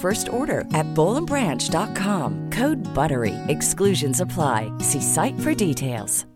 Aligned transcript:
first 0.00 0.30
order 0.32 0.60
at 0.72 0.86
bowlandbranch.com. 0.94 2.48
Code 2.52 2.82
BUTTERY. 2.94 3.36
Exclusions 3.48 4.18
apply. 4.18 4.72
See 4.78 5.02
site 5.02 5.38
for 5.40 5.54
details. 5.54 6.26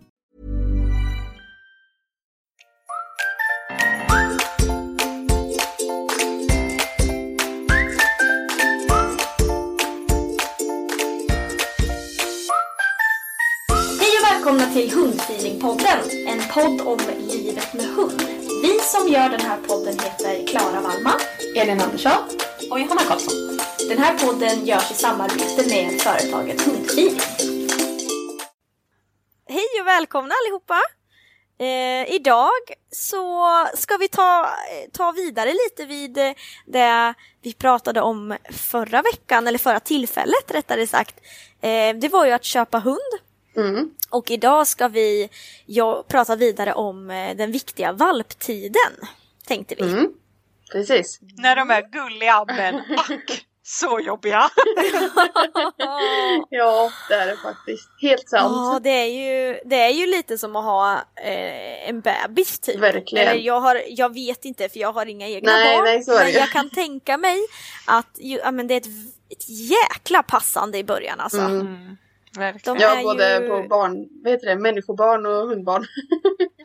Hej 14.00 14.12
och 14.18 14.24
välkomna 14.30 14.66
till 14.72 14.90
Hundfeelingpodden, 14.92 15.98
en 16.26 16.40
podd 16.54 16.80
om 16.86 16.98
livet 17.18 17.74
med 17.74 17.84
hund. 17.84 18.22
Vi 18.62 18.78
som 18.80 19.08
gör 19.08 19.28
den 19.28 19.40
här 19.40 19.58
podden 19.68 19.94
heter 19.98 20.46
Klara 20.46 20.80
Wallman, 20.80 21.20
Elin 21.56 21.80
Andersson 21.80 22.12
och 22.70 22.80
Johanna 22.80 23.02
Karlsson. 23.08 23.53
Den 23.88 23.98
här 23.98 24.18
podden 24.18 24.66
görs 24.66 24.90
i 24.90 24.94
samarbete 24.94 25.68
med 25.68 26.00
företaget 26.00 26.62
Hundfeeling. 26.62 27.18
Hej 29.48 29.80
och 29.80 29.86
välkomna 29.86 30.34
allihopa! 30.44 30.80
Eh, 31.58 32.14
idag 32.14 32.50
så 32.90 33.46
ska 33.74 33.96
vi 33.96 34.08
ta, 34.08 34.48
ta 34.92 35.12
vidare 35.12 35.52
lite 35.52 35.86
vid 35.86 36.18
eh, 36.18 36.32
det 36.66 37.14
vi 37.42 37.52
pratade 37.52 38.00
om 38.00 38.36
förra 38.50 39.02
veckan, 39.02 39.46
eller 39.46 39.58
förra 39.58 39.80
tillfället 39.80 40.50
rättare 40.54 40.86
sagt. 40.86 41.20
Eh, 41.60 41.96
det 41.96 42.08
var 42.08 42.26
ju 42.26 42.32
att 42.32 42.44
köpa 42.44 42.78
hund. 42.78 43.12
Och 44.10 44.30
idag 44.30 44.66
ska 44.66 44.88
vi 44.88 45.28
ja, 45.66 46.04
prata 46.08 46.36
vidare 46.36 46.74
om 46.74 47.10
eh, 47.10 47.36
den 47.36 47.52
viktiga 47.52 47.92
valptiden, 47.92 48.92
tänkte 49.46 49.74
vi. 49.74 49.82
Mm. 49.82 50.12
Precis. 50.72 51.20
När 51.36 51.56
de 51.56 51.70
är 51.70 51.82
gulliga 51.82 52.44
men 52.46 52.74
ack 52.98 53.46
så 53.66 54.00
jobbiga. 54.00 54.50
Ja, 56.50 56.90
det 57.08 57.14
är 57.14 57.26
det 57.26 57.36
faktiskt. 57.36 57.88
Helt 58.02 58.28
sant. 58.28 58.52
Ja, 58.56 58.80
det 58.82 58.90
är, 58.90 59.06
ju, 59.06 59.60
det 59.64 59.76
är 59.76 59.90
ju 59.90 60.06
lite 60.06 60.38
som 60.38 60.56
att 60.56 60.64
ha 60.64 60.92
eh, 61.16 61.88
en 61.88 62.00
bebis 62.00 62.58
typ. 62.58 62.80
Verkligen. 62.80 63.28
Eller 63.28 63.40
jag, 63.40 63.60
har, 63.60 63.82
jag 63.88 64.14
vet 64.14 64.44
inte 64.44 64.68
för 64.68 64.78
jag 64.78 64.92
har 64.92 65.06
inga 65.06 65.28
egna 65.28 65.52
Nej, 65.52 65.76
barn. 65.76 65.84
nej, 65.84 66.04
så 66.04 66.12
är 66.12 66.18
det 66.18 66.24
men 66.24 66.32
jag 66.32 66.48
kan 66.50 66.70
tänka 66.70 67.16
mig 67.18 67.38
att 67.86 68.18
ju, 68.20 68.36
ja, 68.38 68.50
men 68.50 68.66
det 68.66 68.74
är 68.74 68.80
ett, 68.80 68.86
ett 69.30 69.48
jäkla 69.48 70.22
passande 70.22 70.78
i 70.78 70.84
början 70.84 71.20
alltså. 71.20 71.40
Mm. 71.40 71.96
Verkligen. 72.36 72.80
Ja, 72.80 73.02
både 73.02 73.38
ju- 73.40 73.48
på 73.48 73.68
barn, 73.68 74.08
vad 74.24 74.32
heter 74.32 74.46
det, 74.46 74.56
människobarn 74.56 75.26
och 75.26 75.48
hundbarn. 75.48 75.86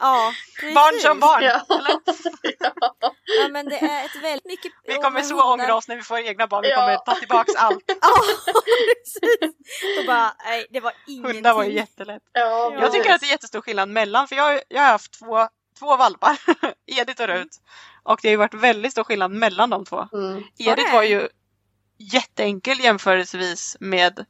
Ja, 0.02 0.31
precis. 0.59 0.75
Barn 0.75 1.00
som 1.02 1.19
barn! 1.19 1.44
Ja. 1.44 1.62
Eller? 1.80 2.00
Ja, 3.41 3.47
men 3.52 3.66
det 3.66 3.75
är 3.78 4.06
ett 4.06 4.24
väldigt 4.24 4.46
mycket... 4.46 4.72
Vi 4.88 4.94
ja, 4.96 5.02
kommer 5.02 5.22
så 5.22 5.35
hundar- 5.35 5.53
ångra 5.53 5.75
oss 5.75 5.88
när 5.88 5.96
vi 5.96 6.02
får 6.02 6.19
egna 6.19 6.47
barn. 6.47 6.62
Vi 6.62 6.69
Ja. 6.69 6.75
kommer 6.75 6.97
ta 6.97 7.16
tillbaks 7.16 7.56
allt. 7.56 7.84
Ja, 8.02 8.09
precis. 9.03 9.56
Då 9.97 10.03
bara, 10.08 10.34
nej, 10.46 10.66
det 10.69 10.79
var 10.79 10.94
ingenting. 11.08 11.35
Hundar 11.35 11.53
var 11.53 11.63
ju 11.63 11.72
jättelätt. 11.74 12.22
Ja, 12.34 12.74
Jag 12.81 12.91
tycker 12.91 13.13
att 13.13 13.19
det 13.22 13.25
är 13.28 13.31
jättestor 13.31 13.62
skillnad 13.62 13.90
mellan, 13.90 14.28
för 14.28 14.35
jag, 14.35 14.44
har- 14.44 14.62
jag 14.68 14.81
har 14.81 14.88
haft 14.91 15.19
två, 15.19 15.47
två 15.79 15.96
valpar, 15.97 16.38
Edith 16.85 17.22
och 17.22 17.28
Rut. 17.28 17.58
Och 18.03 18.19
det 18.22 18.28
har 18.28 18.31
ju 18.31 18.38
varit 18.38 18.53
väldigt 18.53 18.91
stor 18.91 19.03
skillnad 19.03 19.31
mellan 19.31 19.69
de 19.69 19.85
två. 19.85 20.08
Mm. 20.13 20.34
Var 20.35 20.44
Edith 20.72 20.94
var 20.94 21.03
ju 21.03 21.28
jätteenkel 21.97 22.79
jämförelsevis 22.79 23.78
med 23.79 24.25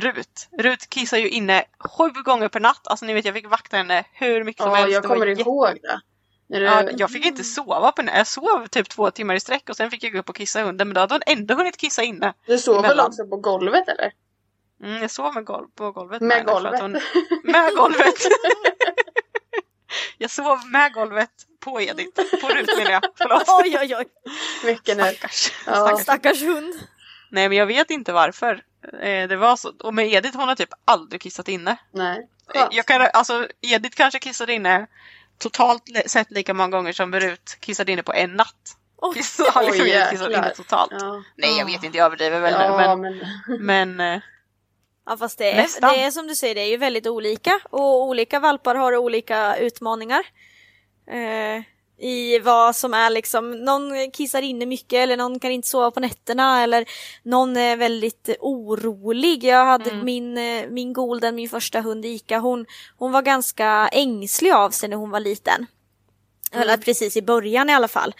Rut. 0.00 0.48
Rut 0.58 0.90
kissar 0.90 1.18
ju 1.18 1.28
inne 1.28 1.64
sju 1.78 2.10
gånger 2.24 2.48
per 2.48 2.60
natt. 2.60 2.88
Alltså 2.88 3.04
ni 3.06 3.14
vet 3.14 3.24
jag 3.24 3.34
fick 3.34 3.50
vakta 3.50 3.76
henne 3.76 4.04
hur 4.12 4.44
mycket 4.44 4.62
som 4.62 4.70
Ja, 4.70 4.76
helst. 4.76 4.92
jag 4.92 5.02
Det 5.02 5.08
var 5.08 5.14
kommer 5.14 5.26
jätte- 5.26 5.40
ihåg 5.42 5.78
det. 5.82 6.00
Du... 6.48 6.64
Ja, 6.64 6.82
jag 6.96 7.10
fick 7.10 7.26
inte 7.26 7.44
sova 7.44 7.92
på 7.92 8.02
Jag 8.02 8.26
sov 8.26 8.66
typ 8.66 8.88
två 8.88 9.10
timmar 9.10 9.34
i 9.34 9.40
sträck 9.40 9.68
och 9.68 9.76
sen 9.76 9.90
fick 9.90 10.04
jag 10.04 10.12
gå 10.12 10.18
upp 10.18 10.28
och 10.28 10.36
kissa 10.36 10.62
hunden 10.62 10.88
men 10.88 10.94
då 10.94 11.00
hade 11.00 11.14
hon 11.14 11.22
ändå 11.26 11.54
hunnit 11.54 11.76
kissa 11.76 12.02
inne. 12.02 12.34
Du 12.46 12.58
sov 12.58 12.82
väl 12.82 13.00
också 13.00 13.26
på 13.26 13.36
golvet 13.36 13.88
eller? 13.88 14.12
Mm, 14.82 15.02
jag 15.02 15.10
sov 15.10 15.34
med 15.34 15.44
golv, 15.44 15.66
på 15.74 15.92
golvet 15.92 16.22
Med 16.22 16.36
henne 16.36 16.48
för 16.48 16.54
golvet. 16.60 16.80
Hon, 16.80 16.92
med 17.44 17.72
golvet! 17.76 18.14
jag 20.18 20.30
sov 20.30 20.58
med 20.72 20.92
golvet 20.92 21.30
på 21.60 21.80
Edith. 21.80 22.40
På 22.40 22.48
Rut 22.48 22.76
menar 22.78 22.90
jag. 22.90 23.02
Förlåt. 23.18 23.42
Oj, 23.64 23.78
oj, 23.80 23.96
oj. 23.96 24.04
Mycket 24.64 24.96
nu. 24.96 25.02
Stackars. 25.02 25.52
Ja. 25.66 25.96
Stackars 25.98 26.42
hund. 26.42 26.74
Nej 27.30 27.48
men 27.48 27.58
jag 27.58 27.66
vet 27.66 27.90
inte 27.90 28.12
varför. 28.12 28.62
Eh, 28.92 29.28
det 29.28 29.36
var 29.36 29.56
så. 29.56 29.72
Och 29.80 29.94
med 29.94 30.12
Edith 30.12 30.36
hon 30.36 30.48
har 30.48 30.54
typ 30.54 30.72
aldrig 30.84 31.20
kissat 31.20 31.48
inne. 31.48 31.76
Nej. 31.92 32.18
Eh, 32.18 32.60
Skönt. 32.60 32.74
Jag 32.74 32.86
kan, 32.86 33.08
alltså 33.12 33.48
Edith 33.60 33.96
kanske 33.96 34.18
kissade 34.18 34.52
inne 34.52 34.86
totalt 35.38 35.82
sett 36.06 36.30
lika 36.30 36.54
många 36.54 36.76
gånger 36.76 36.92
som 36.92 37.14
Rut 37.14 37.56
kissade 37.60 37.92
inne 37.92 38.02
på 38.02 38.12
en 38.12 38.32
natt. 38.32 38.76
Oj. 38.96 39.22
Så 39.22 39.50
har 39.50 39.62
liksom 39.62 39.84
kissat 39.86 40.12
jäklar. 40.12 40.30
inne 40.30 40.50
totalt. 40.50 40.92
Ja. 41.00 41.22
Nej 41.36 41.58
jag 41.58 41.66
vet 41.66 41.84
inte, 41.84 41.98
jag 41.98 42.06
överdriver 42.06 42.40
väl 42.40 42.52
nu 42.52 42.82
Ja, 42.82 42.96
men, 42.96 43.18
men... 43.18 43.26
men 43.96 44.14
eh, 44.14 44.22
Ja 45.06 45.16
fast 45.16 45.38
det 45.38 45.52
är, 45.52 45.80
det 45.80 46.02
är 46.02 46.10
som 46.10 46.26
du 46.26 46.34
säger, 46.34 46.54
det 46.54 46.60
är 46.60 46.68
ju 46.68 46.76
väldigt 46.76 47.06
olika 47.06 47.60
och 47.70 48.02
olika 48.02 48.40
valpar 48.40 48.74
har 48.74 48.96
olika 48.96 49.56
utmaningar. 49.56 50.26
Eh, 51.06 51.62
I 51.98 52.38
vad 52.38 52.76
som 52.76 52.94
är 52.94 53.10
liksom, 53.10 53.50
någon 53.50 54.10
kissar 54.10 54.42
inne 54.42 54.66
mycket 54.66 54.96
eller 54.98 55.16
någon 55.16 55.38
kan 55.40 55.50
inte 55.50 55.68
sova 55.68 55.90
på 55.90 56.00
nätterna 56.00 56.62
eller 56.62 56.84
någon 57.22 57.56
är 57.56 57.76
väldigt 57.76 58.36
orolig. 58.40 59.44
Jag 59.44 59.64
hade 59.64 59.90
Mm. 59.90 60.04
min, 60.04 60.38
eh, 60.38 60.68
min 60.70 60.92
Golden, 60.92 61.34
min 61.34 61.48
första 61.48 61.80
hund 61.80 62.04
Ica, 62.04 62.38
hon, 62.38 62.66
hon 62.96 63.12
var 63.12 63.22
ganska 63.22 63.88
ängslig 63.92 64.50
av 64.52 64.70
sig 64.70 64.88
när 64.88 64.96
hon 64.96 65.10
var 65.10 65.20
liten. 65.20 65.66
Eller 66.52 66.76
precis 66.76 67.16
i 67.16 67.22
början 67.22 67.70
i 67.70 67.74
alla 67.74 67.88
fall. 67.88 68.14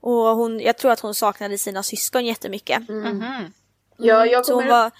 Och 0.00 0.12
hon, 0.12 0.60
jag 0.60 0.78
tror 0.78 0.90
att 0.92 1.00
hon 1.00 1.14
saknade 1.14 1.58
sina 1.58 1.82
syskon 1.82 2.26
jättemycket. 2.26 2.88
mhm. 2.88 3.52
Ja, 3.96 4.26
jag 4.26 4.46
Så 4.46 4.54
hon 4.54 4.62
kommer, 4.62 4.82
var, 4.82 4.90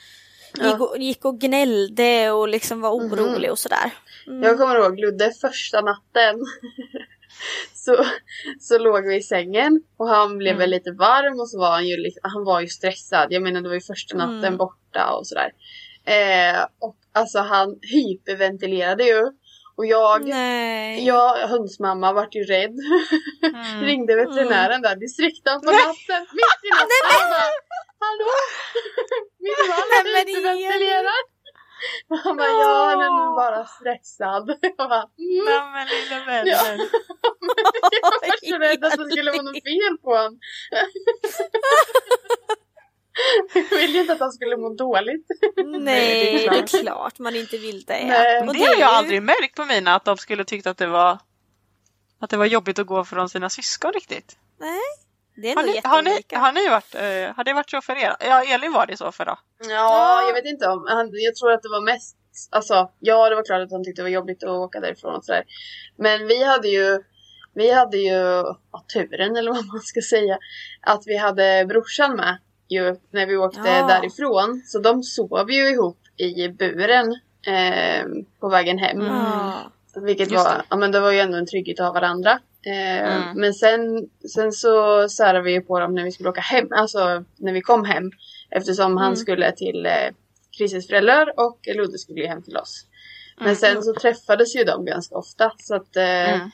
gick, 0.70 0.80
och, 0.80 0.98
gick 0.98 1.25
och 1.25 1.40
gnällde 1.40 2.30
och 2.30 2.48
liksom 2.48 2.80
var 2.80 2.90
orolig 2.90 3.50
och 3.50 3.58
sådär. 3.58 3.90
jag 4.26 4.58
kommer 4.58 4.76
ihåg 4.76 4.98
Ludde 5.00 5.32
första 5.40 5.80
natten. 5.80 6.36
så, 7.75 8.04
så 8.60 8.78
låg 8.78 9.06
vi 9.06 9.16
i 9.16 9.22
sängen 9.22 9.82
och 9.96 10.08
han 10.08 10.38
blev 10.38 10.56
väl 10.56 10.70
lite 10.70 10.90
varm 10.90 11.40
och 11.40 11.50
så 11.50 11.58
var 11.58 11.70
han 11.70 11.86
ju, 11.86 11.96
han 12.22 12.44
var 12.44 12.60
ju 12.60 12.66
stressad. 12.66 13.26
Jag 13.30 13.42
menar 13.42 13.60
det 13.60 13.69
var 13.69 13.75
ju 13.75 13.80
första 13.80 14.16
natten 14.16 14.44
Mm. 14.44 14.56
borta 14.56 15.12
och 15.12 15.26
sådär. 15.26 15.50
Eh, 16.04 16.62
och 16.78 16.96
alltså 17.12 17.38
han 17.38 17.78
hyperventilerade 17.82 19.04
ju. 19.04 19.22
Och 19.76 19.86
jag, 19.86 20.25
Nej. 20.28 21.06
jag, 21.06 21.48
hundsmamma 21.48 22.12
vart 22.12 22.34
ju 22.34 22.44
rädd. 22.44 22.76
Mm. 23.42 23.80
Ringde 23.88 24.16
veterinären 24.16 24.82
där, 24.82 24.96
distrikten 24.96 25.60
på 25.60 25.70
natten, 25.70 26.22
mitt 26.40 26.60
i 26.66 26.70
natten. 26.70 27.04
och 27.16 27.30
bara, 27.30 27.50
Hallå? 28.04 28.30
Min 29.44 29.60
man 29.70 29.88
är 29.98 30.26
hyperventilerad. 30.26 31.25
Han 32.25 32.36
bara, 32.36 32.48
ja 32.48 32.84
han 32.90 33.00
är 33.00 33.25
nog 33.26 33.34
bara 33.36 33.66
stressad. 33.66 34.48
Jag 34.76 34.88
bara, 34.88 35.02
mm. 35.19 35.44
Nej 35.46 35.70
men 35.72 35.86
lilla 35.88 36.25
vännen. 36.26 36.46
Ja. 36.46 36.64
Jag 37.92 38.10
var 38.20 38.48
så 38.50 38.58
rädd 38.58 38.84
att 38.84 38.98
det 38.98 39.10
skulle 39.10 39.30
vara 39.30 39.42
något 39.42 39.54
fel 39.54 39.98
på 40.02 40.10
honom. 40.16 40.38
Jag 43.54 43.78
ville 43.78 43.98
inte 44.00 44.12
att 44.12 44.20
han 44.20 44.32
skulle 44.32 44.56
må 44.56 44.69
dåligt. 44.75 45.26
Nej, 45.66 46.25
det 46.42 46.50
det 46.50 46.58
är, 46.58 46.82
klart 46.82 47.19
man 47.19 47.36
inte 47.36 47.58
vill 47.58 47.82
det. 47.84 48.04
Nej. 48.06 48.40
Och 48.40 48.54
Det 48.54 48.60
har 48.60 48.69
jag 48.69 48.78
ju- 48.78 48.82
aldrig 48.84 49.22
märkt 49.22 49.56
på 49.56 49.64
mina 49.64 49.94
att 49.94 50.04
de 50.04 50.16
skulle 50.16 50.44
tyckt 50.44 50.66
att 50.66 50.76
det 50.78 50.86
var 50.86 51.19
att 52.20 52.30
det 52.30 52.36
var 52.36 52.46
jobbigt 52.46 52.78
att 52.78 52.86
gå 52.86 53.04
från 53.04 53.28
sina 53.28 53.50
syskon 53.50 53.92
riktigt. 53.92 54.36
Nej, 54.60 54.80
det 55.43 55.50
är 55.50 55.56
Har 55.56 55.62
ni, 55.62 55.81
har, 55.85 56.02
ni, 56.02 56.37
har 56.37 56.52
ni 56.52 56.69
varit, 56.69 56.94
eh, 56.94 57.37
har 57.37 57.44
det 57.44 57.52
varit 57.52 57.70
så 57.70 57.81
för 57.81 57.96
er? 57.96 58.17
Ja, 58.20 58.43
Elin 58.55 58.73
var 58.73 58.87
det 58.87 58.96
så 58.96 59.12
för 59.12 59.25
då. 59.25 59.38
Ja, 59.69 60.23
jag 60.26 60.35
vet 60.35 60.44
inte 60.44 60.67
om, 60.69 60.87
han, 60.88 61.11
jag 61.12 61.35
tror 61.37 61.52
att 61.52 61.62
det 61.62 61.69
var 61.69 61.81
mest, 61.81 62.17
alltså 62.50 62.90
ja 63.00 63.29
det 63.29 63.35
var 63.37 63.44
klart 63.44 63.62
att 63.62 63.73
han 63.73 63.85
tyckte 63.85 64.02
det 64.02 64.05
var 64.05 64.11
jobbigt 64.11 64.44
att 64.44 64.50
åka 64.50 64.81
därifrån 64.81 65.14
och 65.14 65.25
sådär. 65.25 65.44
Men 65.96 66.26
vi 66.26 66.44
hade 66.44 66.69
ju, 66.69 67.02
vi 67.55 67.73
hade 67.73 67.96
ju 67.99 68.19
ja, 68.73 68.85
turen 68.94 69.37
eller 69.37 69.52
vad 69.52 69.67
man 69.67 69.81
ska 69.81 70.00
säga, 70.00 70.38
att 70.81 71.02
vi 71.06 71.17
hade 71.17 71.67
brorsan 71.69 72.17
med 72.17 72.38
ju 72.69 72.96
när 73.11 73.26
vi 73.26 73.37
åkte 73.37 73.61
Ja. 73.69 73.87
därifrån. 73.87 74.62
Så 74.67 74.79
de 74.79 75.02
sov 75.02 75.50
ju 75.50 75.69
ihop 75.70 75.99
i 76.17 76.49
buren 76.49 77.12
eh, 77.46 78.06
på 78.40 78.49
vägen 78.49 78.79
hem. 78.79 79.00
Mm. 79.00 79.52
Vilket 80.02 80.31
Just 80.31 80.44
var, 80.44 80.55
det. 80.55 80.62
ja 80.69 80.76
men 80.76 80.93
det 80.93 81.00
var 81.00 81.12
ju 81.12 81.19
ändå 81.19 81.38
en 81.38 81.46
trygghet 81.46 81.81
att 81.81 81.87
ha 81.87 81.93
varandra. 81.93 82.38
Eh, 82.66 82.99
Mm. 83.22 83.40
Men 83.40 83.55
sen, 83.55 84.08
sen 84.34 84.52
så 84.52 85.08
särade 85.08 85.44
vi 85.44 85.60
på 85.60 85.81
dem 85.81 85.94
när 85.94 86.05
vi 86.05 86.12
skulle 86.12 86.28
åka 86.28 86.40
hem, 86.40 86.69
alltså 86.70 87.25
när 87.37 87.52
vi 87.52 87.60
kom 87.60 87.84
hem. 87.84 88.10
Eftersom 88.50 88.96
han 88.96 89.06
Mm. 89.06 89.16
skulle 89.16 89.52
till 89.52 89.87
eh, 89.87 89.93
Chriss 90.56 90.87
föräldrar 90.87 91.32
och 91.37 91.58
Ludde 91.76 91.99
skulle 91.99 92.26
hem 92.26 92.43
till 92.43 92.56
oss. 92.56 92.87
Men 93.37 93.46
Mm. 93.46 93.56
sen 93.56 93.82
så 93.82 93.94
träffades 93.94 94.56
ju 94.56 94.64
de 94.64 94.84
ganska 94.84 95.14
ofta. 95.14 95.52
Så 95.58 95.75
att, 95.75 95.96
eh, 95.96 96.32
Mm. 96.34 96.50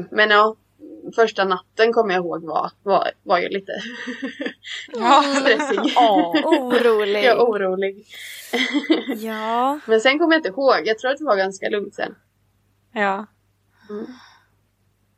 eh, 0.00 0.06
men 0.10 0.30
ja, 0.30 0.56
första 1.16 1.44
natten 1.44 1.92
kommer 1.92 2.14
jag 2.14 2.24
ihåg 2.24 2.44
var, 2.44 2.70
var, 2.82 3.10
var 3.22 3.38
ju 3.38 3.48
lite 3.48 3.72
Ja. 4.92 5.22
stressig. 5.40 5.80
Åh. 5.96 6.36
Orolig. 6.44 7.24
är 7.24 7.36
orolig. 7.38 8.06
Ja. 9.16 9.80
Men 9.86 10.00
sen 10.00 10.18
kommer 10.18 10.32
jag 10.34 10.38
inte 10.38 10.48
ihåg, 10.48 10.74
jag 10.84 10.98
tror 10.98 11.10
att 11.10 11.18
det 11.18 11.24
var 11.24 11.36
ganska 11.36 11.68
lugnt 11.68 11.94
sen. 11.94 12.14
Ja. 12.92 13.26
Mm. 13.90 14.06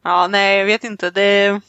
Ja, 0.04 0.26
nej 0.26 0.58
jag 0.58 0.66
vet 0.66 0.84
inte. 0.84 1.10
Det, 1.10 1.60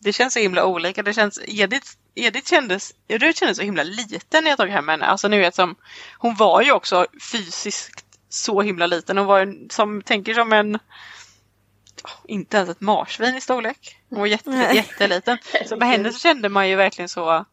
det 0.00 0.12
känns 0.12 0.34
så 0.34 0.40
himla 0.40 0.66
olika. 0.66 1.02
Det 1.02 1.14
känns, 1.14 1.40
Edith, 1.44 1.86
Edith 2.14 2.50
kändes, 2.50 2.92
Rut 3.08 3.38
kändes 3.38 3.56
så 3.56 3.62
himla 3.62 3.82
liten 3.82 4.44
när 4.44 4.50
jag 4.50 4.58
tog 4.58 4.68
hem 4.68 4.88
henne. 4.88 5.06
Alltså 5.06 5.28
ni 5.28 5.38
vet 5.38 5.54
som, 5.54 5.76
hon 6.18 6.34
var 6.34 6.62
ju 6.62 6.72
också 6.72 7.06
fysiskt 7.32 8.04
så 8.28 8.62
himla 8.62 8.86
liten. 8.86 9.18
Hon 9.18 9.26
var 9.26 9.46
ju 9.46 9.68
som, 9.70 10.02
tänker 10.02 10.34
som 10.34 10.52
en, 10.52 10.78
inte 12.24 12.56
ens 12.56 12.70
ett 12.70 12.80
marsvin 12.80 13.36
i 13.36 13.40
storlek. 13.40 13.96
Hon 14.08 14.18
var 14.18 14.26
jätte, 14.26 14.50
Nej. 14.50 14.76
jätteliten. 14.76 15.38
Så 15.66 15.76
med 15.76 15.88
henne 15.88 16.12
så 16.12 16.18
kände 16.18 16.48
man 16.48 16.68
ju 16.68 16.76
verkligen 16.76 17.08
så, 17.08 17.46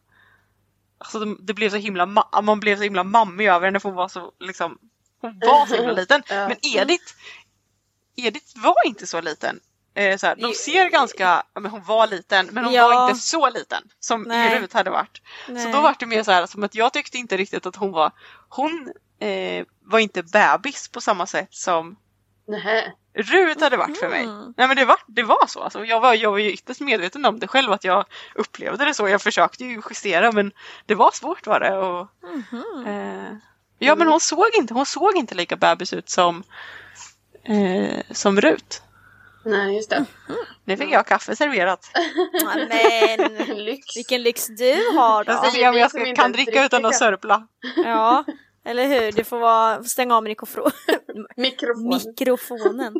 alltså 0.98 1.24
det, 1.24 1.54
blev 1.54 1.70
så 1.70 1.76
himla, 1.76 2.06
ma- 2.06 2.42
man 2.42 2.60
blev 2.60 2.76
så 2.76 2.82
himla 2.82 3.04
mammig 3.04 3.46
över 3.46 3.66
henne 3.66 3.80
för 3.80 3.88
hon 3.88 3.96
var 3.96 4.08
så 4.08 4.32
liksom, 4.40 4.78
hon 5.20 5.38
var 5.38 5.66
så 5.66 5.74
himla 5.74 5.92
liten. 5.92 6.22
Men 6.28 6.56
Edith, 6.62 7.12
Edith 8.16 8.46
var 8.56 8.86
inte 8.86 9.06
så 9.06 9.20
liten. 9.20 9.60
Eh, 9.98 10.16
så 10.16 10.26
här, 10.26 10.36
de 10.36 10.52
ser 10.54 10.90
ganska, 10.90 11.42
men 11.60 11.70
hon 11.70 11.82
var 11.84 12.06
liten 12.06 12.46
men 12.52 12.64
hon 12.64 12.74
Ja. 12.74 12.88
var 12.88 13.08
inte 13.10 13.20
så 13.20 13.50
liten 13.50 13.82
som 14.00 14.22
Nej. 14.22 14.58
Rut 14.60 14.72
hade 14.72 14.90
varit. 14.90 15.20
Så 15.46 15.52
Nej. 15.52 15.72
då 15.72 15.80
var 15.80 15.96
det 15.98 16.06
mer 16.06 16.22
så 16.22 16.32
här 16.32 16.46
som 16.46 16.64
att 16.64 16.74
jag 16.74 16.92
tyckte 16.92 17.18
inte 17.18 17.36
riktigt 17.36 17.66
att 17.66 17.76
hon 17.76 17.92
var, 17.92 18.10
hon 18.48 18.92
eh, 19.20 19.64
var 19.84 19.98
inte 19.98 20.22
bebis 20.22 20.88
på 20.88 21.00
samma 21.00 21.26
sätt 21.26 21.48
som. 21.50 21.96
Rut 23.14 23.60
hade 23.60 23.76
varit 23.76 23.98
för 23.98 24.08
mig. 24.08 24.24
Mm. 24.24 24.54
Nej 24.56 24.68
men 24.68 24.76
det 24.76 24.84
var, 24.84 24.96
det 25.06 25.22
var 25.22 25.46
så. 25.46 25.60
Alltså, 25.60 25.84
jag, 25.84 26.00
var, 26.00 26.14
jag 26.14 26.30
var 26.30 26.38
ju 26.38 26.52
ytterst 26.52 26.80
medveten 26.80 27.24
om 27.24 27.38
det 27.38 27.46
själv 27.48 27.72
att 27.72 27.84
jag 27.84 28.04
upplevde 28.34 28.84
det 28.84 28.94
så. 28.94 29.08
Jag 29.08 29.22
försökte 29.22 29.64
ju 29.64 29.82
justera 29.90 30.32
men 30.32 30.52
det 30.86 30.94
var 30.94 31.10
svårt 31.10 31.46
var 31.46 31.60
det. 31.60 31.76
Och, 31.76 32.06
Mhm. 32.22 32.86
eh, 32.86 33.36
ja 33.78 33.94
men 33.94 34.08
hon 34.08 34.20
såg 34.20 34.46
inte, 34.54 34.74
hon 34.74 34.86
såg 34.86 35.16
inte 35.16 35.34
lika 35.34 35.56
bebis 35.56 35.92
ut 35.92 36.08
som, 36.10 36.42
eh, 37.44 38.02
som 38.10 38.40
Rut. 38.40 38.82
Nej, 39.48 39.76
just 39.76 39.90
det. 39.90 40.04
Nu 40.64 40.76
fick 40.76 40.90
jag 40.90 41.06
kaffe 41.06 41.36
serverat. 41.36 41.90
Men 42.68 43.64
Lyx. 43.64 43.96
vilken 43.96 44.22
lyx 44.22 44.46
du 44.46 44.72
har 44.72 45.24
då. 45.24 45.32
Jag 45.32 45.74
är 45.74 45.78
jag 45.78 45.90
som 45.90 46.00
ska, 46.00 46.14
kan 46.14 46.32
dricka 46.32 46.64
utan 46.64 46.84
att 46.84 46.96
sörpla. 46.96 47.46
Ja, 47.76 48.24
eller 48.64 48.86
hur? 48.86 49.12
Du 49.12 49.24
får 49.24 49.38
vara, 49.38 49.84
stänga 49.84 50.16
av 50.16 50.22
mikrofon. 50.22 50.70
Mikrofon. 51.36 51.88
mikrofonen. 51.88 52.94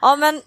Ja 0.00 0.16
men 0.16 0.40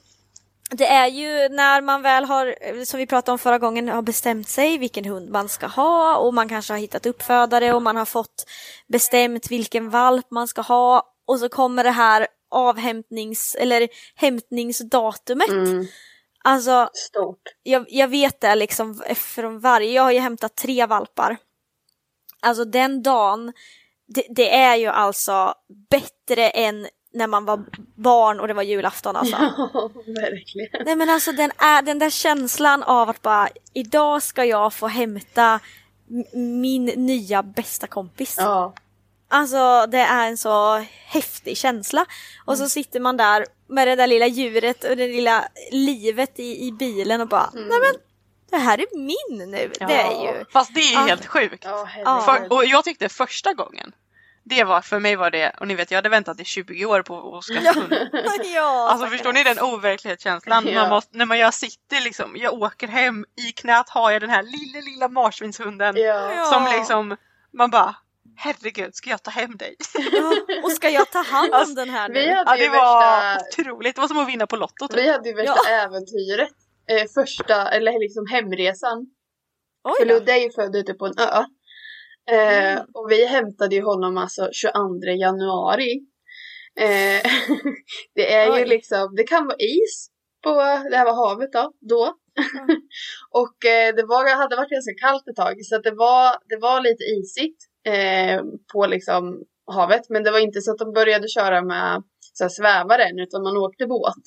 det 0.69 0.87
är 0.87 1.07
ju 1.07 1.49
när 1.49 1.81
man 1.81 2.01
väl 2.01 2.25
har, 2.25 2.55
som 2.85 2.97
vi 2.97 3.07
pratade 3.07 3.31
om 3.31 3.39
förra 3.39 3.57
gången, 3.59 3.89
har 3.89 4.01
bestämt 4.01 4.49
sig 4.49 4.77
vilken 4.77 5.05
hund 5.05 5.29
man 5.29 5.49
ska 5.49 5.67
ha 5.67 6.17
och 6.17 6.33
man 6.33 6.49
kanske 6.49 6.73
har 6.73 6.79
hittat 6.79 7.05
uppfödare 7.05 7.73
och 7.73 7.81
man 7.81 7.95
har 7.95 8.05
fått 8.05 8.45
bestämt 8.87 9.51
vilken 9.51 9.89
valp 9.89 10.31
man 10.31 10.47
ska 10.47 10.61
ha 10.61 11.03
och 11.27 11.39
så 11.39 11.49
kommer 11.49 11.83
det 11.83 11.91
här 11.91 12.27
avhämtnings 12.49 13.55
eller 13.59 13.87
hämtningsdatumet. 14.15 15.49
Mm, 15.49 15.87
Alltså 16.43 16.89
stort. 16.93 17.41
jag, 17.63 17.85
jag 17.89 18.07
vet 18.07 18.41
det 18.41 18.55
liksom 18.55 19.03
från 19.15 19.59
varje, 19.59 19.91
jag 19.91 20.03
har 20.03 20.11
ju 20.11 20.19
hämtat 20.19 20.55
tre 20.55 20.85
valpar. 20.85 21.37
Alltså 22.39 22.65
den 22.65 23.03
dagen, 23.03 23.53
det, 24.07 24.23
det 24.29 24.55
är 24.55 24.75
ju 24.75 24.87
alltså 24.87 25.53
bättre 25.89 26.49
än 26.49 26.87
när 27.13 27.27
man 27.27 27.45
var 27.45 27.65
barn 27.95 28.39
och 28.39 28.47
det 28.47 28.53
var 28.53 28.63
julafton 28.63 29.15
alltså. 29.15 29.35
Ja, 29.73 29.89
verkligen. 30.21 30.85
Nej 30.85 30.95
men 30.95 31.09
alltså 31.09 31.31
den, 31.31 31.51
är, 31.57 31.81
den 31.81 31.99
där 31.99 32.09
känslan 32.09 32.83
av 32.83 33.09
att 33.09 33.21
bara 33.21 33.49
idag 33.73 34.23
ska 34.23 34.45
jag 34.45 34.73
få 34.73 34.87
hämta 34.87 35.59
min 36.33 36.85
nya 36.85 37.43
bästa 37.43 37.87
kompis. 37.87 38.35
Ja. 38.37 38.73
Alltså 39.29 39.85
det 39.87 39.97
är 39.99 40.27
en 40.27 40.37
så 40.37 40.85
häftig 41.05 41.57
känsla. 41.57 42.05
Och 42.45 42.57
så 42.57 42.69
sitter 42.69 42.99
man 42.99 43.17
där 43.17 43.45
med 43.69 43.87
det 43.87 43.95
där 43.95 44.07
lilla 44.07 44.27
djuret 44.27 44.83
och 44.83 44.97
det 44.97 45.07
lilla 45.07 45.43
livet 45.71 46.39
i, 46.39 46.67
i 46.67 46.71
bilen 46.71 47.21
och 47.21 47.27
bara 47.27 47.49
nej 47.53 47.63
men 47.79 47.93
det 48.51 48.57
här 48.57 48.77
är 48.79 48.85
min 48.97 49.49
nu. 49.51 49.71
Det 49.79 49.93
är 49.93 50.11
ju. 50.37 50.45
Fast 50.53 50.73
det 50.75 50.79
är 50.81 50.93
Ja. 50.93 50.99
helt 50.99 51.25
sjukt. 51.25 51.63
Ja, 51.65 51.69
Ja. 51.71 51.85
herregud. 51.85 52.49
För, 52.49 52.53
och 52.57 52.65
jag 52.65 52.83
tyckte 52.83 53.09
första 53.09 53.53
gången, 53.53 53.91
det 54.43 54.63
var, 54.63 54.81
för 54.81 54.99
mig 54.99 55.15
var 55.15 55.31
det, 55.31 55.49
och 55.59 55.67
ni 55.67 55.75
vet 55.75 55.91
jag 55.91 55.97
hade 55.97 56.09
väntat 56.09 56.39
i 56.39 56.43
20 56.43 56.85
år 56.85 57.01
på 57.01 57.41
skaffa 57.41 57.79
hund. 57.79 57.93
ja, 58.55 58.89
Alltså 58.91 59.07
förstår 59.07 59.33
ni 59.33 59.43
den 59.43 59.59
overklighetskänslan? 59.59 60.67
Ja. 60.67 60.81
Man 60.81 60.89
måste, 60.89 61.17
när 61.17 61.25
man 61.25 61.39
jag 61.39 61.53
sitter 61.53 62.01
liksom, 62.01 62.31
jag 62.37 62.53
åker 62.53 62.87
hem, 62.87 63.25
i 63.47 63.51
knät 63.51 63.89
har 63.89 64.11
jag 64.11 64.21
den 64.21 64.29
här 64.29 64.43
lilla 64.43 64.79
lilla 64.85 65.07
marsvinshunden 65.07 65.95
Ja. 65.97 66.33
Ja. 66.35 66.45
som 66.45 66.67
liksom, 66.79 67.17
man 67.53 67.69
bara 67.69 67.95
Herregud, 68.37 68.95
ska 68.95 69.09
jag 69.09 69.23
ta 69.23 69.31
hem 69.31 69.57
dig? 69.57 69.75
Ja, 70.11 70.33
och 70.63 70.71
ska 70.71 70.89
jag 70.89 71.11
ta 71.11 71.19
hand 71.23 71.53
om 71.53 71.59
Alltså, 71.59 71.75
den 71.75 71.89
här 71.89 72.09
vi 72.09 72.13
nu? 72.25 72.33
hade 72.33 72.49
Ja, 72.51 72.57
ju 72.57 72.63
det 72.63 72.69
var 72.69 73.01
värsta, 73.33 73.61
otroligt. 73.61 73.95
Det 73.95 74.01
var 74.01 74.07
som 74.07 74.17
att 74.17 74.27
vinna 74.29 74.47
på 74.47 74.55
Lotto 74.55 74.87
typ. 74.87 74.97
vi 74.97 75.09
hade 75.09 75.29
ju 75.29 75.35
värsta 75.35 75.69
äventyret. 75.69 76.49
Eh, 76.89 77.03
första, 77.15 77.69
eller 77.69 77.99
liksom 77.99 78.25
hemresan. 78.31 79.07
För 79.97 80.03
Oj. 80.03 80.07
Ludde 80.07 80.31
är 80.31 80.37
ju 80.43 80.51
född 80.51 80.75
ute 80.75 80.93
på 80.93 81.05
en 81.05 81.13
ö. 81.19 81.43
Eh, 82.35 82.79
Och 82.93 83.11
vi 83.11 83.25
hämtade 83.25 83.75
ju 83.75 83.81
honom 83.83 84.17
alltså 84.17 84.49
22 84.51 84.79
januari. 85.19 85.91
Eh, 86.79 87.21
det 88.15 88.33
är 88.33 88.45
ju 88.45 88.51
Oj. 88.63 88.65
liksom, 88.67 89.15
det 89.15 89.23
kan 89.23 89.45
vara 89.47 89.57
is 89.59 90.09
på 90.43 90.49
det 90.91 90.97
här 90.97 91.05
var 91.05 91.13
havet 91.29 91.51
då. 91.53 91.71
då. 91.89 92.03
och 93.29 93.65
eh, 93.65 93.95
det 93.95 94.03
var, 94.05 94.35
hade 94.35 94.55
varit 94.55 94.69
ganska 94.69 94.93
kallt 95.07 95.27
ett 95.27 95.35
tag 95.35 95.65
så 95.65 95.75
att 95.75 95.83
det, 95.83 95.91
var, 95.95 96.35
det 96.49 96.57
var 96.61 96.81
lite 96.81 97.03
isigt 97.03 97.61
eh, 97.87 98.41
på 98.73 98.85
liksom 98.85 99.43
havet. 99.71 100.09
Men 100.09 100.23
det 100.23 100.31
var 100.31 100.39
inte 100.39 100.61
så 100.61 100.71
att 100.71 100.77
de 100.77 100.93
började 100.93 101.27
köra 101.27 101.61
med 101.61 102.03
så 102.33 102.43
här, 102.43 102.49
svävaren 102.49 103.19
utan 103.19 103.43
man 103.43 103.57
åkte 103.57 103.85
båt. 103.85 104.23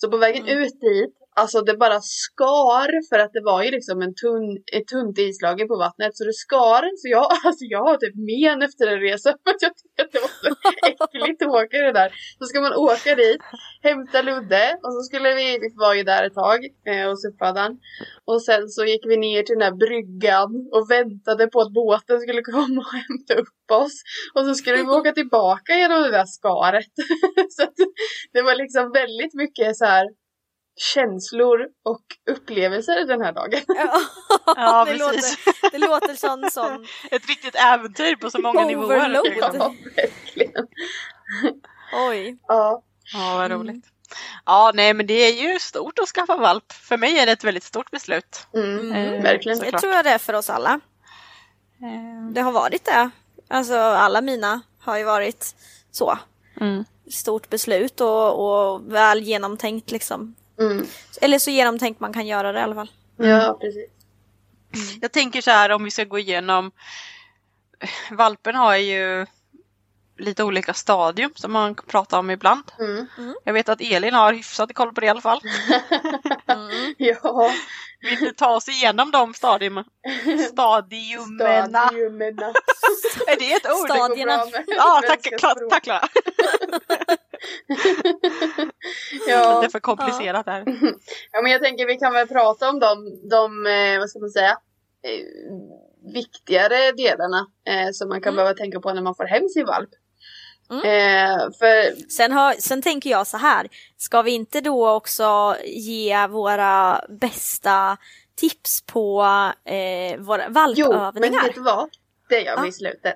Så 0.00 0.10
på 0.10 0.16
vägen 0.16 0.42
Mm. 0.42 0.58
ut 0.62 0.80
dit, 0.80 1.14
alltså 1.36 1.60
det 1.60 1.76
bara 1.76 2.00
skar 2.00 2.90
för 3.08 3.18
att 3.18 3.32
det 3.32 3.44
var 3.50 3.62
ju 3.62 3.70
liksom 3.70 4.02
en 4.02 4.14
tunn, 4.22 4.46
ett 4.76 4.86
tunt 4.86 5.18
islager 5.18 5.66
på 5.66 5.76
vattnet. 5.76 6.16
Så 6.16 6.24
det 6.24 6.32
skar, 6.32 6.82
så 7.00 7.08
jag, 7.16 7.26
alltså 7.48 7.64
jag 7.74 7.82
har 7.88 7.96
typ 7.96 8.14
men 8.32 8.62
efter 8.68 8.86
en 8.86 9.00
resa 9.00 9.30
för 9.42 9.50
att 9.50 9.62
jag 9.66 9.72
tycker 9.76 10.02
att 10.04 10.12
det 10.12 10.22
var 10.26 10.34
så 10.44 10.50
äckligt 10.88 11.42
att 11.42 11.48
åka 11.48 11.76
det 11.86 11.92
där. 11.92 12.10
Så 12.38 12.44
ska 12.44 12.60
man 12.60 12.74
åka 12.74 13.14
dit, 13.14 13.40
hämta 13.84 14.22
Ludde 14.22 14.78
och 14.82 14.92
så 14.92 15.00
skulle 15.02 15.34
vi, 15.34 15.58
vi 15.58 15.68
var 15.74 15.94
ju 15.94 16.02
där 16.02 16.26
ett 16.26 16.34
tag 16.34 16.58
eh, 16.86 17.08
hos 17.08 17.24
uppfödaren. 17.24 17.78
Och 18.24 18.42
sen 18.42 18.68
så 18.68 18.84
gick 18.84 19.06
vi 19.06 19.16
ner 19.16 19.42
till 19.42 19.58
den 19.58 19.62
här 19.62 19.76
bryggan 19.84 20.50
och 20.72 20.90
väntade 20.90 21.46
på 21.46 21.60
att 21.60 21.72
båten 21.72 22.20
skulle 22.20 22.42
komma 22.42 22.80
och 22.80 22.92
hämta 22.92 23.34
upp 23.34 23.70
oss. 23.70 24.02
Och 24.34 24.44
så 24.44 24.54
skulle 24.54 24.76
vi 24.76 24.82
åka 24.82 25.12
tillbaka 25.12 25.72
genom 25.74 26.02
det 26.02 26.10
där 26.10 26.26
skaret. 26.26 26.92
så 27.50 27.62
att 27.62 27.74
det 28.32 28.42
var 28.42 28.54
liksom 28.54 28.92
väldigt 28.92 29.34
mycket 29.34 29.76
så 29.76 29.84
här 29.84 30.06
känslor 30.76 31.58
och 31.84 32.04
upplevelser 32.30 33.06
den 33.06 33.20
här 33.20 33.32
dagen. 33.32 33.60
Ja, 34.56 34.84
det, 34.84 34.92
precis. 34.92 35.46
låter, 35.54 35.70
det 35.70 35.78
låter 35.78 36.14
som 36.14 36.50
sån 36.50 36.86
Ett 37.10 37.28
riktigt 37.28 37.54
äventyr 37.54 38.16
på 38.16 38.30
så 38.30 38.38
många 38.38 38.64
nivåer. 38.64 38.96
Overload. 38.96 39.26
Ja, 39.36 39.74
verkligen. 39.96 40.66
Oj. 42.08 42.38
Ja. 42.48 42.82
Ja, 43.12 43.34
vad 43.36 43.50
roligt. 43.50 43.84
Ja, 44.46 44.72
nej 44.74 44.94
men 44.94 45.06
det 45.06 45.14
är 45.14 45.52
ju 45.52 45.58
stort 45.58 45.98
att 45.98 46.08
skaffa 46.08 46.36
valp. 46.36 46.72
För 46.72 46.96
mig 46.96 47.18
är 47.18 47.26
det 47.26 47.32
ett 47.32 47.44
väldigt 47.44 47.62
stort 47.64 47.90
beslut. 47.90 48.46
Mm, 48.54 48.92
Eh, 48.92 49.22
verkligen. 49.22 49.58
Det 49.58 49.64
såklart. 49.64 49.80
tror 49.80 49.92
jag 49.94 50.04
det 50.04 50.10
är 50.10 50.18
för 50.18 50.32
oss 50.32 50.50
alla. 50.50 50.80
Eh, 51.82 52.30
Det 52.32 52.40
har 52.40 52.52
varit 52.52 52.84
det. 52.84 53.10
Alltså 53.48 53.76
alla 53.78 54.20
mina 54.20 54.60
har 54.80 54.98
ju 54.98 55.04
varit 55.04 55.54
så. 55.90 56.18
Mm. 56.60 56.84
Stort 57.12 57.48
beslut 57.50 58.00
och, 58.00 58.72
och 58.74 58.92
väl 58.94 59.22
genomtänkt 59.22 59.90
liksom. 59.90 60.34
Mm. 60.60 60.86
Eller 61.20 61.38
så 61.38 61.50
genomtänkt 61.50 62.00
man 62.00 62.12
kan 62.12 62.26
göra 62.26 62.52
det 62.52 62.58
i 62.60 62.62
alla 62.62 62.74
fall. 62.74 62.90
Ja, 63.16 63.58
precis. 63.60 63.90
Jag 65.02 65.12
tänker 65.12 65.40
så 65.40 65.50
här 65.50 65.70
om 65.72 65.84
vi 65.84 65.90
ska 65.90 66.04
gå 66.04 66.18
igenom. 66.18 66.70
Valpen 68.10 68.54
har 68.54 68.76
ju 68.76 69.26
lite 70.18 70.44
olika 70.44 70.74
stadium 70.74 71.30
som 71.34 71.52
man 71.52 71.74
kan 71.74 71.86
prata 71.86 72.18
om 72.18 72.30
ibland. 72.30 72.62
Mm. 72.78 73.06
Jag 73.44 73.52
vet 73.52 73.68
att 73.68 73.80
Elin 73.80 74.14
har 74.14 74.32
hyfsat 74.32 74.74
koll 74.74 74.92
på 74.94 75.00
det 75.00 75.06
i 75.06 75.10
alla 75.10 75.20
fall. 75.20 75.40
Ja, 76.98 77.50
Vill 78.00 78.18
du 78.20 78.30
ta 78.30 78.56
oss 78.56 78.68
igenom 78.68 79.10
de 79.10 79.34
stadium, 79.34 79.74
stadiumerna? 80.52 81.86
stadiumerna. 81.88 82.46
Är 83.26 83.36
det 83.38 83.52
ett 83.52 83.66
ord? 83.66 83.90
Stad- 83.90 83.96
Stadierna. 83.96 84.44
Ja, 84.66 85.02
tack, 85.06 85.22
tack 85.70 85.82
Klara. 85.84 86.08
Ja. 89.28 89.60
Det 89.60 89.66
är 89.66 89.70
för 89.70 89.80
komplicerat 89.80 90.46
här. 90.46 90.64
ja, 91.32 91.42
men 91.42 91.52
jag 91.52 91.62
tänker 91.62 91.86
vi 91.86 91.96
kan 91.96 92.12
väl 92.12 92.28
prata 92.28 92.68
om 92.70 92.78
de, 92.80 93.20
de 93.30 93.66
eh, 93.66 93.98
vad 93.98 94.10
ska 94.10 94.18
man 94.18 94.30
säga, 94.30 94.50
eh, 95.02 95.24
viktigare 96.14 96.92
delarna 96.92 97.46
eh, 97.68 97.90
som 97.92 98.08
man 98.08 98.20
kan 98.20 98.32
Mm. 98.32 98.36
behöva 98.36 98.54
tänka 98.56 98.80
på 98.80 98.92
när 98.92 99.02
man 99.02 99.14
får 99.14 99.24
hem 99.24 99.48
sin 99.48 99.66
valp. 99.66 99.90
Eh, 100.70 101.50
för 101.58 102.08
Sen, 102.10 102.32
har, 102.32 102.54
sen 102.54 102.82
tänker 102.82 103.10
jag 103.10 103.26
så 103.26 103.36
här, 103.36 103.68
ska 103.96 104.22
vi 104.22 104.30
inte 104.30 104.60
då 104.60 104.90
också 104.90 105.56
ge 105.64 106.26
våra 106.26 107.00
bästa 107.20 107.96
tips 108.36 108.82
på 108.86 109.22
eh, 109.64 110.18
våra 110.20 110.44
Jo, 110.46 110.48
men 110.48 110.52
valpövningar? 110.54 111.42
vet 111.42 111.54
du 111.54 111.60
vad? 111.60 111.88
Det 112.28 112.40
gör 112.40 112.56
vi 112.56 112.62
Ja. 112.62 112.66
i 112.68 112.72
slutet. 112.72 113.14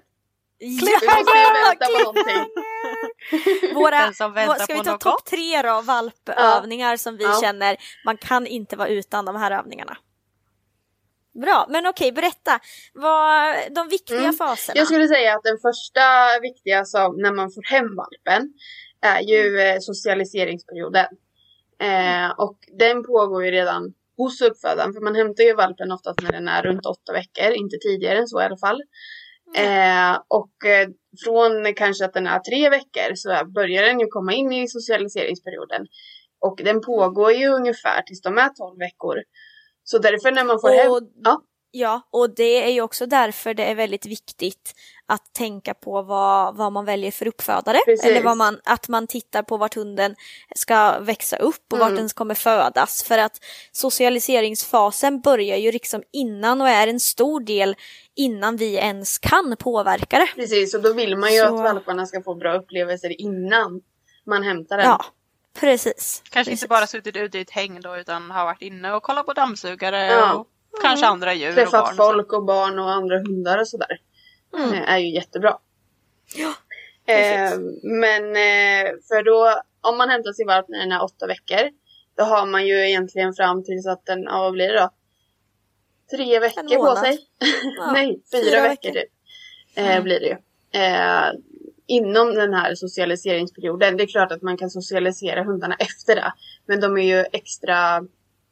Vi 0.60 0.78
Cliffhanger! 0.78 1.24
måste 1.24 1.38
ju 1.38 1.64
vänta 1.68 1.86
på 1.86 1.98
någonting. 2.04 3.74
Våra, 3.74 4.12
ska 4.58 4.74
vi 4.74 4.84
ta 4.84 4.98
topp 4.98 5.24
tre 5.24 5.62
då, 5.62 5.80
valpövningar 5.80 6.96
som 6.96 7.16
vi 7.16 7.24
Ja. 7.24 7.38
känner 7.40 7.76
man 8.04 8.16
kan 8.16 8.46
inte 8.46 8.76
vara 8.76 8.88
utan 8.88 9.24
de 9.24 9.36
här 9.36 9.50
övningarna? 9.50 9.96
Bra, 11.42 11.66
men 11.68 11.86
okej, 11.86 12.12
berätta. 12.12 12.60
Vad, 12.94 13.54
de 13.74 13.88
viktiga 13.88 14.18
Mm. 14.18 14.32
faserna. 14.32 14.78
Jag 14.78 14.86
skulle 14.86 15.08
säga 15.08 15.34
att 15.36 15.42
den 15.42 15.58
första 15.58 16.04
viktiga 16.42 16.84
som 16.84 17.16
när 17.16 17.32
man 17.32 17.50
får 17.50 17.62
hem 17.74 17.96
valpen 17.96 18.52
är 19.00 19.20
ju 19.20 19.60
eh, 19.60 19.76
socialiseringsperioden. 19.80 21.06
Eh, 21.82 22.30
och 22.38 22.58
den 22.78 23.02
pågår 23.02 23.44
ju 23.44 23.50
redan 23.50 23.94
hos 24.16 24.40
uppfödaren 24.40 24.92
för 24.92 25.00
man 25.00 25.14
hämtar 25.14 25.44
ju 25.44 25.54
valpen 25.54 25.92
oftast 25.92 26.22
när 26.22 26.32
den 26.32 26.48
är 26.48 26.62
runt 26.62 26.86
åtta 26.86 27.12
veckor, 27.12 27.52
inte 27.52 27.76
tidigare 27.76 28.18
än 28.18 28.28
så 28.28 28.40
i 28.40 28.44
alla 28.44 28.56
fall. 28.56 28.82
Eh, 29.56 30.14
och 30.28 30.66
eh, 30.70 30.88
från 31.24 31.74
kanske 31.74 32.04
att 32.04 32.12
den 32.14 32.26
är 32.26 32.38
tre 32.38 32.70
veckor 32.70 33.14
så 33.14 33.28
börjar 33.54 33.82
den 33.82 34.00
ju 34.00 34.06
komma 34.06 34.32
in 34.32 34.52
i 34.52 34.68
socialiseringsperioden. 34.68 35.86
Och 36.40 36.60
den 36.64 36.80
pågår 36.80 37.32
ju 37.32 37.48
ungefär 37.48 38.02
tills 38.02 38.22
de 38.22 38.38
är 38.38 38.48
12 38.48 38.78
veckor. 38.78 39.16
Så 39.90 39.98
därför 39.98 40.30
när 40.32 40.44
man 40.44 40.60
får 40.60 40.68
hem... 40.68 40.90
Och, 40.92 41.00
Ja. 41.24 41.40
ja, 41.70 42.00
och 42.10 42.34
det 42.34 42.64
är 42.66 42.70
ju 42.70 42.80
också 42.80 43.06
därför 43.06 43.54
det 43.54 43.64
är 43.64 43.74
väldigt 43.74 44.06
viktigt 44.06 44.74
att 45.06 45.32
tänka 45.32 45.74
på 45.74 46.02
vad, 46.02 46.56
vad 46.56 46.72
man 46.72 46.84
väljer 46.84 47.10
för 47.10 47.26
uppfödare. 47.28 47.78
Precis. 47.86 48.04
Eller 48.06 48.22
vad 48.22 48.36
man, 48.36 48.60
att 48.64 48.88
man 48.88 49.06
tittar 49.06 49.42
på 49.42 49.56
vart 49.56 49.74
hunden 49.74 50.14
ska 50.56 50.98
växa 51.00 51.36
upp 51.36 51.72
och 51.72 51.78
vart 51.78 51.88
Mm. 51.90 51.96
den 52.00 52.08
kommer 52.08 52.34
födas. 52.34 53.02
För 53.02 53.18
att 53.18 53.38
socialiseringsfasen 53.72 55.20
börjar 55.20 55.56
ju 55.56 55.72
liksom 55.72 56.02
innan 56.12 56.60
och 56.60 56.68
är 56.68 56.86
en 56.86 57.00
stor 57.00 57.40
del 57.40 57.76
innan 58.16 58.56
vi 58.56 58.74
ens 58.74 59.18
kan 59.18 59.56
påverka 59.58 60.18
det. 60.18 60.28
Precis, 60.34 60.74
och 60.74 60.82
då 60.82 60.92
vill 60.92 61.16
man 61.16 61.32
ju 61.34 61.38
Så- 61.40 61.44
att 61.54 61.60
valparna 61.60 62.06
ska 62.06 62.22
få 62.22 62.34
bra 62.34 62.54
upplevelser 62.56 63.20
innan 63.20 63.80
man 64.26 64.42
hämtar 64.42 64.76
den. 64.76 64.86
Ja, 64.86 65.04
precis. 65.60 66.22
Kanske 66.30 66.50
precis. 66.50 66.62
inte 66.62 66.68
bara 66.68 66.86
suttit 66.86 67.16
ute 67.16 67.38
i 67.38 67.40
ett 67.40 67.50
häng 67.50 67.80
då 67.80 67.96
utan 67.96 68.30
har 68.30 68.44
varit 68.44 68.62
inne 68.62 68.92
och 68.92 69.02
kollat 69.02 69.26
på 69.26 69.32
dammsugare 69.32 70.06
Ja. 70.06 70.32
och 70.34 70.46
kanske 70.82 71.06
andra 71.06 71.34
djur 71.34 71.48
och 71.48 71.54
Träffat 71.54 71.72
barn. 71.72 71.82
och 71.82 71.96
så. 71.96 72.12
folk 72.12 72.32
och 72.32 72.44
barn 72.44 72.78
och 72.78 72.90
andra 72.90 73.18
hundar 73.18 73.58
och 73.58 73.68
sådär. 73.68 73.98
Mm. 74.58 74.72
Eh, 74.74 74.90
är 74.92 74.98
ju 74.98 75.14
jättebra. 75.14 75.58
Ja, 76.36 76.54
Eh, 77.14 77.50
precis. 77.50 77.58
men 77.82 78.22
eh, 78.36 78.90
för 79.08 79.22
då, 79.22 79.62
om 79.80 79.98
man 79.98 80.08
hämtar 80.10 80.32
sin 80.32 80.46
valp 80.46 80.68
när 80.68 80.78
den 80.78 80.92
är 80.92 81.02
åtta 81.02 81.26
veckor, 81.26 81.70
då 82.16 82.24
har 82.24 82.46
man 82.46 82.66
ju 82.66 82.88
egentligen 82.88 83.32
fram 83.34 83.64
tills 83.64 83.86
att 83.86 84.06
den, 84.06 84.22
ja 84.22 84.38
vad 84.42 84.52
blir 84.52 84.68
det 84.72 84.80
då? 84.80 84.90
Tre 86.16 86.38
veckor 86.38 86.76
på 86.86 86.96
sig. 86.96 87.18
Ja, 87.78 87.92
Nej, 87.92 88.20
fyra, 88.32 88.42
fyra 88.50 88.62
veckor, 88.62 88.88
veckor. 88.88 89.00
typ. 89.00 89.10
Eh, 89.74 90.02
blir 90.02 90.20
det 90.20 90.26
ju. 90.26 90.36
Eh, 90.82 91.32
inom 91.88 92.34
den 92.34 92.54
här 92.54 92.74
socialiseringsperioden. 92.74 93.96
Det 93.96 94.02
är 94.02 94.06
klart 94.06 94.32
att 94.32 94.42
man 94.42 94.56
kan 94.56 94.70
socialisera 94.70 95.44
hundarna 95.44 95.74
efter 95.78 96.14
det. 96.16 96.32
Men 96.66 96.80
de 96.80 96.98
är 96.98 97.02
ju 97.02 97.24
extra 97.32 98.04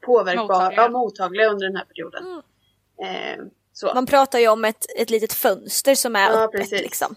påverkbara, 0.07 0.47
Mottagliga. 0.47 0.83
ja, 0.83 0.89
mottagliga 0.89 1.47
under 1.51 1.67
den 1.67 1.77
här 1.77 1.85
perioden. 1.85 2.25
Mm. 3.03 3.41
Eh, 3.41 3.45
så. 3.73 3.95
Man 3.95 4.07
pratar 4.07 4.39
ju 4.39 4.49
om 4.49 4.65
ett, 4.65 4.87
ett 4.99 5.11
litet 5.11 5.33
fönster 5.33 5.95
som 5.95 6.17
är 6.17 6.31
Ja, 6.31 6.45
öppet 6.45 6.61
precis. 6.61 6.81
liksom. 6.83 7.15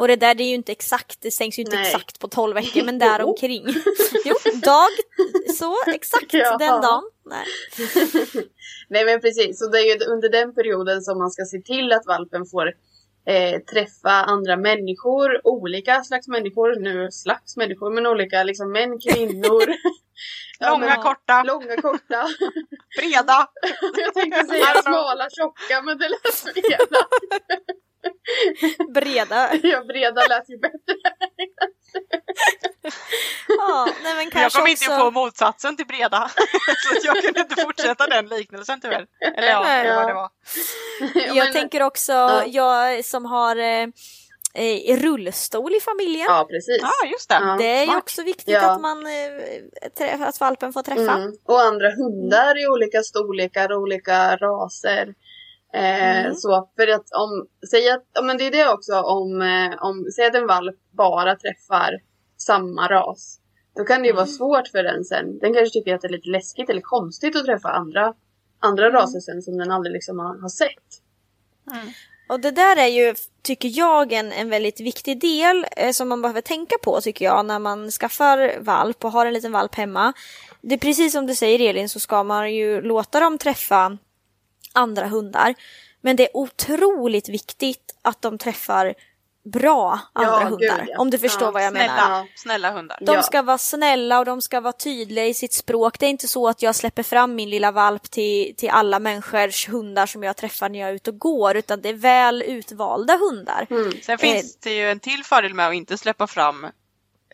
Och 0.00 0.08
det 0.08 0.16
där 0.16 0.34
det 0.34 0.42
är 0.42 0.48
ju 0.48 0.54
inte 0.54 0.72
exakt, 0.72 1.20
det 1.20 1.30
stängs 1.30 1.58
ju 1.58 1.62
inte 1.62 1.76
Nej. 1.76 1.86
exakt 1.86 2.18
på 2.18 2.28
12 2.28 2.54
veckor 2.54 2.84
men 2.84 2.98
där 3.08 3.22
omkring. 3.22 3.64
jo, 4.24 4.34
dag, 4.62 4.88
så 5.58 5.74
exakt 5.86 6.34
Ja. 6.34 6.56
den 6.58 6.80
dagen. 6.82 7.02
Nej. 7.24 7.44
Nej 8.88 9.04
men 9.04 9.20
precis, 9.20 9.58
så 9.58 9.66
det 9.66 9.78
är 9.78 9.94
ju 9.98 10.04
under 10.04 10.28
den 10.28 10.54
perioden 10.54 11.02
som 11.02 11.18
man 11.18 11.30
ska 11.30 11.44
se 11.44 11.58
till 11.60 11.92
att 11.92 12.06
valpen 12.06 12.46
får 12.46 12.72
eh, 13.28 13.60
träffa 13.60 14.10
andra 14.10 14.56
människor, 14.56 15.40
olika 15.46 16.02
slags 16.04 16.28
människor, 16.28 16.80
nu 16.80 17.10
slags 17.10 17.56
människor, 17.56 17.90
men 17.94 18.06
olika 18.06 18.42
liksom 18.42 18.72
män, 18.72 18.98
kvinnor. 19.00 19.62
Ja, 20.60 20.70
Långa, 20.70 20.86
men- 20.86 21.02
korta, 21.02 21.42
Långa, 21.42 21.76
korta. 21.76 22.26
breda. 22.98 23.48
Jag 24.04 24.14
tänkte 24.14 24.44
säga 24.44 24.82
smala, 24.82 25.28
tjocka, 25.30 25.82
men 25.82 25.98
det 25.98 26.08
lät 26.08 26.34
fel. 26.54 26.86
Breda. 28.94 29.50
Ja, 29.62 29.84
breda 29.84 30.26
lät 30.28 30.48
ju 30.50 30.58
bättre. 30.58 30.94
Ja, 33.48 33.88
nej 34.02 34.14
men 34.14 34.24
Jag 34.24 34.32
kanske 34.32 34.58
kom 34.58 34.68
inte 34.68 34.84
också... 34.86 34.98
på 35.04 35.10
motsatsen 35.10 35.76
till 35.76 35.86
breda. 35.86 36.30
så 36.86 37.06
jag 37.06 37.22
kunde 37.22 37.40
inte 37.40 37.62
fortsätta 37.62 38.06
den 38.06 38.26
liknelsen 38.28 38.80
tyvärr. 38.80 39.06
Eller 39.36 39.48
ja, 39.48 39.62
Nej. 39.62 39.80
eller 39.86 39.96
vad 39.96 40.08
det 40.08 40.14
var. 40.14 40.30
Ja, 41.14 41.20
Jag 41.34 41.36
men- 41.44 41.52
tänker 41.52 41.82
också, 41.82 42.12
Ja. 42.12 42.44
jag 42.46 43.04
som 43.04 43.24
har 43.24 43.56
eh, 43.56 43.86
eh, 44.54 44.96
rullstol 44.98 45.74
i 45.74 45.80
familjen. 45.80 46.26
Ja, 46.28 46.46
precis. 46.50 46.78
Ja, 46.82 47.08
just 47.10 47.28
det. 47.28 47.34
Ja. 47.40 47.56
Det 47.58 47.64
är 47.66 47.86
ju 47.86 47.96
också 47.96 48.22
viktigt 48.22 48.54
Ja. 48.54 48.70
att 48.72 48.80
man 48.80 49.06
eh, 49.06 50.22
att 50.28 50.40
valpen 50.40 50.72
får 50.72 50.82
träffa. 50.82 51.12
Mm. 51.12 51.32
Och 51.44 51.60
andra 51.60 51.90
hundar 51.90 52.62
i 52.64 52.68
olika 52.68 53.02
storlekar 53.02 53.72
och 53.72 53.78
olika 53.78 54.36
raser. 54.36 55.14
Eh, 55.74 56.18
Mm. 56.20 56.34
Så 56.34 56.68
för 56.76 56.88
att 56.88 57.06
om, 57.12 57.46
säg 57.70 57.90
att, 57.90 58.04
ja, 58.14 58.22
men 58.22 58.38
det 58.38 58.46
är 58.46 58.50
det 58.50 58.68
också 58.72 59.00
om, 59.00 59.42
eh, 59.42 59.82
om, 59.82 60.06
säg 60.16 60.26
att 60.26 60.34
en 60.34 60.46
valp 60.46 60.76
bara 60.96 61.36
träffar 61.36 61.90
samma 62.36 62.88
ras. 62.88 63.40
Då 63.76 63.84
kan 63.84 64.02
det 64.02 64.08
ju 64.08 64.14
vara 64.14 64.24
Mm. 64.24 64.34
svårt 64.34 64.68
för 64.68 64.82
den 64.82 65.04
sen. 65.04 65.38
Den 65.38 65.54
kanske 65.54 65.72
tycker 65.78 65.94
att 65.94 66.00
det 66.00 66.08
är 66.08 66.12
lite 66.12 66.28
läskigt 66.30 66.70
eller 66.70 66.80
konstigt 66.80 67.36
att 67.36 67.44
träffa 67.44 67.68
andra, 67.68 68.14
andra 68.60 68.86
Mm. 68.86 69.00
raser 69.00 69.20
sen 69.20 69.42
som 69.42 69.58
den 69.58 69.70
aldrig 69.70 69.92
liksom 69.92 70.18
har, 70.18 70.40
har 70.40 70.48
sett. 70.48 71.02
Och 72.28 72.40
det 72.40 72.50
där 72.50 72.76
är 72.76 72.86
ju, 72.86 73.14
tycker 73.42 73.68
jag, 73.78 74.12
en, 74.12 74.32
en 74.32 74.50
väldigt 74.50 74.80
viktig 74.80 75.20
del 75.20 75.66
eh, 75.76 75.90
som 75.92 76.08
man 76.08 76.22
behöver 76.22 76.40
tänka 76.40 76.76
på 76.82 77.00
tycker 77.00 77.24
jag 77.24 77.46
när 77.46 77.58
man 77.58 77.90
skaffar 77.90 78.60
valp 78.60 79.04
och 79.04 79.12
har 79.12 79.26
en 79.26 79.32
liten 79.34 79.52
valp 79.52 79.74
hemma. 79.74 80.12
Det 80.60 80.74
är 80.74 80.78
precis 80.78 81.12
som 81.12 81.26
du 81.26 81.34
säger 81.34 81.70
Elin 81.70 81.88
så 81.88 82.00
ska 82.00 82.22
man 82.22 82.54
ju 82.54 82.80
låta 82.80 83.20
dem 83.20 83.38
träffa 83.38 83.98
andra 84.78 85.06
hundar. 85.06 85.54
Men 86.00 86.16
det 86.16 86.22
är 86.22 86.36
otroligt 86.36 87.28
viktigt 87.28 87.94
att 88.02 88.22
de 88.22 88.38
träffar 88.38 88.94
bra 89.52 90.00
andra 90.12 90.30
Ja, 90.30 90.38
hundar. 90.44 90.58
gud, 90.58 90.88
ja. 90.88 90.98
Om 90.98 91.10
du 91.10 91.18
förstår 91.18 91.48
Ja, 91.48 91.50
vad 91.50 91.64
jag 91.64 91.72
menar. 91.72 91.96
Snälla, 91.96 92.26
snälla 92.34 92.70
hundar. 92.70 92.98
De 93.00 93.14
Ja. 93.14 93.22
ska 93.22 93.42
vara 93.42 93.58
snälla 93.58 94.18
och 94.18 94.24
de 94.24 94.42
ska 94.42 94.60
vara 94.60 94.72
tydliga 94.72 95.26
i 95.26 95.34
sitt 95.34 95.52
språk. 95.52 95.98
Det 95.98 96.06
är 96.06 96.10
inte 96.10 96.28
så 96.28 96.48
att 96.48 96.62
jag 96.62 96.74
släpper 96.74 97.02
fram 97.02 97.34
min 97.34 97.50
lilla 97.50 97.72
valp 97.72 98.10
till, 98.10 98.54
till 98.56 98.70
alla 98.70 98.98
människors 98.98 99.68
hundar 99.68 100.06
som 100.06 100.22
jag 100.22 100.36
träffar 100.36 100.68
när 100.68 100.78
jag 100.78 100.88
är 100.88 100.94
ute 100.94 101.10
och 101.10 101.18
går, 101.18 101.56
utan 101.56 101.80
det 101.80 101.88
är 101.88 101.94
väl 101.94 102.42
utvalda 102.42 103.16
hundar. 103.18 103.66
Mm. 103.70 103.92
Sen 104.02 104.18
finns 104.18 104.56
det 104.56 104.70
ju 104.74 104.90
en 104.90 105.00
till 105.00 105.24
fördel 105.24 105.54
med 105.54 105.68
att 105.68 105.74
inte 105.74 105.98
släppa 105.98 106.26
fram 106.26 106.66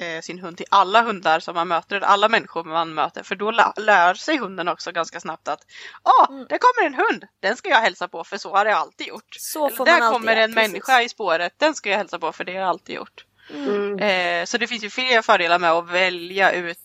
eh, 0.01 0.21
sin 0.21 0.39
hund 0.39 0.57
till 0.57 0.67
alla 0.71 1.03
hundar 1.03 1.41
som 1.41 1.55
man 1.55 1.69
möter, 1.69 2.01
alla 2.01 2.29
människor 2.29 2.65
man 2.65 2.95
möter. 2.95 3.23
För 3.23 3.37
då 3.37 3.51
lä- 3.51 3.73
lär 3.77 4.15
sig 4.15 4.37
hunden 4.37 4.69
också 4.69 4.93
ganska 4.93 5.21
snabbt 5.21 5.49
att 5.49 5.61
ah, 6.03 6.27
där 6.49 6.59
kommer 6.59 6.87
en 6.87 6.95
hund, 6.95 7.25
den 7.41 7.57
ska 7.57 7.69
jag 7.69 7.81
hälsa 7.81 8.09
på 8.09 8.25
för 8.25 8.37
så 8.39 8.57
har 8.57 8.67
jag 8.67 8.79
alltid 8.79 9.07
gjort. 9.07 9.37
Så 9.39 9.67
Eller, 9.67 9.85
där 9.85 10.13
kommer 10.13 10.37
en 10.37 10.55
precis. 10.55 10.71
människa 10.73 11.03
i 11.03 11.09
spåret, 11.09 11.53
den 11.57 11.75
ska 11.75 11.91
jag 11.91 11.97
hälsa 11.97 12.19
på 12.19 12.33
för 12.33 12.45
det 12.45 12.53
har 12.53 12.61
jag 12.61 12.69
alltid 12.69 12.97
gjort. 12.97 13.27
Mm. 13.51 13.99
Eh, 13.99 14.45
så 14.45 14.59
det 14.59 14.67
finns 14.67 14.85
ju 14.85 14.91
fler 14.91 15.23
fördelar 15.23 15.59
med 15.59 15.71
att 15.73 15.91
välja 15.91 16.53
ut 16.53 16.79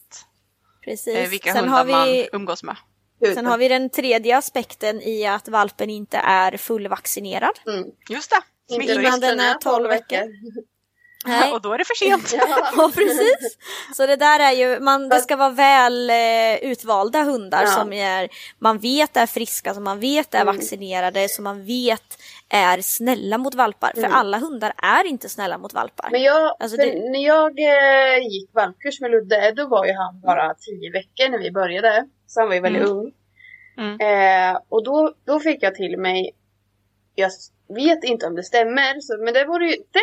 eh, 1.15 1.29
vilka 1.29 1.53
Sen 1.53 1.69
hundar 1.69 1.77
har, 1.77 2.05
vi, 2.05 2.17
man 2.31 2.41
umgås 2.41 2.63
med. 2.63 2.75
sen 3.35 3.45
har 3.45 3.57
vi 3.57 3.67
den 3.67 3.89
tredje 3.89 4.37
aspekten 4.37 5.01
i 5.01 5.25
att 5.25 5.47
valpen 5.47 5.89
inte 5.89 6.17
är 6.17 6.57
fullvaccinerad. 6.57 7.59
Mm. 7.67 7.85
Just 8.09 8.31
det, 8.31 8.41
innan 8.75 9.19
den 9.19 9.39
är 9.39 9.47
den 9.47 9.59
12 9.59 9.89
veckor. 9.89 10.23
Nej. 11.29 11.51
Och 11.53 11.61
då 11.61 11.73
är 11.73 11.77
det 11.77 11.85
för 11.85 11.95
sent. 11.95 12.33
Ja. 12.33 12.69
Ja 12.77 12.91
precis. 12.95 13.57
Så 13.95 14.05
det 14.07 14.15
där 14.15 14.39
är 14.39 14.51
ju, 14.51 14.79
man, 14.79 15.09
det 15.09 15.19
ska 15.19 15.35
vara 15.35 15.49
väl 15.49 16.09
eh, 16.09 16.55
utvalda 16.71 17.23
hundar 17.23 17.61
Ja. 17.63 17.67
som 17.67 17.93
är, 17.93 18.29
man 18.59 18.77
vet 18.77 19.17
är 19.17 19.25
friska, 19.25 19.73
som 19.73 19.83
man 19.83 19.99
vet 19.99 20.33
är 20.33 20.45
vaccinerade, 20.45 21.29
som 21.29 21.43
man 21.43 21.65
vet 21.65 22.17
är 22.49 22.81
snälla 22.81 23.37
mot 23.37 23.55
valpar. 23.55 23.91
För 23.95 24.03
alla 24.03 24.37
hundar 24.37 24.73
är 24.77 25.03
inte 25.07 25.29
snälla 25.29 25.57
mot 25.57 25.73
valpar. 25.73 26.09
Men 26.11 26.21
jag, 26.21 26.55
Alltså 26.59 26.77
det- 26.77 27.09
när 27.11 27.25
jag 27.25 27.59
eh, 27.59 28.27
gick 28.27 28.49
valpkurs 28.53 29.01
med 29.01 29.11
Ludde, 29.11 29.51
då 29.55 29.67
var 29.67 29.85
ju 29.85 29.93
han 29.93 30.21
bara 30.21 30.53
tio 30.53 30.91
veckor 30.91 31.29
när 31.31 31.37
vi 31.39 31.51
började. 31.51 32.05
Så 32.27 32.39
han 32.39 32.47
var 32.47 32.55
ju 32.55 32.61
väldigt 32.61 32.81
Mm. 32.83 32.97
ung. 32.97 33.11
Mm. 33.77 33.99
Eh, 34.55 34.59
och 34.69 34.83
då, 34.83 35.13
då 35.25 35.39
fick 35.39 35.63
jag 35.63 35.75
till 35.75 35.97
mig, 35.97 36.31
jag 37.15 37.31
vet 37.75 38.03
inte 38.03 38.25
om 38.27 38.35
det 38.35 38.43
stämmer, 38.43 38.99
så, 38.99 39.17
men 39.23 39.33
det 39.33 39.45
vore 39.45 39.65
ju, 39.65 39.75
det 39.75 39.99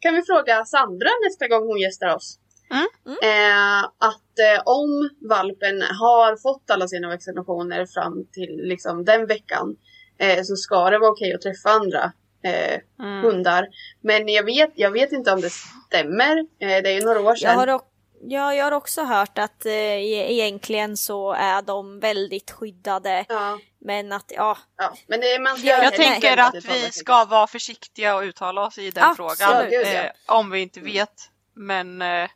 kan 0.00 0.14
vi 0.14 0.22
fråga 0.22 0.64
Sandra 0.64 1.08
nästa 1.26 1.48
gång 1.48 1.66
hon 1.66 1.78
gästar 1.80 2.14
oss. 2.16 2.38
Mm. 2.70 2.86
Eh, 3.22 3.84
att 3.84 4.38
eh, 4.38 4.62
om 4.64 5.10
valpen 5.28 5.82
har 5.82 6.36
fått 6.36 6.70
alla 6.70 6.88
sina 6.88 7.08
vaccinationer 7.08 7.86
fram 7.86 8.26
till 8.32 8.56
liksom, 8.62 9.04
den 9.04 9.26
veckan 9.26 9.76
eh, 10.18 10.42
så 10.42 10.56
ska 10.56 10.90
det 10.90 10.98
vara 10.98 11.10
okej 11.10 11.34
att 11.34 11.40
träffa 11.40 11.70
andra 11.70 12.12
eh, 12.44 12.80
Mm. 13.00 13.22
hundar. 13.22 13.66
Men 14.02 14.28
jag 14.28 14.44
vet, 14.44 14.72
jag 14.74 14.90
vet 14.90 15.12
inte 15.12 15.32
om 15.32 15.40
det 15.40 15.50
stämmer. 15.86 16.38
Eh, 16.38 16.82
det 16.82 16.88
är 16.90 16.92
ju 17.00 17.04
några 17.04 17.20
år 17.20 17.24
Jag 17.26 17.38
sedan. 17.38 17.58
har, 17.58 17.70
o- 17.74 17.80
ja, 18.20 18.54
jag 18.54 18.64
har 18.64 18.72
också 18.72 19.02
hört 19.04 19.38
att 19.38 19.66
eh, 19.66 19.72
e- 19.72 20.32
egentligen 20.32 20.96
så 20.96 21.32
är 21.32 21.62
de 21.62 22.00
väldigt 22.00 22.50
skyddade. 22.50 23.24
Ja, 23.28 23.58
Men 23.80 24.12
att 24.12 24.32
ja, 24.36 24.58
ja. 24.76 24.92
Men 25.06 25.20
det, 25.20 25.38
man 25.38 25.56
ska 25.58 25.66
Jag 25.66 25.84
Jag 25.84 25.94
tänker 25.94 26.36
att 26.36 26.54
vi 26.64 26.90
ska 26.92 27.24
vara 27.24 27.46
försiktiga 27.46 28.16
och 28.16 28.22
uttala 28.22 28.66
oss 28.66 28.78
i 28.78 28.90
den 28.90 29.04
Absolut. 29.04 29.38
frågan. 29.38 29.70
Gud. 29.70 29.86
Eh, 29.86 30.04
om 30.26 30.50
vi 30.50 30.60
inte 30.60 30.80
vet. 30.80 31.30
Men 31.54 32.02
eh, 32.02 32.30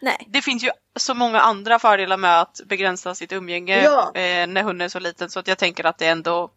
nej. 0.00 0.26
det 0.28 0.42
finns 0.42 0.64
ju 0.64 0.70
så 0.96 1.14
många 1.14 1.40
andra 1.40 1.78
fördelar 1.78 2.16
med 2.16 2.40
att 2.40 2.60
begränsa 2.66 3.14
sitt 3.14 3.32
umgänge 3.32 3.82
Ja. 3.84 4.02
eh, 4.14 4.46
när 4.46 4.62
hunden 4.62 4.84
är 4.84 4.88
så 4.88 4.98
liten 5.00 5.30
så 5.30 5.38
att 5.40 5.48
jag 5.48 5.58
tänker 5.58 5.84
att 5.86 5.98
det 5.98 6.06
ändå 6.06 6.50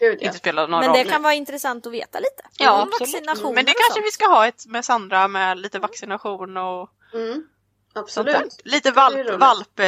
Gud, 0.00 0.18
ja. 0.20 0.26
inte 0.26 0.38
spelar 0.38 0.68
någon 0.68 0.80
Men 0.80 0.88
roll. 0.88 0.98
det 0.98 1.04
kan 1.10 1.22
vara 1.22 1.34
intressant 1.34 1.86
att 1.86 1.92
veta 1.92 2.18
lite. 2.18 2.42
Ja, 2.58 2.82
Om 2.82 2.88
absolut. 3.00 3.24
Men 3.54 3.54
det 3.64 3.72
kanske 3.72 3.92
sånt. 3.94 4.06
vi 4.06 4.10
ska 4.10 4.26
ha 4.26 4.46
ett 4.46 4.66
med 4.66 4.84
Sandra 4.84 5.28
med 5.28 5.58
lite 5.58 5.78
vaccination 5.78 6.56
och 6.56 6.90
Mm, 7.14 7.46
sånt 7.92 8.04
absolut. 8.04 8.32
där. 8.34 8.70
Lite 8.72 8.90
valp, 8.90 9.40
valp, 9.40 9.80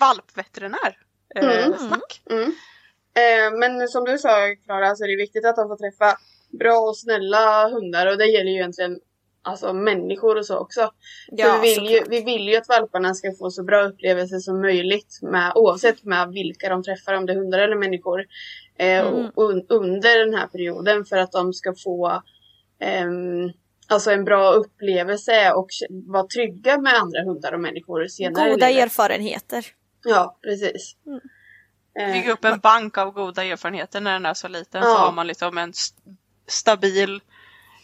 valpveterinär. 0.00 0.98
Eh, 1.36 1.64
Mm. 1.66 1.78
snack. 1.78 2.22
Mm. 2.30 2.42
Eh, 3.16 3.58
men 3.58 3.88
som 3.88 4.04
du 4.04 4.18
sa 4.18 4.30
Klara 4.64 4.94
så 4.96 5.04
är 5.04 5.08
det 5.08 5.16
viktigt 5.16 5.46
att 5.46 5.56
de 5.56 5.68
får 5.68 5.76
träffa 5.76 6.18
bra 6.58 6.78
och 6.78 6.96
snälla 6.96 7.68
hundar 7.68 8.06
och 8.06 8.18
det 8.18 8.26
gäller 8.26 8.50
ju 8.50 8.56
egentligen 8.56 8.98
alltså 9.42 9.72
människor 9.72 10.36
och 10.38 10.46
så 10.46 10.58
också. 10.58 10.90
Ja, 11.28 11.46
För 11.54 11.60
vi, 11.62 11.74
vill 11.74 11.90
ju, 11.90 12.00
vi 12.08 12.24
vill 12.24 12.48
ju 12.48 12.56
att 12.56 12.68
valparna 12.68 13.14
ska 13.14 13.32
få 13.38 13.50
så 13.50 13.62
bra 13.62 13.82
upplevelser 13.84 14.38
som 14.38 14.60
möjligt 14.60 15.18
med, 15.22 15.52
oavsett 15.54 16.04
med 16.04 16.28
vilka 16.28 16.68
de 16.68 16.82
träffar, 16.82 17.14
om 17.14 17.26
det 17.26 17.32
är 17.32 17.36
hundar 17.36 17.58
eller 17.58 17.76
människor. 17.76 18.20
Eh, 18.78 19.00
Mm. 19.06 19.30
och, 19.34 19.50
un, 19.50 19.66
under 19.68 20.18
den 20.26 20.34
här 20.34 20.46
perioden 20.46 21.04
för 21.04 21.16
att 21.16 21.32
de 21.32 21.52
ska 21.52 21.74
få 21.84 22.22
ehm, 22.80 23.50
alltså 23.88 24.10
en 24.10 24.24
bra 24.24 24.52
upplevelse 24.52 25.52
och 25.52 25.68
vara 26.06 26.26
trygga 26.26 26.78
med 26.78 26.94
andra 26.94 27.22
hundar 27.24 27.52
och 27.52 27.60
människor 27.60 28.06
senare 28.06 28.50
Goda 28.50 28.70
erfarenheter. 28.70 29.66
Ja, 30.04 30.38
precis. 30.42 30.96
Mm. 31.06 31.20
Eh, 32.00 32.12
Bygga 32.12 32.32
upp 32.32 32.44
en 32.44 32.58
bank 32.60 32.98
av 32.98 33.10
goda 33.12 33.44
erfarenheter 33.44 34.00
när 34.00 34.12
den 34.12 34.26
är 34.26 34.34
så 34.34 34.48
liten 34.48 34.82
så 34.82 34.88
Ja. 34.88 34.94
har 34.98 35.12
man 35.12 35.26
liksom 35.26 35.58
en 35.58 35.70
st- 35.70 36.00
stabil 36.46 37.20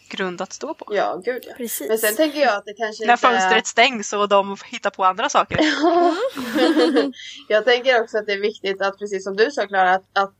grund 0.09 0.41
att 0.41 0.53
stå 0.53 0.73
på. 0.73 0.85
Ja, 0.95 1.21
gud 1.25 1.43
ja. 1.47 1.53
Precis. 1.57 1.87
Men 1.89 1.97
sen 1.97 2.15
tänker 2.15 2.39
jag 2.39 2.55
att 2.57 2.65
det 2.65 2.73
kanske 2.73 3.05
När 3.05 3.13
inte 3.13 3.27
är- 3.27 3.31
fönstret 3.31 3.67
stängs 3.67 4.13
och 4.13 4.29
de 4.29 4.57
hittar 4.71 4.89
på 4.89 5.05
andra 5.05 5.29
saker. 5.29 5.59
jag 7.47 7.65
tänker 7.65 8.01
också 8.01 8.17
att 8.17 8.25
det 8.25 8.33
är 8.33 8.41
viktigt 8.41 8.81
att, 8.81 8.99
precis 8.99 9.23
som 9.23 9.35
du 9.35 9.51
sa 9.51 9.67
Klara, 9.67 9.91
att, 9.93 10.05
att 10.17 10.33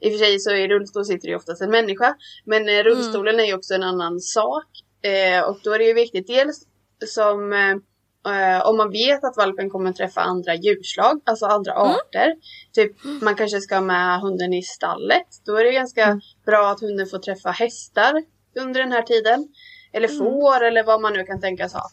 i 0.00 0.08
och 0.08 0.12
för 0.12 0.18
sig 0.18 0.38
så 0.38 0.50
i 0.50 0.68
rullstol 0.68 1.04
sitter 1.04 1.28
ju 1.28 1.36
oftast 1.36 1.62
en 1.62 1.70
människa. 1.70 2.14
Men 2.44 2.68
eh, 2.68 2.82
rullstolen 2.82 3.40
är 3.40 3.44
ju 3.44 3.54
också 3.54 3.74
en 3.74 3.82
annan 3.82 4.20
sak. 4.20 4.66
Eh, 5.02 5.42
och 5.42 5.58
då 5.64 5.72
är 5.72 5.78
det 5.78 5.84
ju 5.84 5.94
viktigt 5.94 6.26
dels 6.26 6.66
som 7.06 7.52
eh, 7.52 8.66
om 8.68 8.76
man 8.76 8.90
vet 8.90 9.24
att 9.24 9.36
valpen 9.36 9.70
kommer 9.70 9.92
träffa 9.92 10.20
andra 10.20 10.54
djurslag, 10.54 11.20
alltså 11.24 11.46
andra 11.46 11.72
arter. 11.74 12.34
Typ 12.72 12.92
man 13.22 13.34
kanske 13.34 13.60
ska 13.60 13.74
ha 13.74 13.82
med 13.82 14.20
hunden 14.20 14.52
i 14.52 14.62
stallet. 14.62 15.26
Då 15.46 15.56
är 15.56 15.64
det 15.64 15.72
ganska 15.72 16.20
bra 16.46 16.70
att 16.70 16.80
hunden 16.80 17.06
får 17.06 17.18
träffa 17.18 17.50
hästar 17.50 18.24
under 18.60 18.80
den 18.80 18.92
här 18.92 19.02
tiden. 19.02 19.48
Eller 19.92 20.08
får 20.08 20.64
eller 20.64 20.84
vad 20.84 21.00
man 21.00 21.12
nu 21.12 21.24
kan 21.24 21.40
tänkas 21.40 21.72
ha. 21.72 21.90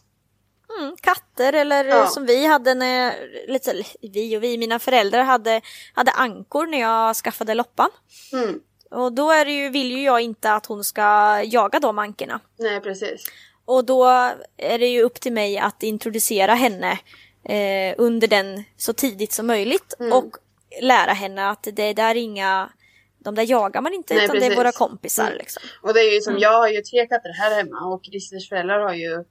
Mm, 0.78 0.96
katter 1.00 1.52
eller 1.52 1.84
Ja. 1.84 2.06
som 2.06 2.26
vi 2.26 2.46
hade 2.46 2.74
när, 2.74 3.14
lite, 3.48 3.82
vi 4.00 4.36
och 4.36 4.42
vi, 4.42 4.58
mina 4.58 4.78
föräldrar 4.78 5.22
hade, 5.22 5.60
hade 5.94 6.10
ankor 6.10 6.66
när 6.66 6.80
jag 6.80 7.16
skaffade 7.16 7.54
loppan. 7.54 7.90
Mm. 8.32 8.60
Och 8.90 9.12
då 9.12 9.30
är 9.30 9.46
ju, 9.46 9.68
vill 9.68 9.90
ju 9.90 10.02
jag 10.02 10.20
inte 10.20 10.52
att 10.52 10.66
hon 10.66 10.84
ska 10.84 11.02
jaga 11.44 11.80
de 11.80 11.98
ankorna. 11.98 12.40
Nej 12.58 12.80
precis. 12.80 13.24
Och 13.64 13.84
då 13.84 14.04
är 14.56 14.78
det 14.78 14.86
ju 14.86 15.02
upp 15.02 15.20
till 15.20 15.32
mig 15.32 15.58
att 15.58 15.82
introducera 15.82 16.54
henne 16.54 16.98
eh, 17.44 17.94
under 17.98 18.28
den 18.28 18.64
så 18.76 18.92
tidigt 18.92 19.32
som 19.32 19.46
möjligt 19.46 19.94
Mm. 20.00 20.12
och 20.12 20.36
lära 20.82 21.12
henne 21.12 21.50
att 21.50 21.62
det 21.62 21.92
där 21.92 22.10
är 22.10 22.14
inga, 22.14 22.72
de 23.18 23.34
där 23.34 23.50
jagar 23.50 23.80
man 23.80 23.94
inte 23.94 24.14
Nej, 24.14 24.24
utan 24.24 24.36
det 24.36 24.40
är 24.40 24.48
precis. 24.48 24.58
våra 24.58 24.72
kompisar 24.72 25.26
Mm. 25.26 25.38
liksom. 25.38 25.62
Och 25.82 25.94
det 25.94 26.00
är 26.00 26.14
ju 26.14 26.20
som 26.20 26.38
jag 26.38 26.52
har 26.52 26.68
ju 26.68 26.80
tre 26.80 27.06
katter 27.06 27.32
här 27.32 27.56
hemma 27.56 27.86
och 27.94 28.04
Christers 28.04 28.48
föräldrar 28.48 28.80
har 28.80 28.94
ju 28.94 29.24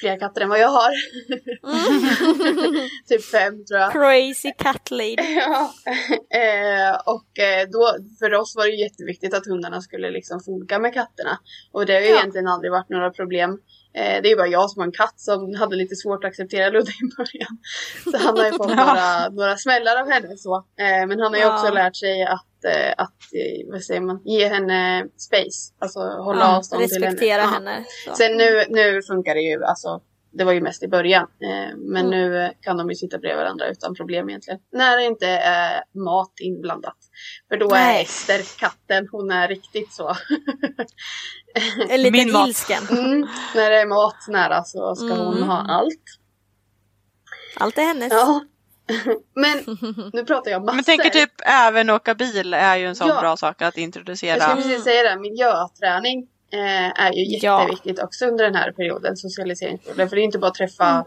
fler 0.00 0.18
katter 0.18 0.40
än 0.40 0.48
vad 0.48 0.58
jag 0.60 0.68
har. 0.68 0.90
typ 3.08 3.24
fem 3.24 3.64
tror 3.64 3.80
jag. 3.80 3.92
Crazy 3.92 4.52
cat 4.58 4.90
lady. 4.90 5.16
Ja. 5.36 5.70
eh, 6.38 6.94
och 7.06 7.38
eh, 7.38 7.68
då, 7.72 7.96
för 8.18 8.34
oss 8.34 8.56
var 8.56 8.64
det 8.66 8.72
jätteviktigt 8.74 9.34
att 9.34 9.46
hundarna 9.46 9.80
skulle 9.80 10.10
liksom 10.10 10.40
funka 10.40 10.78
med 10.78 10.94
katterna. 10.94 11.38
Och 11.72 11.86
det 11.86 11.92
har 11.94 12.00
ju 12.00 12.06
Ja. 12.08 12.18
egentligen 12.18 12.48
aldrig 12.48 12.72
varit 12.72 12.88
några 12.88 13.10
problem. 13.10 13.50
Eh, 13.94 14.22
det 14.22 14.28
är 14.28 14.30
ju 14.30 14.36
bara 14.36 14.46
jag 14.48 14.70
som 14.70 14.80
har 14.80 14.86
en 14.86 14.92
katt 14.92 15.20
som 15.20 15.54
hade 15.54 15.76
lite 15.76 15.96
svårt 15.96 16.24
att 16.24 16.28
acceptera 16.28 16.70
Ludde 16.70 16.90
i 16.90 17.16
början. 17.16 17.58
Så 18.04 18.16
han 18.26 18.36
har 18.38 18.44
ju 18.44 18.50
fått 18.52 18.68
några, 18.76 19.28
några 19.28 19.56
smällar 19.56 20.00
av 20.00 20.10
henne 20.10 20.36
så. 20.36 20.56
Eh, 20.56 21.06
men 21.08 21.20
han 21.20 21.32
har 21.32 21.36
ju 21.36 21.42
Ja. 21.46 21.54
också 21.60 21.72
lärt 21.74 21.96
sig 21.96 22.22
att, 22.22 22.46
att 22.96 23.10
eh, 23.10 23.72
vad 23.72 23.82
säger 23.82 24.00
man, 24.00 24.22
ge 24.24 24.48
henne 24.48 25.06
space. 25.16 25.74
Alltså 25.78 25.98
hålla 26.00 26.40
Ja, 26.40 26.56
avstånd 26.56 26.82
till 26.88 26.92
henne. 26.94 27.06
respektera 27.06 27.42
Ja. 27.42 27.46
henne. 27.48 27.84
Så. 28.06 28.14
Sen 28.14 28.36
nu, 28.36 28.64
nu 28.68 29.02
funkar 29.02 29.34
det 29.34 29.40
ju, 29.40 29.64
alltså 29.64 30.00
det 30.36 30.44
var 30.44 30.52
ju 30.52 30.60
mest 30.60 30.82
i 30.82 30.88
början. 30.88 31.22
Eh, 31.22 31.76
men 31.76 32.06
Mm. 32.06 32.10
nu 32.10 32.38
eh, 32.44 32.50
kan 32.60 32.76
de 32.76 32.88
ju 32.88 32.94
sitta 32.94 33.18
bredvid 33.18 33.38
varandra 33.44 33.66
utan 33.68 33.94
problem 33.94 34.28
egentligen. 34.28 34.60
När 34.72 34.96
det 34.96 35.04
inte 35.04 35.26
är 35.28 35.82
mat 36.04 36.32
inblandat. 36.40 36.96
För 37.48 37.56
då 37.56 37.66
är 37.66 37.70
Nej. 37.70 38.02
Ester, 38.02 38.58
katten, 38.60 39.08
hon 39.12 39.30
är 39.30 39.48
riktigt 39.48 39.92
så. 39.92 40.16
En 41.88 42.02
liten 42.02 42.12
Min 42.12 42.32
mat. 42.32 42.48
ilsken. 42.48 42.82
Mm, 42.90 43.20
när 43.54 43.70
det 43.70 43.80
är 43.80 43.86
mat 43.86 44.16
nära 44.28 44.64
så 44.64 44.94
ska 44.94 45.14
hon 45.14 45.36
Mm. 45.36 45.48
ha 45.48 45.66
allt. 45.68 46.04
Allt 47.56 47.78
är 47.78 47.82
hennes. 47.82 48.12
Ja. 48.12 48.40
Men 49.34 49.58
nu 50.12 50.24
pratar 50.24 50.50
jag 50.50 50.62
massor. 50.64 50.74
Men 50.74 50.84
tänker 50.84 51.10
typ 51.10 51.30
även 51.46 51.90
åka 51.90 52.14
bil 52.14 52.54
är 52.54 52.76
ju 52.76 52.86
en 52.86 52.94
sån 52.96 53.08
Ja. 53.08 53.20
bra 53.20 53.36
sak 53.36 53.50
att 53.56 53.60
Jag 53.60 53.72
skulle 53.72 53.84
introducera. 53.84 54.54
precis 54.56 54.84
säga 54.84 55.02
det, 55.14 55.20
miljöträning 55.20 56.28
eh, 56.52 57.00
är 57.04 57.12
ju 57.12 57.24
Ja. 57.38 57.60
jätteviktigt 57.60 57.98
också 58.02 58.26
under 58.26 58.44
den 58.44 58.54
här 58.54 58.72
perioden, 58.72 59.16
socialiseringsperioden. 59.16 60.08
För 60.08 60.16
det 60.16 60.22
är 60.22 60.24
inte 60.24 60.38
bara 60.38 60.46
att 60.48 60.54
träffa 60.54 61.04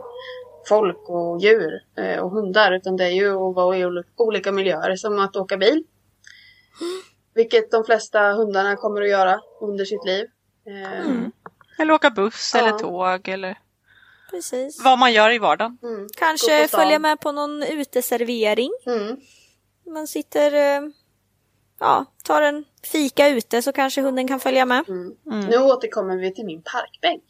folk 0.70 1.10
och 1.10 1.40
djur 1.42 1.72
eh, 1.98 2.20
och 2.20 2.32
hundar 2.32 2.72
utan 2.72 2.98
det 2.98 3.04
är 3.06 3.10
ju 3.12 3.30
att 3.32 3.56
vara 3.56 3.78
i 3.78 3.86
ol- 3.86 4.04
olika 4.16 4.52
miljöer 4.52 4.96
som 4.96 5.20
att 5.20 5.36
åka 5.36 5.58
bil. 5.58 5.84
Vilket 7.36 7.72
de 7.72 7.84
flesta 7.84 8.32
hundarna 8.34 8.76
kommer 8.76 9.02
att 9.02 9.10
göra 9.10 9.40
under 9.62 9.86
sitt 9.86 10.06
liv. 10.06 10.26
Eh, 10.68 11.00
Mm. 11.02 11.32
Eller 11.80 11.94
åka 11.94 12.10
buss 12.10 12.52
Ja. 12.56 12.60
eller 12.60 12.72
tåg 12.78 13.28
eller 13.28 13.58
Precis. 14.38 14.84
vad 14.84 15.00
man 15.00 15.13
gör 15.13 15.32
i 15.32 15.38
vardagen. 15.39 15.78
mm, 15.84 16.08
Kanske 16.17 16.67
följa 16.67 17.00
med 17.00 17.19
på 17.19 17.32
någon 17.32 17.63
uteservering. 17.63 18.71
Mm. 18.86 19.17
Man 19.93 20.08
sitter, 20.08 20.54
eh, 20.54 20.89
ja, 21.80 22.06
tar 22.23 22.41
en 22.41 22.65
fika 22.91 23.28
ute 23.30 23.62
så 23.62 23.71
kanske 23.71 24.02
hunden 24.02 24.28
kan 24.28 24.39
följa 24.39 24.65
med. 24.65 24.84
Mm. 24.89 25.15
Mm. 25.32 25.45
Nu 25.45 25.58
återkommer 25.58 26.17
vi 26.17 26.34
till 26.34 26.45
min 26.45 26.62
parkbänk. 26.63 27.23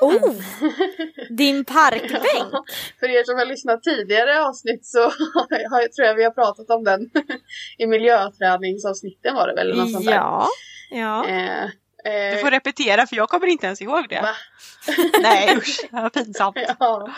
Oh! 0.00 0.34
Din 1.36 1.64
parkbänk! 1.64 2.52
För 3.00 3.08
er 3.08 3.24
som 3.24 3.38
har 3.38 3.44
lyssnat 3.46 3.82
tidigare 3.82 4.44
avsnitt 4.46 4.86
så 4.86 4.98
har, 5.70 5.80
jag 5.80 5.92
tror 5.92 6.06
jag 6.08 6.14
vi 6.14 6.24
har 6.24 6.30
pratat 6.30 6.70
om 6.70 6.84
den 6.84 7.10
i 7.78 7.86
miljöträningsavsnitten 7.86 9.34
var 9.34 9.46
det 9.48 9.54
väl? 9.54 9.76
Något 9.76 9.92
sånt 9.92 10.04
där. 10.06 10.12
Ja. 10.14 10.48
ja. 10.90 11.28
Eh, 11.28 11.70
Du 12.04 12.38
får 12.38 12.50
repetera 12.50 13.06
för 13.06 13.16
jag 13.16 13.28
kommer 13.28 13.46
inte 13.46 13.66
ens 13.66 13.82
ihåg 13.82 14.08
det. 14.08 14.20
Va? 14.20 14.34
Nej 15.22 15.56
usch, 15.56 15.88
vad 15.90 16.12
pinsamt. 16.12 16.56
Ja. 16.78 17.08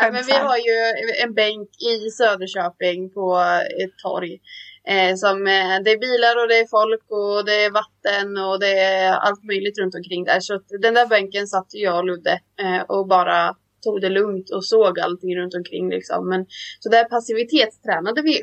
Nej, 0.00 0.12
men 0.12 0.24
vi 0.26 0.32
har 0.32 0.56
ju 0.56 0.92
en 1.24 1.34
bänk 1.34 1.68
i 1.82 2.10
Söderköping 2.10 3.10
på 3.10 3.38
ett 3.84 3.98
torg. 4.02 4.40
Eh, 4.88 5.14
som, 5.16 5.46
eh, 5.46 5.80
det 5.84 5.90
är 5.90 5.98
bilar 5.98 6.42
och 6.42 6.48
det 6.48 6.58
är 6.58 6.66
folk 6.66 7.04
och 7.08 7.44
det 7.44 7.64
är 7.64 7.70
vatten 7.70 8.36
och 8.36 8.60
det 8.60 8.78
är 8.78 9.12
allt 9.12 9.44
möjligt 9.44 9.78
runt 9.78 9.94
omkring 9.94 10.24
där. 10.24 10.40
Så 10.40 10.54
att 10.54 10.66
den 10.82 10.94
där 10.94 11.06
bänken 11.06 11.46
satt 11.46 11.66
jag 11.70 11.96
och 11.98 12.04
Ludde 12.04 12.40
eh, 12.60 12.82
och 12.88 13.06
bara 13.08 13.54
tog 13.84 14.00
det 14.00 14.08
lugnt 14.08 14.50
och 14.50 14.64
såg 14.64 15.00
allting 15.00 15.36
runt 15.36 15.54
omkring. 15.54 15.90
Liksom. 15.90 16.28
Men, 16.28 16.46
så 16.80 16.88
där 16.88 17.04
passivitetstränade 17.04 18.22
vi. 18.22 18.42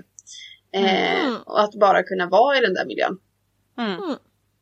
Eh, 0.74 1.20
Mm. 1.26 1.36
Och 1.46 1.62
att 1.62 1.74
bara 1.74 2.04
kunna 2.04 2.26
vara 2.30 2.58
i 2.58 2.62
den 2.62 2.74
där 2.74 2.86
miljön. 2.86 3.18
Mm. 3.78 4.16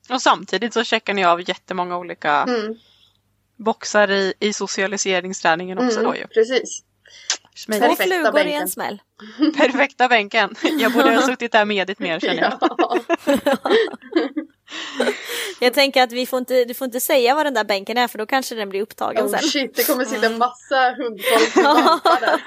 Och 0.10 0.22
samtidigt 0.22 0.74
så 0.74 0.84
checkar 0.84 1.14
ni 1.14 1.26
av 1.26 1.50
jättemånga 1.50 1.98
olika 1.98 2.32
Mm. 2.48 2.76
boxar 3.58 4.12
i, 4.12 4.34
i 4.40 4.54
socialiseringsträningen 4.54 5.78
också 5.78 6.00
Mm, 6.00 6.12
då 6.12 6.18
ju. 6.18 6.28
Precis. 6.28 6.84
Två 7.66 7.72
Perfekta 7.80 8.04
flugor 8.04 8.40
i 8.40 8.54
en 8.54 8.70
smäll. 8.70 9.02
Perfekta 9.58 10.08
bänken. 10.08 10.56
Jag 10.80 10.94
borde 10.94 11.16
ha 11.16 11.22
suttit 11.28 11.52
där 11.52 11.66
medit 11.66 12.00
mer 12.00 12.20
känner 12.20 12.42
jag. 12.42 12.60
Ja. 15.00 15.06
Jag 15.60 15.74
tänker 15.74 16.04
att 16.04 16.12
vi 16.12 16.26
får 16.26 16.40
inte, 16.40 16.66
du 16.66 16.74
får 16.74 16.86
inte 16.86 17.00
säga 17.00 17.36
vad 17.36 17.46
den 17.46 17.54
där 17.54 17.64
bänken 17.64 17.98
är 17.98 18.08
för 18.08 18.18
då 18.18 18.26
kanske 18.26 18.56
den 18.56 18.70
blir 18.70 18.82
upptagen 18.82 19.26
Oh 19.26 19.30
sen. 19.30 19.40
shit, 19.40 19.76
det 19.76 19.88
kommer 19.88 20.06
sitta 20.06 20.30
massa 20.30 20.96
hundfolk 20.98 21.54
där. 21.56 22.42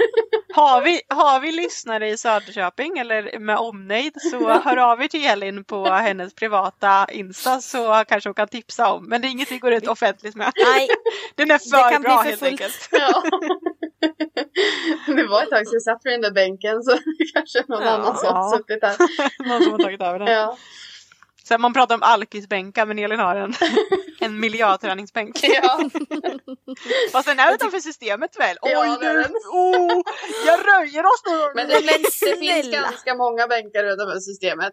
Har 0.55 0.81
vi, 0.83 1.01
har 1.09 1.41
vi 1.41 1.53
lyssnare 1.53 2.09
i 2.09 2.17
Söderköping 2.17 2.99
eller 2.99 3.39
med 3.39 3.57
omnejd 3.57 4.13
så 4.31 4.49
hör 4.51 4.77
av 4.77 5.03
er 5.03 5.09
till 5.09 5.27
Elin 5.27 5.65
på 5.65 5.85
hennes 5.87 6.35
privata 6.35 7.07
Insta 7.13 7.61
så 7.61 8.05
kanske 8.09 8.29
hon 8.29 8.35
kan 8.35 8.49
tipsa 8.49 8.93
om. 8.93 9.09
Men 9.09 9.21
det 9.21 9.29
är 9.29 9.31
inget 9.31 9.53
vi 9.53 9.59
går 9.59 9.73
ut 9.73 9.89
offentligt 9.89 10.35
med. 10.35 10.53
Nej, 10.65 10.89
Den 11.35 11.51
är 11.51 11.59
för 11.59 11.91
kan 11.91 12.01
bli 12.03 12.09
bra 12.09 12.19
för 12.23 12.29
helt 12.29 12.39
fullt. 12.41 12.51
enkelt. 12.51 12.89
Ja. 12.93 13.23
Det 15.07 15.27
var 15.27 15.43
ett 15.43 15.51
tag 15.51 15.67
sedan 15.67 15.73
jag 15.73 15.83
satt 15.83 16.01
vid 16.05 16.13
den 16.13 16.21
där 16.21 16.31
bänken 16.31 16.83
så 16.83 16.99
kanske 17.35 17.65
någon 17.69 17.83
Ja. 17.83 17.91
annan 17.91 18.17
som 18.17 18.35
har 18.35 18.57
suttit 18.57 18.81
där. 18.81 18.97
Någon 19.49 19.63
som 19.63 19.73
har 19.73 19.79
tagit 19.79 20.03
över 20.03 20.19
den. 20.19 20.29
Ja. 20.33 20.57
Så 21.53 21.59
man 21.59 21.73
pratar 21.73 21.95
om 21.95 22.03
alkisbänkar 22.03 22.87
men 22.87 22.99
Elin 22.99 23.19
har 23.19 23.37
en, 23.37 23.55
en 24.21 24.41
miljöträningsbänk. 24.41 25.37
Ja. 25.43 25.79
Fast 27.13 27.29
den 27.29 27.39
är 27.39 27.55
utanför 27.55 27.79
systemet 27.79 28.39
väl? 28.39 28.57
Oj 28.63 28.71
Ja, 28.73 28.99
nu! 29.01 29.25
Oh, 29.51 30.03
jag 30.47 30.61
röjer 30.61 31.07
oss 31.07 31.23
nu! 31.27 31.53
Men 31.55 31.69
det, 31.69 31.75
Men 31.75 31.95
finns, 31.95 32.21
det 32.21 32.37
finns 32.37 32.71
ganska 32.73 33.15
många 33.15 33.47
bänkar 33.47 33.85
utanför 33.85 34.21
systemet. 34.21 34.73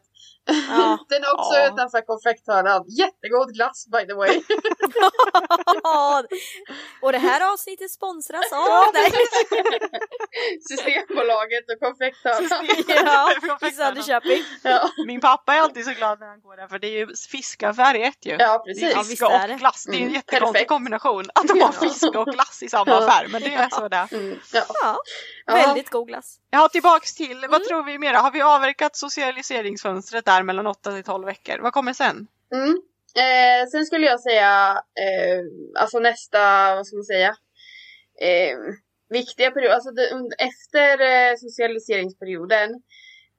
Ja. 0.70 0.98
Den 1.10 1.24
är 1.24 1.34
också 1.34 1.54
Ja. 1.54 1.68
utanför 1.74 2.02
konfekthörnan. 2.02 2.86
Jättegod 2.88 3.54
glass 3.54 3.88
by 3.92 4.06
the 4.08 4.14
way. 4.14 4.42
och 7.02 7.12
det 7.12 7.18
här 7.18 7.54
avsnittet 7.54 7.92
sponsras 7.92 8.52
av 8.52 8.94
dig. 8.94 9.12
Systembolaget 10.70 11.66
och 11.72 11.80
konfekthörnan. 11.80 12.68
Ja, 12.88 13.68
i 13.68 13.72
Söderköping. 13.72 14.44
Ja. 14.64 14.90
Min 15.08 15.22
pappa 15.22 15.54
är 15.54 15.60
alltid 15.60 15.86
så 15.86 15.92
glad 15.92 16.20
när 16.20 16.28
han 16.28 16.42
går 16.42 16.58
där 16.58 16.67
för 16.68 16.80
det 16.80 16.88
är 16.88 16.92
ju 16.92 17.08
fiskaffär 17.32 17.96
i 17.96 18.04
ett 18.04 18.26
ju. 18.26 18.32
ja, 18.32 18.38
Det 18.38 18.44
är 18.72 18.74
precis. 18.74 18.92
Ja, 18.96 19.00
fisk 19.00 19.12
visst 19.12 19.22
och 19.24 19.30
det. 19.48 19.56
glass. 19.60 19.84
Det 19.86 19.92
är 19.92 19.96
en 19.96 20.02
Mm, 20.02 20.14
jättekonstig 20.14 20.54
perfekt. 20.54 20.70
kombination 20.70 21.26
att 21.36 21.48
de 21.48 21.62
har 21.62 21.72
fisk 21.72 22.16
och 22.16 22.26
glass 22.28 22.64
i 22.64 22.70
samma 22.70 22.98
affär. 22.98 23.28
Men 23.28 23.42
det 23.42 23.54
är 23.54 23.70
så 23.70 23.88
det 23.88 23.96
är. 23.98 24.14
Mm, 24.14 24.40
ja. 24.54 24.64
Ja, 24.84 24.98
Ja. 25.46 25.54
väldigt 25.54 25.90
god 25.90 26.08
glass. 26.08 26.40
Ja, 26.50 26.70
tillbaks 26.70 27.16
till, 27.16 27.38
Mm. 27.38 27.52
vad 27.52 27.64
tror 27.64 27.84
vi 27.84 27.98
mera? 28.00 28.18
Har 28.18 28.32
vi 28.32 28.42
avverkat 28.42 28.96
socialiseringsfönstret 28.96 30.26
där 30.26 30.44
mellan 30.44 30.68
8 30.68 30.92
till 30.92 31.04
12 31.04 31.26
veckor? 31.26 31.60
Vad 31.60 31.74
kommer 31.74 31.94
sen? 31.94 32.28
Mm. 32.54 32.82
Eh, 33.16 33.68
sen 33.72 33.86
skulle 33.86 34.06
jag 34.06 34.20
säga, 34.20 34.72
eh, 35.00 35.82
alltså 35.82 36.00
nästa, 36.00 36.40
vad 36.76 36.88
ska 36.88 36.96
man 36.96 37.04
säga, 37.04 37.30
eh, 38.22 38.58
viktiga 39.10 39.52
period, 39.52 39.72
alltså 39.72 39.92
det, 39.92 40.10
efter 40.38 41.02
eh, 41.02 41.36
socialiseringsperioden, 41.38 42.70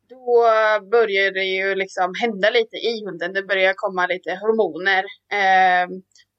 då 0.08 0.42
börjar 0.90 1.30
det 1.30 1.44
ju 1.44 1.74
liksom 1.74 2.14
hända 2.20 2.50
lite 2.50 2.76
i 2.76 3.04
hunden. 3.04 3.32
Det 3.32 3.42
börjar 3.42 3.72
komma 3.76 4.06
lite 4.06 4.30
hormoner. 4.30 5.04
Eh, 5.32 5.88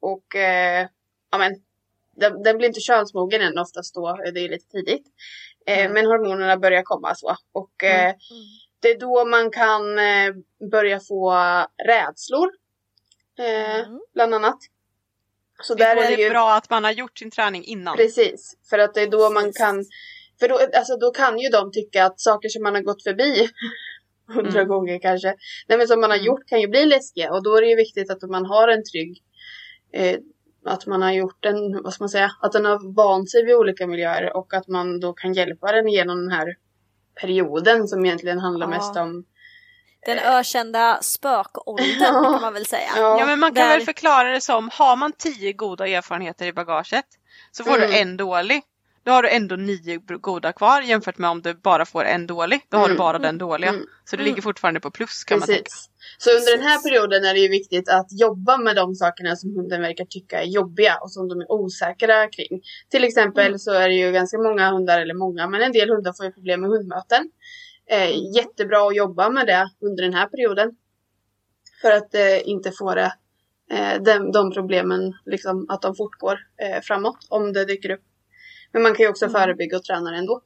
och 0.01 0.35
eh, 0.35 0.87
ja 1.31 1.37
men, 1.37 1.55
den, 2.15 2.43
den 2.43 2.57
blir 2.57 2.67
inte 2.67 2.79
könsmogen 2.81 3.41
än 3.41 3.57
oftast 3.57 3.95
då, 3.95 4.17
det 4.33 4.39
är 4.39 4.49
lite 4.49 4.67
tidigt. 4.67 5.07
Eh, 5.65 5.79
Mm. 5.79 5.91
Men 5.93 6.05
hormonerna 6.05 6.57
börjar 6.57 6.81
komma 6.83 7.15
så. 7.15 7.35
Och 7.51 7.83
eh, 7.83 8.13
det 8.79 8.89
är 8.91 8.99
då 8.99 9.25
man 9.25 9.51
kan 9.51 9.99
eh, 9.99 10.33
börja 10.71 10.99
få 10.99 11.33
rädslor. 11.87 12.49
Eh, 13.39 13.79
Mm. 13.79 13.99
Bland 14.13 14.33
annat. 14.35 14.57
Så 15.63 15.75
Det 15.75 15.83
där 15.83 15.95
är 15.97 16.17
det 16.17 16.23
ju 16.23 16.29
bra 16.29 16.53
att 16.53 16.69
man 16.69 16.83
har 16.83 16.91
gjort 16.91 17.17
sin 17.19 17.31
träning 17.31 17.63
innan. 17.63 17.97
precis. 17.97 18.57
För 18.69 18.79
att 18.79 18.93
det 18.93 19.01
är 19.01 19.07
då 19.07 19.29
man 19.29 19.53
kan 19.53 19.85
för 20.39 20.47
då, 20.49 20.59
alltså 20.77 20.97
då 20.97 21.11
kan 21.11 21.39
ju 21.39 21.49
de 21.49 21.71
tycka 21.71 22.05
att 22.05 22.19
saker 22.19 22.49
som 22.49 22.63
man 22.63 22.75
har 22.75 22.81
gått 22.81 23.03
förbi 23.03 23.49
hundra 24.33 24.59
Mm. 24.59 24.67
gånger 24.67 24.99
kanske, 24.99 25.35
nej 25.67 25.77
men 25.77 25.87
som 25.87 26.01
man 26.01 26.09
har 26.09 26.17
Mm. 26.17 26.25
gjort 26.27 26.47
kan 26.47 26.61
ju 26.61 26.67
bli 26.67 26.85
läskiga 26.85 27.31
och 27.33 27.43
då 27.43 27.57
är 27.57 27.61
det 27.61 27.67
ju 27.67 27.75
viktigt 27.75 28.11
att 28.11 28.21
man 28.29 28.45
har 28.45 28.67
en 28.67 28.83
trygg 28.83 29.23
eh, 29.93 30.17
att 30.65 30.85
man 30.85 31.01
har 31.01 31.11
gjort 31.11 31.45
en, 31.45 31.83
vad 31.83 31.93
ska 31.93 32.03
man 32.03 32.09
säga, 32.09 32.31
att 32.41 32.51
den 32.51 32.65
har 32.65 32.95
vant 32.95 33.31
sig 33.31 33.45
vid 33.45 33.55
olika 33.55 33.87
miljöer 33.87 34.37
och 34.37 34.53
att 34.53 34.67
man 34.67 34.99
då 34.99 35.13
kan 35.13 35.33
hjälpa 35.33 35.71
den 35.71 35.87
genom 35.87 36.17
den 36.27 36.31
här 36.31 36.55
perioden 37.21 37.87
som 37.87 38.05
egentligen 38.05 38.39
handlar 38.39 38.67
Ja. 38.67 38.69
mest 38.77 38.97
om 38.97 39.25
Den 40.05 40.19
ökända 40.19 40.99
spökåldern 41.01 41.99
kan 42.31 42.41
man 42.41 42.53
väl 42.53 42.65
säga. 42.65 42.89
Ja 42.97 43.25
men 43.25 43.39
man 43.39 43.53
kan 43.55 43.67
Där- 43.67 43.77
väl 43.77 43.85
förklara 43.85 44.29
det 44.31 44.41
som, 44.41 44.69
har 44.73 44.95
man 44.95 45.11
tio 45.11 45.53
goda 45.53 45.87
erfarenheter 45.87 46.45
i 46.45 46.53
bagaget 46.53 47.05
så 47.51 47.63
får 47.63 47.77
Mm. 47.77 47.89
du 47.91 47.97
en 47.97 48.17
dålig. 48.17 48.61
Då 49.03 49.11
har 49.11 49.23
du 49.23 49.29
ändå 49.29 49.55
nio 49.55 49.97
goda 50.21 50.51
kvar 50.53 50.81
jämfört 50.81 51.17
med 51.17 51.29
om 51.29 51.41
du 51.41 51.53
bara 51.53 51.85
får 51.85 52.03
en 52.05 52.27
dålig. 52.27 52.61
Då 52.69 52.77
har 52.77 52.85
du 52.87 52.91
Mm. 52.93 52.97
bara 52.97 53.19
den 53.19 53.37
dåliga. 53.37 53.69
Mm. 53.69 53.85
Så 54.05 54.15
du 54.15 54.23
ligger 54.23 54.41
fortfarande 54.41 54.79
på 54.79 54.91
plus 54.91 55.23
kan 55.23 55.39
man 55.39 55.47
tänka. 55.47 55.61
Precis. 55.63 55.89
Så 56.17 56.29
under 56.31 56.57
den 56.57 56.67
här 56.67 56.83
perioden 56.83 57.25
är 57.25 57.33
det 57.33 57.39
ju 57.39 57.49
viktigt 57.49 57.89
att 57.89 58.07
jobba 58.19 58.57
med 58.57 58.75
de 58.75 58.95
sakerna 58.95 59.35
som 59.35 59.55
hunden 59.55 59.81
verkar 59.81 60.05
tycka 60.05 60.41
är 60.41 60.45
jobbiga 60.45 60.97
och 61.01 61.11
som 61.11 61.27
de 61.27 61.41
är 61.41 61.51
osäkra 61.51 62.27
kring. 62.27 62.61
Till 62.89 63.03
exempel 63.03 63.45
Mm. 63.47 63.59
så 63.59 63.71
är 63.71 63.87
det 63.89 63.95
ju 63.95 64.11
ganska 64.11 64.37
många 64.37 64.71
hundar, 64.71 64.99
eller 65.01 65.13
många, 65.13 65.47
men 65.47 65.61
en 65.61 65.71
del 65.71 65.89
hundar 65.89 66.13
får 66.13 66.25
ju 66.25 66.31
problem 66.31 66.61
med 66.61 66.69
hundmöten. 66.69 67.31
Eh, 67.89 68.09
Mm. 68.09 68.31
Jättebra 68.35 68.87
att 68.87 68.95
jobba 68.95 69.29
med 69.29 69.47
det 69.47 69.69
under 69.81 70.03
den 70.03 70.13
här 70.13 70.27
perioden. 70.27 70.71
För 71.81 71.91
att 71.91 72.15
eh, 72.15 72.47
inte 72.49 72.71
få 72.71 72.95
det, 72.95 73.13
eh, 73.71 74.01
de, 74.01 74.31
de 74.31 74.51
problemen, 74.51 75.13
liksom 75.25 75.65
att 75.69 75.81
de 75.81 75.95
fortgår 75.95 76.39
eh, 76.61 76.81
framåt 76.81 77.17
om 77.29 77.53
det 77.53 77.65
dyker 77.65 77.89
upp. 77.91 78.01
Men 78.71 78.81
man 78.81 78.95
kan 78.95 79.03
ju 79.03 79.09
också 79.09 79.25
Mm. 79.25 79.33
förebygga 79.41 79.77
och 79.77 79.83
träna 79.83 80.11
det 80.11 80.17
ändå. 80.17 80.41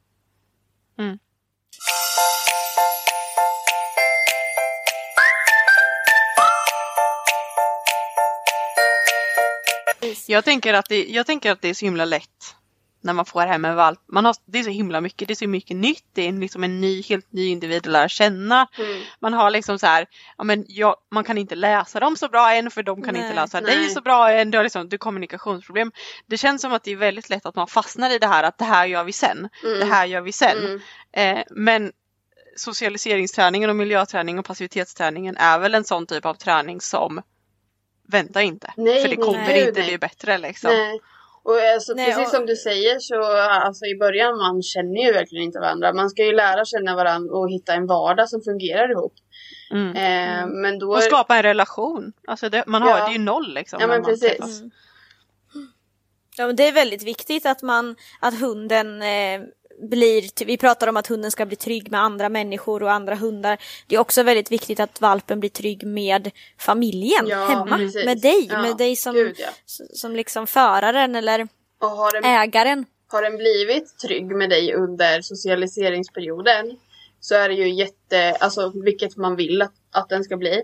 Jag 10.26 10.44
tänker, 10.44 10.74
att 10.74 10.88
det, 10.88 11.04
jag 11.04 11.26
tänker 11.26 11.52
att 11.52 11.62
det 11.62 11.68
är 11.68 11.74
så 11.74 11.84
himla 11.84 12.04
lätt 12.04 12.56
när 13.04 13.12
man 13.12 13.24
får 13.24 13.40
hem 13.40 13.64
en 13.64 13.76
valp. 13.76 14.00
Man 14.06 14.24
har, 14.24 14.36
det 14.46 14.58
är 14.58 14.62
så 14.62 14.70
himla 14.70 15.00
mycket, 15.00 15.28
det 15.28 15.34
är 15.34 15.36
så 15.36 15.48
mycket 15.48 15.76
nytt. 15.76 16.04
Det 16.12 16.28
är 16.28 16.32
liksom 16.32 16.64
en 16.64 16.80
ny, 16.80 17.02
helt 17.02 17.32
ny 17.32 17.48
individ 17.48 17.78
att 17.78 17.86
lära 17.86 18.08
känna. 18.08 18.68
Mm. 18.78 19.02
Man 19.20 19.32
har 19.32 19.50
liksom 19.50 19.78
så 19.78 19.86
här, 19.86 20.06
ja 20.38 20.44
men 20.44 20.64
jag, 20.68 20.96
man 21.10 21.24
kan 21.24 21.38
inte 21.38 21.54
läsa 21.54 22.00
dem 22.00 22.16
så 22.16 22.28
bra 22.28 22.54
än 22.54 22.70
för 22.70 22.82
de 22.82 23.02
kan 23.02 23.14
Nej, 23.14 23.22
inte 23.22 23.34
läsa 23.34 23.60
nej. 23.60 23.76
dig 23.76 23.90
så 23.90 24.00
bra 24.00 24.30
än. 24.30 24.50
Du 24.50 24.58
har 24.58 24.62
liksom 24.62 24.88
du 24.88 24.94
har 24.94 24.98
kommunikationsproblem. 24.98 25.92
Det 26.26 26.38
känns 26.38 26.62
som 26.62 26.72
att 26.72 26.84
det 26.84 26.90
är 26.90 26.96
väldigt 26.96 27.30
lätt 27.30 27.46
att 27.46 27.56
man 27.56 27.66
fastnar 27.66 28.10
i 28.10 28.18
det 28.18 28.26
här 28.26 28.42
att 28.42 28.58
det 28.58 28.64
här 28.64 28.86
gör 28.86 29.04
vi 29.04 29.12
sen. 29.12 29.48
Mm. 29.64 29.78
Det 29.78 29.84
här 29.84 30.06
gör 30.06 30.20
vi 30.20 30.32
sen. 30.32 30.58
Mm. 30.58 30.80
Eh, 31.38 31.44
men 31.50 31.92
socialiseringsträningen 32.56 33.70
och 33.70 33.76
miljöträning 33.76 34.38
och 34.38 34.44
passivitetsträningen 34.44 35.36
är 35.36 35.58
väl 35.58 35.74
en 35.74 35.84
sån 35.84 36.06
typ 36.06 36.26
av 36.26 36.34
träning 36.34 36.80
som 36.80 37.22
vänta 38.08 38.42
inte. 38.42 38.72
Nej, 38.76 39.02
för 39.02 39.08
det 39.08 39.16
nej, 39.16 39.24
kommer 39.24 39.54
gud, 39.54 39.68
inte 39.68 39.80
nej. 39.80 39.88
bli 39.88 39.98
bättre 39.98 40.38
liksom. 40.38 40.70
Nej. 40.70 41.00
Och 41.44 41.58
alltså, 41.74 41.94
Nej, 41.94 42.06
precis 42.06 42.26
och- 42.26 42.34
som 42.34 42.46
du 42.46 42.56
säger 42.56 42.98
så 42.98 43.22
alltså, 43.42 43.84
i 43.86 43.96
början 43.98 44.38
man 44.38 44.62
känner 44.62 45.06
ju 45.06 45.12
verkligen 45.12 45.44
inte 45.44 45.58
varandra. 45.58 45.92
Man 45.92 46.10
ska 46.10 46.24
ju 46.24 46.32
lära 46.32 46.64
känna 46.64 46.96
varandra 46.96 47.36
och 47.36 47.50
hitta 47.50 47.74
en 47.74 47.86
vardag 47.86 48.28
som 48.28 48.40
fungerar 48.42 48.90
ihop. 48.90 49.14
Mm. 49.70 49.96
Eh, 49.96 50.46
men 50.46 50.78
då... 50.78 50.90
Och 50.94 51.02
skapa 51.02 51.36
en 51.36 51.42
relation. 51.42 52.12
Alltså 52.26 52.48
det, 52.48 52.64
man 52.66 52.82
har, 52.82 52.90
Ja. 52.90 52.96
det 53.04 53.10
är 53.10 53.12
ju 53.12 53.18
noll 53.24 53.54
liksom. 53.54 53.78
Ja, 53.80 53.86
men 53.86 54.04
precis. 54.04 54.28
träffas. 54.28 54.60
Mm. 54.60 54.70
Ja, 56.36 56.46
men 56.46 56.56
det 56.56 56.68
är 56.68 56.72
väldigt 56.72 57.02
viktigt 57.02 57.46
att 57.46 57.62
man, 57.62 57.96
att 58.20 58.40
hunden 58.40 59.02
eh, 59.02 59.40
blir, 59.90 60.44
vi 60.44 60.56
pratar 60.58 60.86
om 60.88 60.96
att 60.96 61.06
hunden 61.06 61.30
ska 61.30 61.46
bli 61.46 61.56
trygg 61.56 61.90
med 61.90 62.00
andra 62.00 62.28
människor 62.28 62.82
och 62.82 62.92
andra 62.92 63.14
hundar. 63.14 63.58
Det 63.86 63.94
är 63.96 64.00
också 64.00 64.22
väldigt 64.22 64.52
viktigt 64.52 64.80
att 64.80 65.00
valpen 65.00 65.40
blir 65.40 65.50
trygg 65.50 65.86
med 65.86 66.30
familjen 66.58 67.26
Ja, 67.26 67.46
hemma, 67.46 67.76
precis. 67.78 68.04
med 68.04 68.20
dig, 68.20 68.48
Ja, 68.50 68.62
med 68.62 68.76
dig 68.76 68.96
som, 68.96 69.14
gud, 69.14 69.36
ja. 69.38 69.48
som 69.94 70.16
liksom 70.16 70.46
föraren 70.46 71.14
eller 71.14 71.48
den, 72.12 72.24
Ägaren. 72.24 72.86
har 73.12 73.22
den 73.22 73.36
blivit 73.36 73.98
trygg 73.98 74.26
med 74.36 74.50
dig 74.50 74.74
under 74.74 75.20
socialiseringsperioden 75.22 76.76
så 77.20 77.34
är 77.34 77.48
det 77.48 77.54
ju 77.54 77.74
jätte, 77.74 78.32
alltså 78.40 78.72
vilket 78.84 79.16
man 79.16 79.36
vill 79.36 79.62
att, 79.62 79.72
att 79.92 80.08
den 80.08 80.24
ska 80.24 80.36
bli. 80.36 80.62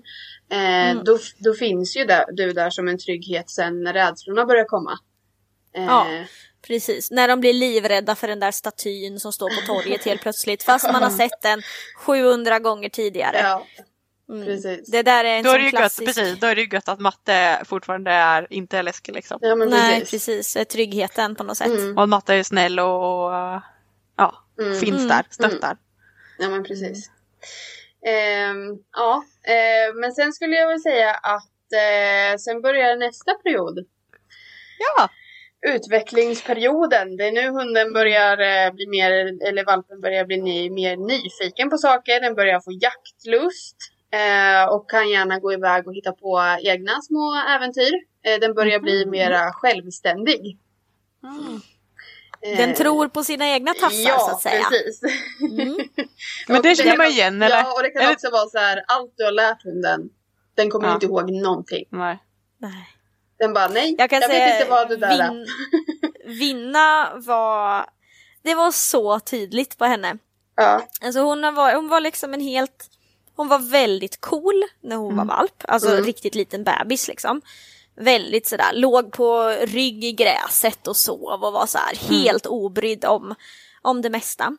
Eh, 0.50 0.90
Mm. 0.90 1.04
då, 1.04 1.18
då 1.38 1.54
finns 1.54 1.96
ju 1.96 2.04
där, 2.04 2.24
du 2.32 2.52
där 2.52 2.70
som 2.70 2.88
en 2.88 2.98
trygghet 2.98 3.50
sen 3.50 3.82
när 3.82 3.92
rädslorna 3.92 4.44
börjar 4.46 4.64
komma. 4.64 4.98
Eh, 5.76 5.84
Ja. 5.84 6.06
Precis, 6.66 7.10
när 7.10 7.28
de 7.28 7.40
blir 7.40 7.52
livrädda 7.52 8.14
för 8.14 8.28
den 8.28 8.40
där 8.40 8.50
statyn 8.50 9.20
som 9.20 9.32
står 9.32 9.48
på 9.60 9.66
torget 9.66 10.04
helt 10.04 10.22
plötsligt 10.22 10.62
fast 10.62 10.92
man 10.92 11.02
har 11.02 11.10
sett 11.28 11.42
den 11.42 11.62
700 11.96 12.58
gånger 12.58 12.88
tidigare. 12.88 13.38
ja, 13.38 13.66
Mm. 14.28 14.46
precis. 14.46 14.90
Det 14.90 15.02
där 15.02 15.24
är 15.24 15.36
en 15.38 15.44
Då 15.44 15.50
är, 15.50 15.54
det 15.58 15.64
ju 15.64 15.70
gött, 15.70 15.78
klassisk... 15.80 16.06
precis, 16.06 16.40
då 16.40 16.46
är 16.46 16.54
det 16.54 16.60
ju 16.60 16.68
gött 16.72 16.88
att 16.88 17.00
matte 17.00 17.62
fortfarande 17.64 18.10
är, 18.10 18.46
inte 18.50 18.78
är 18.78 18.82
läskig 18.82 19.14
liksom. 19.14 19.38
Ja 19.42 19.54
men 19.54 19.68
Nej, 19.68 20.00
precis. 20.00 20.26
precis. 20.26 20.68
Tryggheten 20.68 21.34
på 21.34 21.44
något 21.44 21.56
sätt. 21.56 21.66
Mm. 21.66 21.96
Och 21.96 22.02
att 22.02 22.08
matte 22.08 22.34
är 22.34 22.42
snäll 22.42 22.78
och 22.80 23.30
ja, 24.16 24.44
Mm. 24.60 24.80
finns 24.80 24.96
Mm. 24.96 25.08
där, 25.08 25.26
stöttar. 25.30 25.76
Ja 26.38 26.48
men 26.48 26.64
precis. 26.64 27.10
Ehm, 28.06 28.78
ja, 28.96 29.24
eh, 29.42 29.94
men 29.94 30.12
sen 30.12 30.32
skulle 30.32 30.56
jag 30.56 30.68
väl 30.68 30.80
säga 30.80 31.14
att 31.14 31.72
eh, 31.72 32.38
sen 32.38 32.62
börjar 32.62 32.96
nästa 32.96 33.34
period. 33.34 33.78
Ja, 34.78 35.08
Utvecklingsperioden. 35.66 37.16
Det 37.16 37.24
är 37.28 37.32
nu 37.32 37.48
hunden 37.50 37.92
börjar 37.92 38.38
eh, 38.66 38.72
bli 38.72 38.86
mer, 38.86 39.10
eller 39.48 39.64
valpen 39.64 40.00
börjar 40.00 40.24
bli 40.24 40.36
ny, 40.42 40.70
mer 40.70 40.96
nyfiken 40.96 41.70
på 41.70 41.78
saker. 41.78 42.20
Den 42.20 42.34
börjar 42.34 42.60
få 42.60 42.72
jaktlust. 42.72 43.76
Eh, 44.12 44.64
och 44.74 44.90
kan 44.90 45.10
gärna 45.10 45.38
gå 45.38 45.52
iväg 45.52 45.86
och 45.88 45.94
hitta 45.94 46.12
på 46.12 46.56
egna 46.62 47.00
små 47.02 47.34
äventyr. 47.56 47.92
Eh, 48.24 48.40
den 48.40 48.54
börjar 48.54 48.80
bli 48.80 49.06
mera 49.06 49.52
självständig. 49.52 50.58
Eh, 52.42 52.56
Den 52.56 52.74
tror 52.74 53.08
på 53.08 53.24
sina 53.24 53.48
egna 53.48 53.74
tassar 53.74 54.08
ja, 54.10 54.18
så 54.18 54.30
att 54.30 54.40
säga. 54.42 54.62
precis. 54.70 55.02
Mm. 55.40 55.76
men 56.48 56.56
Och 56.56 56.62
det 56.62 56.74
känner 56.74 56.90
kan 56.90 56.98
man 56.98 57.06
också- 57.06 57.16
igen 57.16 57.42
eller? 57.42 57.56
Ja, 57.56 57.72
och 57.76 57.82
det 57.82 57.90
kan 57.90 58.02
Eller- 58.02 58.12
också 58.12 58.30
vara 58.30 58.46
så 58.46 58.58
här, 58.58 58.82
allt 58.88 59.12
du 59.16 59.24
har 59.24 59.32
lärt 59.32 59.62
hunden, 59.64 60.00
den 60.54 60.70
kommer 60.70 60.88
Ja. 60.88 60.94
inte 60.94 61.06
ihåg 61.06 61.30
någonting. 61.30 61.84
Nej. 61.90 62.18
Nej. 62.58 62.86
Den 63.40 63.52
bara, 63.52 63.68
nej, 63.68 63.94
Jag 63.98 64.10
kan 64.10 64.20
vet 64.20 64.30
säga 64.30 64.58
inte 64.58 64.70
vad 64.70 64.88
det 64.88 64.96
där 64.96 65.08
är. 65.18 65.30
vin... 65.30 65.46
vinna 66.38 67.10
var... 67.14 67.86
Det 68.42 68.54
var 68.54 68.70
så 68.72 69.20
tydligt 69.20 69.78
på 69.78 69.84
henne. 69.84 70.18
Ja, 70.56 70.86
Alltså 71.00 71.20
hon 71.20 71.54
var, 71.54 71.74
hon 71.74 71.88
var 71.88 72.00
liksom 72.00 72.34
en 72.34 72.40
helt... 72.40 72.90
Hon 73.36 73.48
var 73.48 73.58
väldigt 73.58 74.20
cool 74.20 74.62
när 74.82 74.96
hon 74.96 75.16
var 75.16 75.24
valp. 75.24 75.64
Alltså 75.68 75.90
Mm. 75.90 76.04
riktigt 76.04 76.34
liten 76.34 76.64
bebis 76.64 77.08
liksom. 77.08 77.40
Väldigt 77.96 78.46
sådär, 78.46 78.70
låg 78.72 79.12
på 79.12 79.48
rygg 79.48 80.04
i 80.04 80.12
gräset 80.12 80.86
och 80.86 80.96
sov 80.96 81.44
och 81.44 81.52
var 81.52 81.66
så 81.66 81.78
här 81.78 81.96
helt 81.96 82.46
obrydd 82.46 83.04
om, 83.04 83.34
om 83.82 84.02
det 84.02 84.10
mesta. 84.10 84.56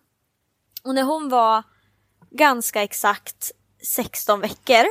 Och 0.83 0.95
när 0.95 1.03
hon 1.03 1.29
var 1.29 1.63
ganska 2.31 2.83
exakt 2.83 3.51
16 3.95 4.41
veckor, 4.41 4.85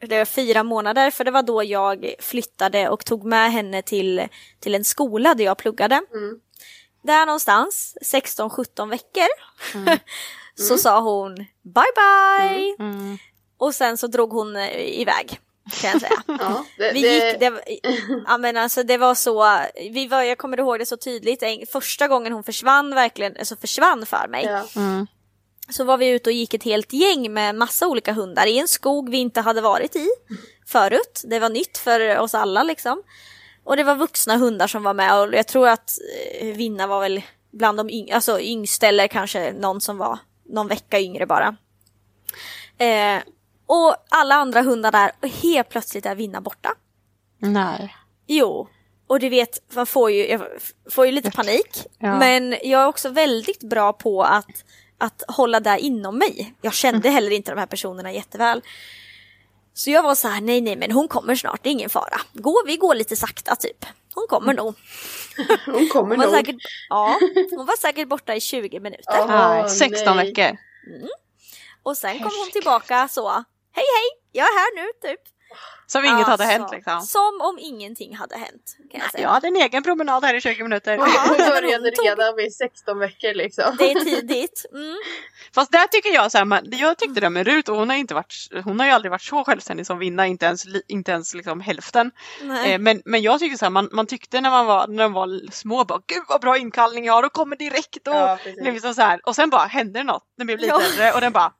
det 0.00 0.18
var 0.18 0.24
fyra 0.24 0.62
månader, 0.62 1.10
för 1.10 1.24
det 1.24 1.30
var 1.30 1.42
då 1.42 1.64
jag 1.64 2.14
flyttade 2.18 2.88
och 2.88 3.04
tog 3.04 3.24
med 3.24 3.52
henne 3.52 3.82
till, 3.82 4.28
till 4.60 4.74
en 4.74 4.84
skola 4.84 5.34
där 5.34 5.44
jag 5.44 5.58
pluggade. 5.58 5.94
Mm. 5.94 6.40
Där 7.02 7.26
någonstans, 7.26 7.96
16-17 8.02 8.90
veckor, 8.90 9.28
så 10.54 10.78
sa 10.78 11.00
hon 11.00 11.34
bye 11.62 11.92
bye. 11.96 12.76
Mm. 12.78 13.18
Och 13.58 13.74
sen 13.74 13.98
så 13.98 14.06
drog 14.06 14.30
hon 14.30 14.56
eh, 14.56 15.00
iväg, 15.00 15.40
kan 15.80 15.90
jag 15.90 16.00
säga. 16.00 16.22
ja. 16.26 16.64
Det, 16.78 16.92
Vi 16.92 17.00
gick, 17.00 17.40
det, 17.40 17.60
ja 18.26 18.38
men 18.38 18.56
alltså 18.56 18.82
det 18.82 18.98
var 18.98 19.14
så, 19.14 19.60
vi 19.90 20.06
var, 20.06 20.22
jag 20.22 20.38
kommer 20.38 20.58
ihåg 20.58 20.78
det 20.78 20.86
så 20.86 20.96
tydligt, 20.96 21.42
första 21.72 22.08
gången 22.08 22.32
hon 22.32 22.44
försvann 22.44 22.94
verkligen, 22.94 23.36
alltså 23.38 23.56
försvann 23.56 24.06
för 24.06 24.28
mig. 24.28 24.44
ja. 24.44 25.06
Så 25.70 25.84
var 25.84 25.96
vi 25.96 26.08
ute 26.08 26.30
och 26.30 26.34
gick 26.34 26.54
ett 26.54 26.62
helt 26.62 26.92
gäng 26.92 27.32
med 27.32 27.54
massa 27.54 27.88
olika 27.88 28.12
hundar 28.12 28.46
i 28.46 28.58
en 28.58 28.68
skog 28.68 29.10
vi 29.10 29.16
inte 29.18 29.40
hade 29.40 29.60
varit 29.60 29.96
i 29.96 30.08
förut. 30.66 31.22
Det 31.24 31.38
var 31.38 31.48
nytt 31.48 31.78
för 31.78 32.18
oss 32.18 32.34
alla 32.34 32.62
liksom. 32.62 33.02
Och 33.64 33.76
det 33.76 33.84
var 33.84 33.96
vuxna 33.96 34.36
hundar 34.36 34.66
som 34.66 34.82
var 34.82 34.94
med 34.94 35.20
och 35.20 35.34
jag 35.34 35.46
tror 35.46 35.68
att 35.68 35.98
eh, 36.40 36.46
Vinna 36.46 36.86
var 36.86 37.00
väl 37.00 37.22
bland 37.50 37.78
de 37.78 37.90
yng 37.90 38.10
alltså 38.10 38.40
yngsta 38.40 38.86
eller 38.86 39.08
kanske 39.08 39.52
någon 39.52 39.80
som 39.80 39.98
var 39.98 40.18
någon 40.44 40.68
vecka 40.68 41.00
yngre 41.00 41.26
bara. 41.26 41.56
Eh, 42.78 43.22
och 43.66 43.96
alla 44.08 44.34
andra 44.34 44.62
hundar 44.62 44.92
där 44.92 45.12
och 45.22 45.28
helt 45.28 45.68
plötsligt 45.68 46.06
är 46.06 46.14
Vinna 46.14 46.40
borta. 46.40 46.74
Nej. 47.38 47.96
Jo, 48.26 48.68
och 49.06 49.20
du 49.20 49.28
vet, 49.28 49.74
man 49.74 49.86
får 49.86 50.10
ju, 50.10 50.28
jag 50.28 50.42
får 50.90 51.06
ju 51.06 51.12
lite 51.12 51.30
panik. 51.30 51.86
Ja. 51.98 52.18
Men 52.18 52.56
jag 52.62 52.82
är 52.82 52.86
också 52.86 53.08
väldigt 53.08 53.62
bra 53.62 53.92
på 53.92 54.22
att, 54.22 54.64
att 55.00 55.22
hålla 55.28 55.60
det 55.60 55.78
inom 55.78 56.18
mig. 56.18 56.54
Jag 56.60 56.74
kände 56.74 57.08
Mm. 57.08 57.14
heller 57.14 57.30
inte 57.30 57.50
de 57.52 57.58
här 57.58 57.66
personerna 57.66 58.12
jätteväl. 58.12 58.62
Så 59.74 59.90
jag 59.90 60.02
var 60.02 60.14
så 60.14 60.28
här, 60.28 60.40
nej 60.40 60.60
nej 60.60 60.76
men 60.76 60.90
hon 60.92 61.08
kommer 61.08 61.34
snart, 61.34 61.60
det 61.62 61.68
är 61.68 61.72
ingen 61.72 61.90
fara. 61.90 62.20
Gå, 62.32 62.62
vi 62.66 62.76
går 62.76 62.94
lite 62.94 63.16
sakta 63.16 63.56
typ. 63.56 63.86
Hon 64.14 64.26
kommer 64.28 64.54
nog. 64.54 64.74
Hon 65.66 65.88
kommer 65.88 66.16
Hon 66.16 66.18
var, 66.18 66.24
nog. 66.26 66.34
säkert, 66.34 66.56
ja, 66.88 67.18
hon 67.56 67.66
var 67.66 67.76
säkert 67.76 68.08
borta 68.08 68.34
i 68.34 68.40
20 68.40 68.80
minuter. 68.80 69.20
Åh, 69.20 69.66
16 69.66 70.16
nej. 70.16 70.26
veckor. 70.26 70.56
Och 71.82 71.96
sen 71.96 72.18
kom 72.18 72.30
hon 72.38 72.50
tillbaka 72.52 73.08
så, 73.08 73.30
hej 73.72 73.84
hej, 73.96 74.20
jag 74.32 74.44
är 74.46 74.58
här 74.58 74.76
nu 74.76 75.08
typ. 75.08 75.20
Som 75.86 76.04
inget 76.04 76.26
hade 76.26 76.30
Alltså, 76.44 76.44
hänt 76.44 76.72
liksom. 76.72 77.00
Som 77.00 77.40
om 77.40 77.58
ingenting 77.60 78.16
hade 78.16 78.36
hänt. 78.36 78.76
Kan 78.92 79.00
jag 79.00 79.10
säga. 79.10 79.22
Jag 79.22 79.30
hade 79.30 79.46
en 79.48 79.56
egen 79.56 79.82
promenad 79.82 80.24
här 80.24 80.34
i 80.34 80.40
20 80.40 80.62
minuter. 80.62 80.96
Hon, 81.28 81.36
började 81.38 81.90
redan 81.90 82.36
vid 82.36 82.54
16 82.54 82.98
veckor 82.98 83.34
liksom. 83.34 83.76
Det 83.78 83.90
är 83.90 84.04
tidigt. 84.04 84.64
Mm. 84.72 84.96
Fast 85.54 85.72
där 85.72 85.86
tycker 85.86 86.14
jag 86.14 86.32
så 86.32 86.38
här, 86.38 86.44
man, 86.44 86.64
jag 86.70 86.98
tyckte 86.98 87.20
det 87.20 87.30
med 87.30 87.46
Rut 87.46 87.68
och 87.68 87.76
hon 87.76 87.90
har 87.90 87.96
inte 87.96 88.14
varit, 88.14 88.34
hon 88.64 88.80
har 88.80 88.86
ju 88.86 88.92
aldrig 88.92 89.10
varit 89.10 89.22
så 89.22 89.44
självständig 89.44 89.86
som 89.86 89.98
Vinna, 89.98 90.26
inte 90.26 90.46
ens, 90.46 90.64
inte 90.88 91.12
ens 91.12 91.34
liksom 91.34 91.60
hälften. 91.60 92.10
Nej. 92.42 92.72
Eh, 92.72 92.78
men, 92.78 93.02
men 93.04 93.22
jag 93.22 93.40
tycker 93.40 93.56
så 93.56 93.64
här, 93.64 93.70
man, 93.70 93.88
man 93.92 94.06
tyckte 94.06 94.40
när 94.40 94.50
man 94.50 94.66
var, 94.66 94.86
när 94.86 95.02
de 95.02 95.12
var 95.12 95.50
små, 95.52 95.84
bara 95.84 96.00
gud 96.06 96.22
vad 96.28 96.40
bra 96.40 96.58
inkallning 96.58 97.04
jag 97.04 97.12
har 97.12 97.22
och 97.22 97.32
kommer 97.32 97.56
direkt 97.56 98.08
och 98.08 98.14
Ja, 98.14 98.38
liksom 98.56 98.94
så 98.94 99.02
här. 99.02 99.20
Och 99.24 99.36
sen 99.36 99.50
bara 99.50 99.66
hände 99.66 100.00
det 100.00 100.04
något, 100.04 100.24
den 100.38 100.46
blev 100.46 100.58
lite 100.58 100.68
Ja. 100.74 100.82
äldre 100.82 101.12
och 101.12 101.20
den 101.20 101.32
bara 101.32 101.52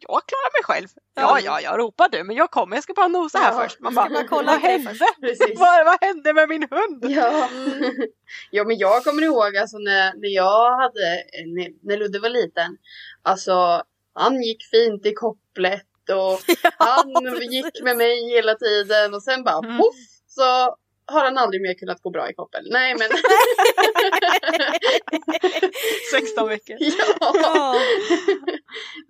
jag 0.00 0.22
klarar 0.26 0.52
mig 0.52 0.62
själv. 0.64 0.88
Ja, 1.14 1.40
ja, 1.44 1.60
jag 1.60 1.78
ropar 1.78 2.08
du, 2.08 2.24
men 2.24 2.36
jag 2.36 2.50
kommer, 2.50 2.76
jag 2.76 2.82
ska 2.82 2.92
bara 2.92 3.08
nosa 3.08 3.38
här 3.38 3.52
Ja, 3.52 3.60
först. 3.62 3.80
Man 3.80 3.94
bara, 3.94 4.08
bara 4.10 4.24
kolla 4.28 4.52
vad 4.52 4.60
hände? 4.60 4.94
Vad, 5.56 5.84
vad 5.86 5.98
hände 6.00 6.32
med 6.34 6.48
min 6.48 6.66
hund? 6.70 7.04
Ja. 7.08 7.48
Mm. 7.48 7.94
ja 8.50 8.64
men 8.64 8.78
jag 8.78 9.04
kommer 9.04 9.22
ihåg 9.22 9.56
alltså 9.56 9.78
när, 9.78 10.14
när 10.14 10.28
jag 10.28 10.76
hade, 10.76 11.24
när, 11.46 11.86
när 11.88 11.96
Ludde 11.96 12.18
var 12.18 12.28
liten. 12.28 12.76
Alltså 13.22 13.82
han 14.14 14.42
gick 14.42 14.64
fint 14.70 15.06
i 15.06 15.14
kopplet 15.14 15.84
och 16.10 16.40
han 16.78 17.14
precis. 17.24 17.52
gick 17.52 17.82
med 17.82 17.96
mig 17.96 18.28
hela 18.30 18.54
tiden 18.54 19.14
och 19.14 19.22
sen 19.22 19.44
bara 19.44 19.58
Mm. 19.58 19.78
poff 19.78 19.96
så 20.26 20.42
har 21.10 21.24
han 21.24 21.38
aldrig 21.38 21.62
mer 21.62 21.74
kunnat 21.74 22.02
gå 22.02 22.10
bra 22.10 22.30
i 22.30 22.34
koppel. 22.34 22.68
Nej 22.70 22.94
men 22.98 23.08
16 26.12 26.48
veckor. 26.48 26.76
ja. 26.80 27.32
Ja. 27.34 27.74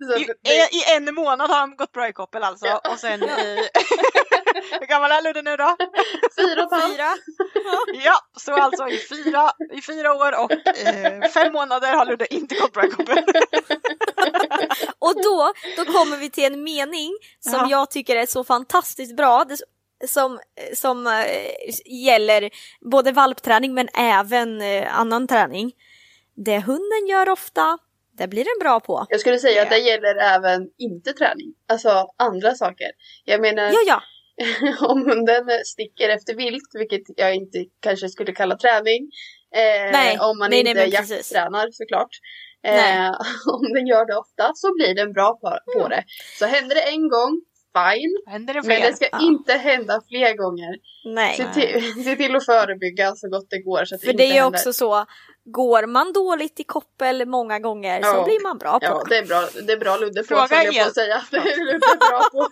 Så 0.09 0.17
I, 0.19 0.27
det, 0.43 0.69
I 0.75 0.95
en 0.95 1.15
månad 1.15 1.49
har 1.49 1.57
han 1.57 1.75
gått 1.75 1.91
bra 1.91 2.07
i 2.07 2.13
koppel 2.13 2.43
alltså. 2.43 2.65
Ja. 2.65 2.81
Och 2.91 2.99
sen 2.99 3.23
i... 3.23 3.27
Hur 4.79 4.87
gammal 4.87 5.11
är 5.11 5.21
Ludde 5.21 5.41
nu 5.41 5.57
då? 5.57 5.75
fyra 6.37 6.63
och. 6.65 6.91
Fyra. 6.91 7.09
Ja, 8.05 8.19
så 8.37 8.53
alltså 8.53 8.87
i 8.87 8.97
fyra, 8.97 9.51
i 9.73 9.81
fyra 9.81 10.13
år 10.13 10.43
och 10.43 10.51
eh, 10.51 11.21
fem 11.29 11.53
månader 11.53 11.93
har 11.95 12.05
Ludde 12.05 12.33
inte 12.33 12.55
gått 12.55 12.73
bra 12.73 12.85
i 12.85 12.89
koppel. 12.89 13.17
Och 14.99 15.15
då, 15.23 15.53
då 15.77 15.85
kommer 15.85 16.17
vi 16.17 16.29
till 16.29 16.43
en 16.53 16.63
mening 16.63 17.11
som 17.39 17.53
Ja. 17.53 17.67
jag 17.69 17.91
tycker 17.91 18.15
är 18.15 18.25
så 18.25 18.43
fantastiskt 18.43 19.15
bra. 19.15 19.45
Som, 20.07 20.39
som 20.75 21.07
eh, 21.07 21.25
gäller 21.85 22.49
både 22.91 23.11
valpträning 23.11 23.73
men 23.73 23.89
även 23.93 24.61
eh, 24.61 24.99
annan 24.99 25.27
träning. 25.27 25.71
Det 26.45 26.59
hunden 26.59 27.07
gör 27.09 27.29
ofta, 27.29 27.77
det 28.19 28.27
blir 28.27 28.43
den 28.43 28.59
bra 28.67 28.79
på. 28.79 29.05
Jag 29.09 29.19
skulle 29.19 29.39
säga 29.39 29.61
att 29.63 29.69
det 29.69 29.77
gäller 29.77 30.15
även 30.15 30.61
inte 30.77 31.13
träning. 31.13 31.53
Alltså 31.69 32.07
andra 32.17 32.55
saker. 32.55 32.87
Jag 33.25 33.41
menar 33.41 33.63
Ja, 33.63 33.79
ja. 33.87 34.01
om 34.87 35.05
hunden 35.09 35.43
sticker 35.65 36.09
efter 36.09 36.33
vilt, 36.35 36.69
vilket 36.73 37.01
jag 37.17 37.35
inte 37.35 37.65
kanske 37.79 38.09
skulle 38.09 38.31
kalla 38.31 38.57
träning. 38.57 39.01
Eh, 39.55 39.91
Nej, 39.91 40.19
om 40.19 40.37
man 40.39 40.49
nej, 40.49 40.63
nej, 40.63 40.71
inte 40.85 40.97
precis. 40.97 41.31
jakttränar 41.33 41.67
såklart. 41.71 42.09
Nej. 42.63 42.91
Mm. 42.97 43.13
Eh, 43.13 43.53
om 43.55 43.73
den 43.73 43.87
gör 43.87 44.05
det 44.05 44.15
ofta 44.15 44.51
så 44.55 44.67
blir 44.75 44.95
den 44.95 45.13
bra 45.13 45.37
på, 45.41 45.57
på 45.79 45.87
det. 45.87 46.03
Så 46.39 46.45
händer 46.45 46.75
det 46.75 46.81
en 46.81 47.09
gång, 47.09 47.41
fine. 47.77 48.17
Händer 48.33 48.53
det 48.53 48.61
Men 48.67 48.81
det 48.81 48.93
ska 48.95 49.07
Ja. 49.11 49.19
inte 49.21 49.53
hända 49.53 50.01
fler 50.09 50.33
gånger. 50.37 50.75
Nej. 51.15 51.35
Se 51.37 51.45
till, 51.53 52.03
se 52.03 52.15
till 52.15 52.35
att 52.35 52.45
förebygga 52.45 53.15
så 53.15 53.29
gott 53.29 53.47
det 53.49 53.61
går 53.61 53.85
så 53.85 53.95
att 53.95 54.01
För 54.01 54.07
det 54.07 54.11
inte 54.11 54.23
det 54.23 54.29
är 54.37 54.41
händer. 54.41 54.57
också 54.57 54.73
så, 54.73 55.05
går 55.51 55.85
man 55.85 56.13
dåligt 56.13 56.59
i 56.59 56.63
koppel 56.63 57.25
många 57.25 57.59
gånger 57.59 58.01
så 58.01 58.07
Ja. 58.07 58.23
blir 58.23 58.43
man 58.43 58.57
bra 58.57 58.79
på 58.79 58.85
Ja, 58.85 59.03
det. 59.09 59.17
är 59.17 59.25
bra, 59.25 59.47
det 59.67 59.73
är 59.73 59.77
bra 59.77 59.97
Ludde 59.97 60.21
på, 60.21 60.27
Fråga 60.27 60.63
jag 60.63 60.75
på 60.75 60.81
att 60.89 60.93
säga. 60.95 61.23
Det 61.31 61.37
är 61.37 61.57
Ludde 61.65 61.97
bra 62.09 62.21
på. 62.31 62.47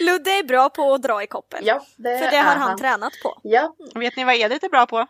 Ludde 0.04 0.30
är 0.30 0.42
bra 0.42 0.68
på 0.70 0.94
att 0.94 1.02
dra 1.02 1.22
i 1.22 1.26
koppel. 1.26 1.60
Ja, 1.66 1.86
det 1.96 2.18
För 2.18 2.30
det 2.30 2.36
är 2.36 2.42
har 2.44 2.54
han 2.54 2.78
tränat 2.78 3.12
på. 3.22 3.40
Ja, 3.42 3.74
Vet 3.94 4.16
ni 4.16 4.24
vad 4.24 4.34
Edith 4.34 4.64
är 4.64 4.68
bra 4.68 4.86
på? 4.86 5.06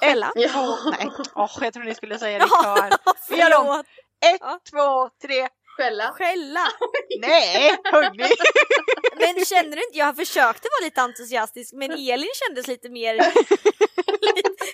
Skälla. 0.00 0.32
Ett, 0.36 0.52
två, 0.52 0.76
nej. 0.90 1.10
Åh, 1.34 1.50
jag 1.60 1.72
trodde 1.72 1.88
ni 1.88 1.94
skulle 1.94 2.18
säga 2.18 2.38
det 2.44 2.48
kör. 2.48 2.90
Vi 3.30 3.36
gör 3.40 3.58
om. 3.60 3.66
Förlåt. 3.66 3.86
Ett, 4.34 4.40
Ja. 4.40 4.60
två, 4.70 5.10
tre. 5.26 5.48
Skälla. 5.76 6.10
Skälla. 6.12 6.60
Nej, 7.20 7.76
hörni. 7.84 8.28
Men 9.16 9.44
känner 9.44 9.76
du 9.76 9.82
inte, 9.84 9.98
jag 9.98 10.16
försökte 10.16 10.68
vara 10.78 10.84
lite 10.86 11.00
entusiastisk 11.02 11.74
men 11.74 11.90
Elin 11.92 12.28
kändes 12.46 12.66
lite 12.66 12.88
mer 12.88 13.14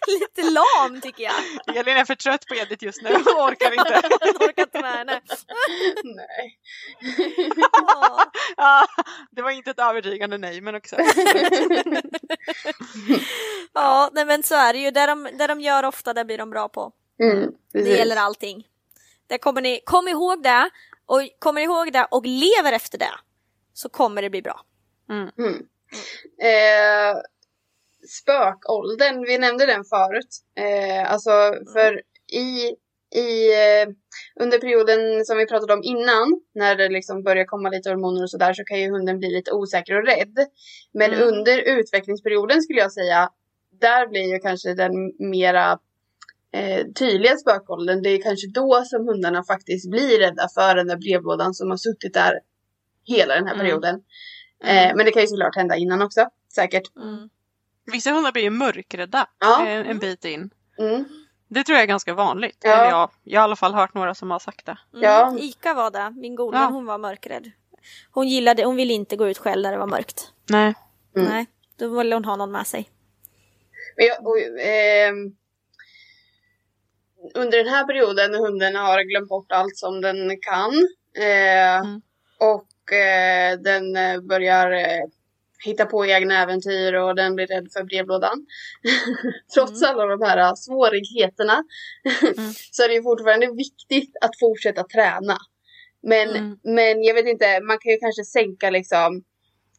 lite, 0.06 0.50
lam 0.50 1.00
tycker 1.00 1.24
jag. 1.24 1.76
Elin 1.76 1.96
är 1.96 2.04
för 2.04 2.14
trött 2.14 2.46
på 2.46 2.54
Edith 2.54 2.84
just 2.84 3.02
nu 3.02 3.10
och 3.14 3.44
orkar 3.44 3.72
inte. 3.72 4.00
Jag 4.20 4.42
orkar 4.42 4.62
inte 4.62 4.80
med 4.80 4.92
henne. 4.92 5.20
Nej. 6.04 6.58
Ja. 7.72 8.30
Ja, 8.56 8.86
det 9.30 9.42
var 9.42 9.50
inte 9.50 9.70
ett 9.70 9.78
övertygande 9.78 10.38
nej, 10.38 10.60
men 10.60 10.74
också. 10.74 10.96
Ja, 13.72 14.10
nej 14.12 14.24
men 14.24 14.42
så 14.42 14.54
är 14.54 14.72
det 14.72 14.78
ju. 14.78 14.90
Det 14.90 15.06
de, 15.06 15.28
det 15.38 15.46
de 15.46 15.60
gör 15.60 15.84
ofta, 15.84 16.14
det 16.14 16.24
blir 16.24 16.38
de 16.38 16.50
bra 16.50 16.68
på. 16.68 16.92
Mm, 17.20 17.50
Det 17.72 17.80
gäller 17.96 18.16
allting. 18.16 18.66
Det 19.26 19.38
kommer 19.38 19.60
ni, 19.60 19.80
kom 19.84 20.08
ihåg 20.08 20.42
det 20.42 20.70
och 21.06 21.20
kommer 21.38 21.60
ni 21.60 21.64
ihåg 21.64 21.92
det 21.92 22.06
och 22.10 22.22
lever 22.26 22.72
efter 22.72 22.98
det 22.98 23.14
så 23.72 23.88
kommer 23.88 24.22
det 24.22 24.30
bli 24.30 24.42
bra. 24.42 24.60
Mm. 25.10 25.28
Eh, 26.42 27.16
spökåldern, 28.08 29.24
vi 29.26 29.38
nämnde 29.38 29.66
den 29.66 29.84
förut. 29.84 30.28
Eh, 30.58 31.12
alltså 31.12 31.30
för 31.72 32.02
i, 32.32 32.74
i 33.20 33.52
eh, 33.52 33.88
under 34.40 34.58
perioden 34.58 35.24
som 35.24 35.38
vi 35.38 35.46
pratade 35.46 35.72
om 35.74 35.82
innan, 35.82 36.40
när 36.54 36.76
det 36.76 36.88
liksom 36.88 37.22
börjar 37.22 37.44
komma 37.44 37.68
lite 37.70 37.90
hormoner 37.90 38.22
och 38.22 38.30
sådär, 38.30 38.52
så 38.52 38.64
kan 38.64 38.80
ju 38.80 38.90
hunden 38.90 39.18
bli 39.18 39.30
lite 39.30 39.52
osäker 39.52 39.94
och 39.96 40.06
rädd. 40.06 40.38
Men 40.92 41.12
Mm. 41.12 41.28
under 41.28 41.58
utvecklingsperioden 41.78 42.62
skulle 42.62 42.78
jag 42.80 42.92
säga, 42.92 43.30
där 43.80 44.06
blir 44.06 44.32
ju 44.32 44.38
kanske 44.38 44.74
den 44.74 44.92
mera 45.30 45.78
eh, 46.52 46.86
tydliga 46.98 47.36
spökåldern. 47.36 48.02
Det 48.02 48.08
är 48.10 48.22
kanske 48.22 48.46
då 48.54 48.82
som 48.84 49.08
hundarna 49.08 49.44
faktiskt 49.44 49.90
blir 49.90 50.18
rädda 50.18 50.48
för 50.54 50.74
den 50.74 50.86
där 50.88 50.96
brevlådan 50.96 51.54
som 51.54 51.70
har 51.70 51.76
suttit 51.76 52.14
där 52.14 52.40
hela 53.06 53.34
den 53.34 53.46
här 53.46 53.54
Mm. 53.54 53.66
perioden. 53.66 53.94
Eh, 54.64 54.96
men 54.96 55.06
det 55.06 55.12
kan 55.12 55.22
ju 55.22 55.28
såklart 55.28 55.56
hända 55.56 55.76
innan 55.76 56.02
också, 56.02 56.26
säkert. 56.54 56.96
Mm. 56.96 57.28
Vissa 57.92 58.10
hundar 58.10 58.32
blir 58.32 58.42
ju 58.42 58.50
mörkrädda 58.50 59.26
Ja. 59.40 59.66
en, 59.66 59.86
en 59.86 59.98
bit 59.98 60.24
in. 60.24 60.50
Mm. 60.78 61.04
Det 61.48 61.64
tror 61.64 61.74
jag 61.76 61.82
är 61.82 61.86
ganska 61.86 62.14
vanligt. 62.14 62.58
Ja. 62.60 62.70
Eller 62.72 62.84
jag, 62.90 63.10
jag 63.24 63.40
har 63.40 63.44
i 63.44 63.48
alla 63.48 63.56
fall 63.56 63.74
hört 63.74 63.94
några 63.94 64.14
som 64.14 64.30
har 64.30 64.38
sagt 64.38 64.66
det. 64.66 64.78
Mm. 64.92 65.02
Ja. 65.04 65.36
Ica 65.40 65.74
var 65.74 65.90
det, 65.90 66.10
min 66.10 66.34
golden, 66.34 66.60
Ja. 66.62 66.68
hon 66.68 66.86
var 66.86 66.98
mörkrädd. 66.98 67.50
Hon 68.10 68.28
gillade, 68.28 68.64
hon 68.64 68.76
ville 68.76 68.92
inte 68.92 69.16
gå 69.16 69.28
ut 69.28 69.38
själv 69.38 69.62
när 69.62 69.72
det 69.72 69.78
var 69.78 69.86
mörkt. 69.86 70.32
Nej. 70.50 70.74
Mm. 71.16 71.28
Nej, 71.28 71.46
då 71.78 71.88
ville 71.88 72.14
hon 72.16 72.24
ha 72.24 72.36
någon 72.36 72.52
med 72.52 72.66
sig. 72.66 72.90
Men 73.96 74.06
jag, 74.06 74.26
och, 74.26 74.38
ehm, 74.60 75.36
under 77.34 77.58
den 77.58 77.68
här 77.68 77.86
perioden 77.86 78.30
när 78.32 78.38
hunden 78.38 78.76
har 78.76 79.02
glömt 79.02 79.28
bort 79.28 79.52
allt 79.52 79.76
som 79.76 80.00
den 80.00 80.40
kan 80.40 80.72
eh, 81.18 81.78
Mm. 81.80 82.00
och 82.40 82.92
eh, 82.92 83.58
den 83.58 83.96
eh, 83.96 84.20
börjar 84.20 84.70
hitta 85.64 85.86
på 85.86 86.06
egna 86.06 86.42
äventyr 86.42 86.92
och 86.94 87.14
den 87.16 87.34
blir 87.34 87.46
rädd 87.46 87.68
för 87.72 87.82
brevlådan. 87.84 88.46
Trots 89.54 89.82
alla 89.82 90.06
de 90.06 90.22
här 90.22 90.38
eh, 90.38 90.54
svårigheterna 90.54 91.64
Mm. 92.38 92.52
så 92.70 92.82
är 92.82 92.88
det 92.88 93.02
fortfarande 93.02 93.46
viktigt 93.46 94.16
att 94.20 94.38
fortsätta 94.40 94.84
träna. 94.84 95.36
Men, 96.02 96.28
Mm. 96.30 96.58
men 96.62 97.02
jag 97.02 97.14
vet 97.14 97.26
inte, 97.26 97.60
man 97.60 97.78
kan 97.78 97.92
ju 97.92 97.98
kanske 97.98 98.24
sänka 98.24 98.70
liksom 98.70 99.22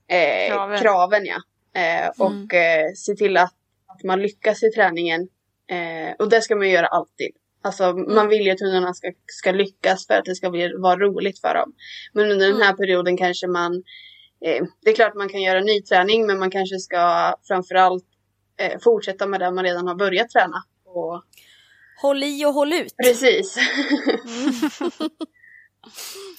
eh, 0.07 0.47
Kraven. 0.53 0.79
kraven. 0.79 1.25
ja. 1.25 1.37
Eh, 1.81 2.09
och 2.17 2.31
Mm. 2.31 2.47
eh, 2.51 2.93
se 2.95 3.15
till 3.15 3.37
att, 3.37 3.53
att 3.87 4.03
man 4.03 4.21
lyckas 4.21 4.63
i 4.63 4.71
träningen. 4.71 5.21
Eh, 5.69 6.15
och 6.19 6.29
det 6.29 6.41
ska 6.41 6.55
man 6.55 6.69
göra 6.69 6.87
alltid. 6.87 7.31
Alltså 7.63 7.83
Mm. 7.83 8.15
man 8.15 8.27
vill 8.29 8.41
ju 8.45 8.51
att 8.51 8.59
hundarna 8.59 8.93
ska, 8.93 9.11
ska 9.25 9.51
lyckas 9.51 10.07
för 10.07 10.13
att 10.13 10.25
det 10.25 10.35
ska 10.35 10.49
bli, 10.49 10.73
vara 10.77 10.95
roligt 10.99 11.41
för 11.41 11.53
dem. 11.53 11.73
Men 12.13 12.31
under 12.31 12.47
den 12.47 12.57
här 12.61 12.65
Mm. 12.73 12.77
perioden 12.77 13.17
kanske 13.17 13.47
man 13.47 13.83
Det 14.39 14.89
är 14.89 14.95
klart 14.95 15.15
man 15.15 15.29
kan 15.29 15.41
göra 15.41 15.59
ny 15.61 15.81
träning 15.81 16.27
men 16.27 16.39
man 16.39 16.51
kanske 16.51 16.79
ska 16.79 17.33
framförallt 17.47 18.05
eh, 18.59 18.79
fortsätta 18.83 19.27
med 19.27 19.39
det 19.39 19.51
man 19.51 19.63
redan 19.63 19.87
har 19.87 19.95
börjat 19.95 20.29
träna. 20.29 20.63
Och, 20.85 21.23
Håll 22.01 22.23
i 22.23 22.45
och 22.45 22.53
håll 22.53 22.73
ut. 22.73 22.95
precis. 22.97 23.57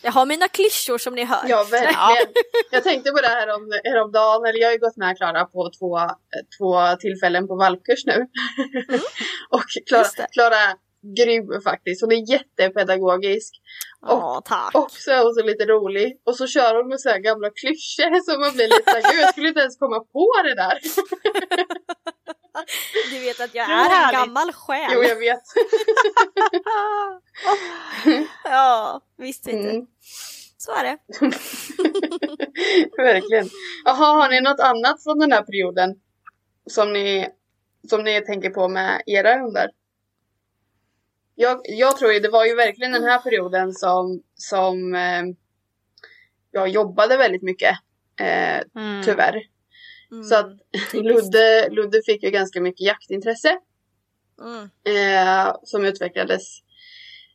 Jag 0.02 0.12
har 0.12 0.26
mina 0.26 0.48
klyschor 0.48 0.98
som 0.98 1.14
ni 1.14 1.24
hör. 1.24 1.44
Ja, 1.48 1.64
verkligen. 1.70 2.34
Jag 2.70 2.82
tänkte 2.84 3.10
på 3.10 3.20
det 3.20 3.28
här 3.28 3.54
om, 3.54 3.80
häromdagen, 3.84 4.44
eller 4.46 4.58
jag 4.58 4.68
har 4.68 4.72
ju 4.72 4.78
gått 4.78 4.96
med 4.96 5.16
Klara 5.16 5.44
på 5.44 5.70
två, 5.78 5.98
eh, 5.98 6.10
två 6.58 6.96
tillfällen 7.00 7.48
på 7.48 7.56
valpkurs 7.56 8.06
nu. 8.06 8.26
och 9.50 9.64
Klara. 9.88 10.26
Klara 10.32 10.76
grym 11.14 11.60
faktiskt. 11.64 12.00
Hon 12.02 12.12
är 12.12 12.30
jättepedagogisk. 12.30 13.54
Ja, 14.00 14.42
tack. 14.44 14.74
Och 14.74 14.90
så 14.90 15.10
är 15.10 15.22
hon 15.22 15.34
så 15.34 15.42
lite 15.42 15.64
rolig. 15.64 16.20
Och 16.26 16.36
så 16.36 16.46
kör 16.46 16.74
hon 16.74 16.88
med 16.88 17.00
så 17.00 17.08
här 17.08 17.18
gamla 17.18 17.50
klyschor 17.50 18.20
som 18.30 18.40
man 18.40 18.52
blir 18.52 18.68
lite 18.68 18.90
såhär, 18.90 19.20
jag 19.20 19.32
skulle 19.32 19.48
inte 19.48 19.60
ens 19.60 19.78
komma 19.78 20.00
på 20.00 20.32
det 20.44 20.54
där. 20.54 20.78
Du 23.10 23.18
vet 23.18 23.40
att 23.40 23.54
jag 23.54 23.70
är 23.70 23.74
är 23.74 23.84
en 23.84 23.90
härligt. 23.90 24.20
gammal 24.20 24.52
själ. 24.52 24.90
Jo, 24.94 25.02
jag 25.02 25.16
vet. 25.16 25.40
Ja, 28.44 29.00
visst 29.18 29.46
vet 29.46 29.62
du. 29.62 29.70
Mm. 29.70 29.86
Så 30.58 30.72
är 30.72 30.84
det. 30.84 30.98
Verkligen. 33.02 33.48
Jaha, 33.84 34.14
har 34.22 34.28
ni 34.28 34.40
något 34.40 34.60
annat 34.60 35.02
från 35.02 35.18
den 35.18 35.32
här 35.32 35.42
perioden? 35.42 35.94
Som 36.70 36.92
ni, 36.92 37.28
som 37.90 38.04
ni 38.04 38.20
tänker 38.20 38.50
på 38.50 38.68
med 38.68 39.02
era 39.06 39.36
hundar? 39.38 39.70
Jag, 41.38 41.60
jag 41.64 41.96
tror 41.96 42.12
ju 42.12 42.20
det 42.20 42.28
var 42.28 42.44
ju 42.44 42.54
verkligen 42.54 42.92
den 42.92 43.04
här 43.04 43.18
perioden 43.18 43.72
som, 43.72 44.22
som 44.34 44.94
eh, 44.94 45.22
jag 46.50 46.68
jobbade 46.68 47.16
väldigt 47.16 47.42
mycket. 47.42 47.78
Eh, 48.20 48.62
Mm. 48.74 49.02
tyvärr. 49.04 49.42
Mm. 50.12 50.24
Så 50.24 50.34
att 50.34 50.52
Ludde, 50.94 51.68
Ludde 51.70 52.02
fick 52.06 52.22
ju 52.22 52.30
ganska 52.30 52.60
mycket 52.60 52.80
jaktintresse. 52.86 53.58
Mm. 54.42 54.62
Eh, 54.84 55.54
som 55.62 55.84
utvecklades. 55.84 56.42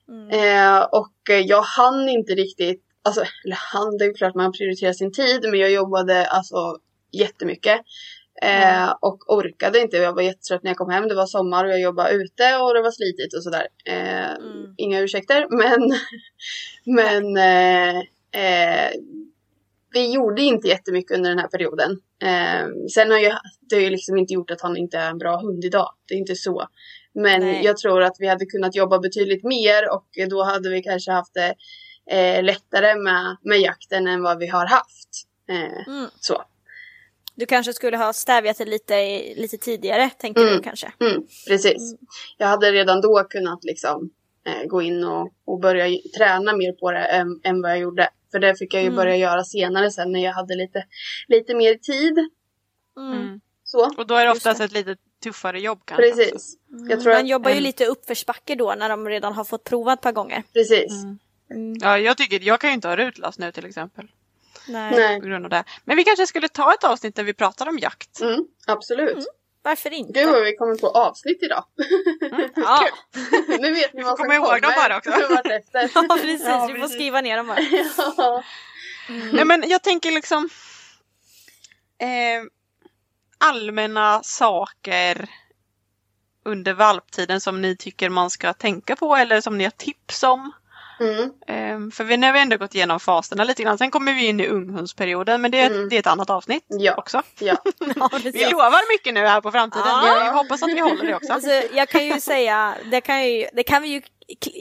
Mm. 0.08 0.30
Eh, 0.30 0.84
och 0.84 1.14
jag 1.46 1.62
hann 1.62 2.10
inte 2.10 2.34
riktigt, 2.34 2.84
alltså, 3.04 3.22
eller 3.46 3.56
han, 3.74 3.98
det 3.98 4.06
är 4.06 4.14
klart 4.14 4.36
man 4.36 4.52
prioriterar 4.52 4.94
sin 4.94 5.12
tid, 5.14 5.42
men 5.42 5.60
jag 5.60 5.72
jobbade 5.72 6.26
alltså 6.28 6.78
jättemycket. 7.12 7.82
Eh, 8.42 8.94
och 9.00 9.34
orkade 9.34 9.80
inte, 9.80 9.98
jag 9.98 10.14
var 10.14 10.22
jättetrött 10.22 10.64
när 10.64 10.70
jag 10.72 10.78
kom 10.78 10.90
hem, 10.90 11.08
det 11.08 11.16
var 11.16 11.26
sommar 11.26 11.66
och 11.66 11.72
jag 11.72 11.82
jobbade 11.82 12.12
ute 12.12 12.58
och 12.58 12.74
det 12.74 12.82
var 12.82 12.92
slitigt 12.92 13.36
och 13.36 13.44
sådär. 13.44 13.68
Eh, 13.86 14.12
Mm. 14.22 14.74
Inga 14.78 15.00
ursäkter, 15.00 15.48
men, 15.58 15.94
men 16.86 17.38
eh, 17.38 17.98
eh, 18.44 18.92
vi 19.94 20.12
gjorde 20.14 20.42
inte 20.42 20.68
jättemycket 20.68 21.18
under 21.18 21.30
den 21.30 21.40
här 21.40 21.48
perioden. 21.48 21.92
Eh, 22.24 22.68
sen 22.94 23.12
har 23.12 23.20
ju, 23.20 23.32
det 23.70 23.76
har 23.76 23.82
ju 23.82 23.90
liksom 23.90 24.18
inte 24.18 24.34
gjort 24.34 24.52
att 24.52 24.62
han 24.62 24.78
inte 24.78 24.98
är 24.98 25.10
en 25.10 25.18
bra 25.18 25.38
hund 25.38 25.66
idag. 25.66 25.94
Det 26.08 26.14
är 26.14 26.18
inte 26.18 26.36
så. 26.36 26.68
Men 27.14 27.40
Nej. 27.40 27.62
jag 27.66 27.78
tror 27.78 28.02
att 28.02 28.16
vi 28.20 28.28
hade 28.28 28.46
kunnat 28.46 28.76
jobba 28.76 29.00
betydligt 29.00 29.44
mer 29.44 29.90
och 29.94 30.08
då 30.30 30.44
hade 30.44 30.70
vi 30.70 30.84
kanske 30.84 31.12
haft 31.12 31.34
det 31.34 31.56
eh, 32.12 32.44
lättare 32.44 32.96
med, 32.96 33.38
med 33.42 33.60
jakten 33.60 34.08
än 34.08 34.24
vad 34.24 34.38
vi 34.38 34.48
har 34.48 34.66
haft. 34.66 35.10
Mm. 35.50 36.08
Så. 36.20 36.44
Du 37.36 37.46
kanske 37.46 37.74
skulle 37.74 37.98
ha 37.98 38.14
stävjat 38.14 38.58
det 38.58 38.66
lite, 38.66 38.94
lite 39.36 39.58
tidigare, 39.58 40.10
tänker 40.10 40.42
Mm. 40.42 40.54
du 40.54 40.62
kanske? 40.64 40.92
Mm, 41.00 41.24
precis. 41.48 41.96
Jag 42.38 42.48
hade 42.48 42.72
redan 42.72 43.02
då 43.02 43.24
kunnat 43.30 43.64
liksom 43.64 44.10
eh, 44.46 44.68
gå 44.68 44.82
in 44.82 45.04
och, 45.04 45.34
och 45.46 45.60
börja 45.60 45.86
träna 46.18 46.54
mer 46.58 46.72
på 46.74 46.92
det 46.92 47.00
än, 47.06 47.42
än 47.44 47.62
vad 47.62 47.72
jag 47.72 47.80
gjorde. 47.80 48.10
För 48.32 48.40
det 48.40 48.56
fick 48.56 48.74
jag 48.74 48.82
ju 48.82 48.88
Mm. 48.88 48.96
börja 48.98 49.16
göra 49.16 49.44
senare 49.44 49.92
sen 49.92 50.12
när 50.12 50.24
jag 50.24 50.34
hade 50.34 50.56
lite, 50.56 50.86
lite 51.28 51.56
mer 51.56 51.76
tid. 51.76 52.18
Mm. 52.98 53.14
Mm. 53.22 53.42
Så. 53.64 53.90
Och 53.98 54.08
då 54.08 54.16
är 54.16 54.26
det 54.26 54.32
oftast 54.32 54.58
det. 54.60 54.66
ett 54.66 54.72
lite 54.72 54.96
tuffare 55.24 55.60
jobb 55.60 55.82
kanske. 55.86 56.12
Precis. 56.12 56.56
Jag 56.90 57.02
tror 57.02 57.14
Man 57.14 57.22
att, 57.22 57.28
jobbar 57.30 57.52
ju 57.52 57.60
lite 57.60 57.86
uppförsbacke 57.86 58.56
då 58.56 58.76
när 58.78 58.90
de 58.90 59.10
redan 59.10 59.34
har 59.34 59.44
fått 59.44 59.64
prova 59.64 59.94
ett 59.94 60.02
par 60.02 60.12
gånger. 60.12 60.44
precis. 60.54 60.92
Mm. 61.04 61.20
Mm. 61.52 61.78
Ja, 61.82 61.98
jag 61.98 62.18
tycker, 62.18 62.40
jag 62.40 62.60
kan 62.60 62.70
ju 62.70 62.74
inte 62.74 62.88
ha 62.88 62.96
rutlast 62.96 63.40
nu 63.40 63.52
till 63.52 63.66
exempel. 63.66 64.08
Nej. 64.68 64.92
Nej. 64.92 65.20
På 65.20 65.26
grund 65.26 65.46
av 65.46 65.50
det. 65.50 65.64
Men 65.86 65.98
vi 65.98 66.04
kanske 66.04 66.28
skulle 66.28 66.48
ta 66.48 66.74
ett 66.74 66.84
avsnitt 66.84 67.16
där 67.16 67.24
vi 67.24 67.34
pratar 67.34 67.70
om 67.70 67.80
jakt. 67.80 68.22
Mm, 68.22 68.46
absolut. 68.68 69.28
Varför 69.64 69.94
inte? 69.94 70.20
Gud 70.20 70.30
vad 70.30 70.44
vi 70.44 70.56
kommer 70.56 70.76
på 70.76 70.88
avsnitt 70.88 71.44
idag. 71.44 71.66
ja. 72.56 72.88
nu 73.60 73.74
vet 73.74 73.94
ni 73.94 74.04
vad 74.04 74.18
som 74.18 74.24
komma 74.24 74.36
ihåg 74.36 74.62
dem 74.62 74.72
bara 74.78 74.98
också. 74.98 75.10
ja, 75.20 75.42
precis. 75.44 76.42
Ja, 76.46 76.70
Vi 76.74 76.82
får 76.82 76.88
skriva 76.88 77.22
ner 77.22 77.38
dem 77.38 77.48
bara. 77.48 77.60
ja. 78.18 78.44
Nej 79.34 79.46
men 79.46 79.70
jag 79.70 79.84
tänker 79.84 80.12
liksom 80.12 80.50
eh, 82.00 82.44
allmänna 83.38 84.24
saker 84.24 85.30
under 86.46 86.74
valptiden 86.74 87.42
som 87.42 87.62
ni 87.62 87.78
tycker 87.78 88.10
man 88.10 88.30
ska 88.30 88.54
tänka 88.54 88.96
på 88.96 89.16
eller 89.16 89.42
som 89.42 89.58
ni 89.58 89.64
har 89.64 89.72
tips 89.72 90.24
om. 90.24 90.52
Mm. 91.02 91.32
Ehm, 91.48 91.92
för 91.92 92.04
vi, 92.04 92.18
när 92.18 92.34
vi 92.34 92.40
ändå 92.40 92.58
gått 92.58 92.76
igenom 92.76 93.00
faserna 93.00 93.44
lite 93.44 93.64
grann, 93.64 93.78
sen 93.78 93.92
kommer 93.92 94.14
vi 94.14 94.26
in 94.28 94.40
i 94.40 94.48
unghundsperioden 94.48 95.42
men 95.42 95.52
det, 95.52 95.60
är- 95.60 95.70
Mm. 95.70 95.90
det 95.90 95.96
är 95.96 96.00
ett 96.00 96.08
annat 96.08 96.30
avsnitt 96.30 96.66
Ja. 96.68 96.96
också. 96.98 97.22
Ja. 97.40 97.56
Ja. 97.96 98.10
Vi 98.24 98.46
lovar 98.52 98.94
mycket 98.94 99.14
nu 99.14 99.20
här 99.20 99.42
på 99.42 99.52
framtiden, 99.52 99.86
Ja. 99.88 100.26
jag 100.26 100.34
hoppas 100.34 100.64
att 100.64 100.70
vi 100.70 100.80
håller 100.80 101.04
det 101.08 101.16
också. 101.16 101.34
Alltså, 101.34 101.50
jag 101.74 101.90
kan 101.90 102.06
ju 102.06 102.20
säga, 102.20 102.76
det 102.92 103.02
kan, 103.02 103.26
ju, 103.30 103.48
det 103.54 103.64
kan 103.64 103.82
vi 103.82 103.88
ju, 103.88 104.02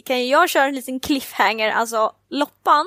kan 0.04 0.28
jag 0.28 0.48
köra 0.50 0.64
en 0.64 0.74
liten 0.74 1.00
cliffhanger, 1.00 1.70
alltså 1.70 2.12
Loppan, 2.28 2.86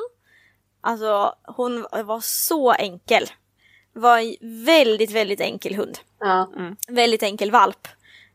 alltså 0.81 1.35
hon 1.47 1.81
var 2.03 2.19
så 2.21 2.71
enkel. 2.73 3.29
Var 3.95 4.17
en 4.19 4.65
väldigt, 4.65 5.11
väldigt 5.11 5.41
enkel 5.41 5.75
hund. 5.75 5.97
Ja. 6.19 6.49
Väldigt 6.87 7.23
enkel 7.23 7.51
valp. 7.51 7.87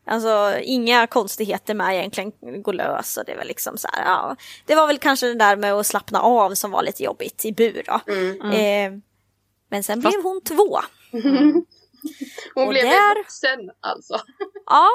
Alltså 0.09 0.59
inga 0.61 1.07
konstigheter 1.07 1.73
med 1.73 1.95
egentligen, 1.95 2.61
gå 2.63 2.71
lös 2.71 3.17
och 3.17 3.25
det 3.25 3.35
var 3.35 3.43
liksom 3.43 3.77
så 3.77 3.87
här, 3.93 4.05
ja. 4.05 4.35
Det 4.65 4.75
var 4.75 4.87
väl 4.87 4.97
kanske 4.99 5.27
det 5.27 5.33
där 5.35 5.55
med 5.55 5.73
att 5.73 5.85
slappna 5.87 6.21
av 6.21 6.53
som 6.53 6.71
var 6.71 6.83
lite 6.83 7.03
jobbigt 7.03 7.45
i 7.45 7.51
bur 7.53 7.83
då. 7.85 7.93
Eh, 8.53 8.91
men 9.71 9.83
sen 9.83 9.99
blev 9.99 10.23
hon 10.23 10.41
två. 10.43 10.79
Hon 12.55 12.63
Och 12.67 12.69
blev 12.69 12.83
där- 12.83 13.15
vuxen 13.15 13.59
alltså. 13.81 14.19
Ja. 14.65 14.87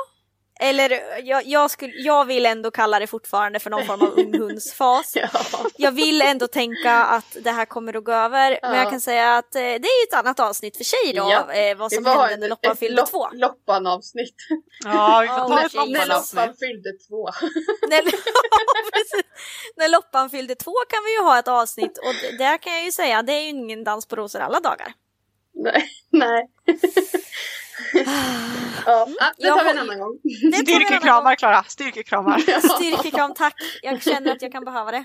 Eller 0.64 1.20
jag, 1.22 1.46
jag, 1.46 1.70
skulle, 1.70 1.92
jag 1.96 2.24
vill 2.24 2.46
ändå 2.46 2.70
kalla 2.70 2.98
det 2.98 3.06
fortfarande 3.06 3.58
för 3.60 3.70
någon 3.70 3.86
form 3.86 4.02
av 4.02 4.18
unghundsfas. 4.18 5.16
Ja. 5.16 5.28
Jag 5.76 5.92
vill 5.92 6.22
ändå 6.22 6.46
tänka 6.46 6.92
att 7.04 7.36
det 7.40 7.50
här 7.50 7.64
kommer 7.64 7.96
att 7.96 8.04
gå 8.04 8.12
över. 8.12 8.58
Men 8.62 8.74
Ja. 8.74 8.76
jag 8.82 8.90
kan 8.90 9.00
säga 9.00 9.36
att 9.36 9.54
eh, 9.54 9.60
det 9.60 9.66
är 9.68 10.08
ett 10.08 10.14
annat 10.14 10.40
avsnitt 10.40 10.76
för 10.76 10.84
sig 10.84 11.12
då. 11.14 11.28
Ja. 11.30 11.52
Eh, 11.52 11.76
vad 11.76 11.90
Det 11.90 11.94
som 11.94 12.04
var 12.04 12.26
hände 12.28 12.36
när 12.36 12.48
Loppan 12.48 12.76
fyllde 12.76 13.00
lopp- 13.02 13.10
två. 13.10 13.28
Loppan-avsnitt. 13.32 14.34
Ja, 14.84 15.18
vi 15.22 15.28
får 15.28 15.36
Ja, 15.38 15.48
ta 15.48 15.58
ett 15.58 15.62
verkligen. 15.74 15.92
När. 15.92 16.06
Loppan 16.06 16.54
fyllde 16.56 16.90
två. 17.08 17.24
när, 17.88 18.02
när 19.76 19.88
Loppan 19.88 20.30
fyllde 20.30 20.54
två 20.54 20.72
kan 20.88 21.04
vi 21.04 21.12
ju 21.12 21.20
ha 21.22 21.38
ett 21.38 21.48
avsnitt 21.48 21.98
och 21.98 22.14
där 22.38 22.58
kan 22.58 22.72
jag 22.72 22.84
ju 22.84 22.92
säga 22.92 23.22
det 23.22 23.32
är 23.32 23.40
ju 23.42 23.48
ingen 23.48 23.84
dans 23.84 24.06
på 24.06 24.16
rosor 24.16 24.40
alla 24.40 24.60
dagar. 24.60 24.92
Nej. 25.54 25.88
Nej. 26.10 26.48
ja, 28.86 29.08
det 29.36 29.48
tar 29.48 29.64
vi 29.64 29.70
en 29.70 29.78
annan 29.78 29.98
gång. 29.98 30.18
Styrkekramar 30.62 31.34
Klara, 31.34 31.62
styrkekramar. 31.62 32.38
Styrkekram, 32.76 33.34
tack. 33.34 33.54
Jag 33.82 34.02
känner 34.02 34.32
att 34.32 34.42
jag 34.42 34.52
kan 34.52 34.64
behöva 34.64 34.90
det. 34.90 35.04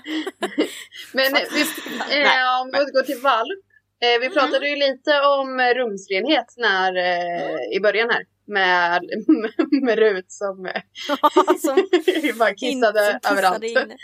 Men 1.12 1.34
eh, 1.34 1.42
vi, 1.52 1.60
eh, 1.60 2.60
om 2.60 2.70
vi 2.72 2.78
återgår 2.78 3.02
till 3.02 3.20
valp. 3.20 3.60
Eh, 4.02 4.20
vi 4.20 4.30
pratade 4.30 4.68
ju 4.68 4.76
lite 4.76 5.20
om 5.20 5.60
eh, 5.60 5.74
rumsrenhet 5.74 6.54
när, 6.56 6.96
eh, 6.96 7.76
i 7.76 7.80
början 7.80 8.10
här. 8.10 8.24
Med, 8.50 9.02
med 9.82 9.98
Rut 9.98 10.32
som 10.32 10.70
Som 11.62 11.88
bara 12.38 12.54
kissade 12.54 13.18
som 13.22 13.32
överallt. 13.36 13.64
inne. 13.64 13.96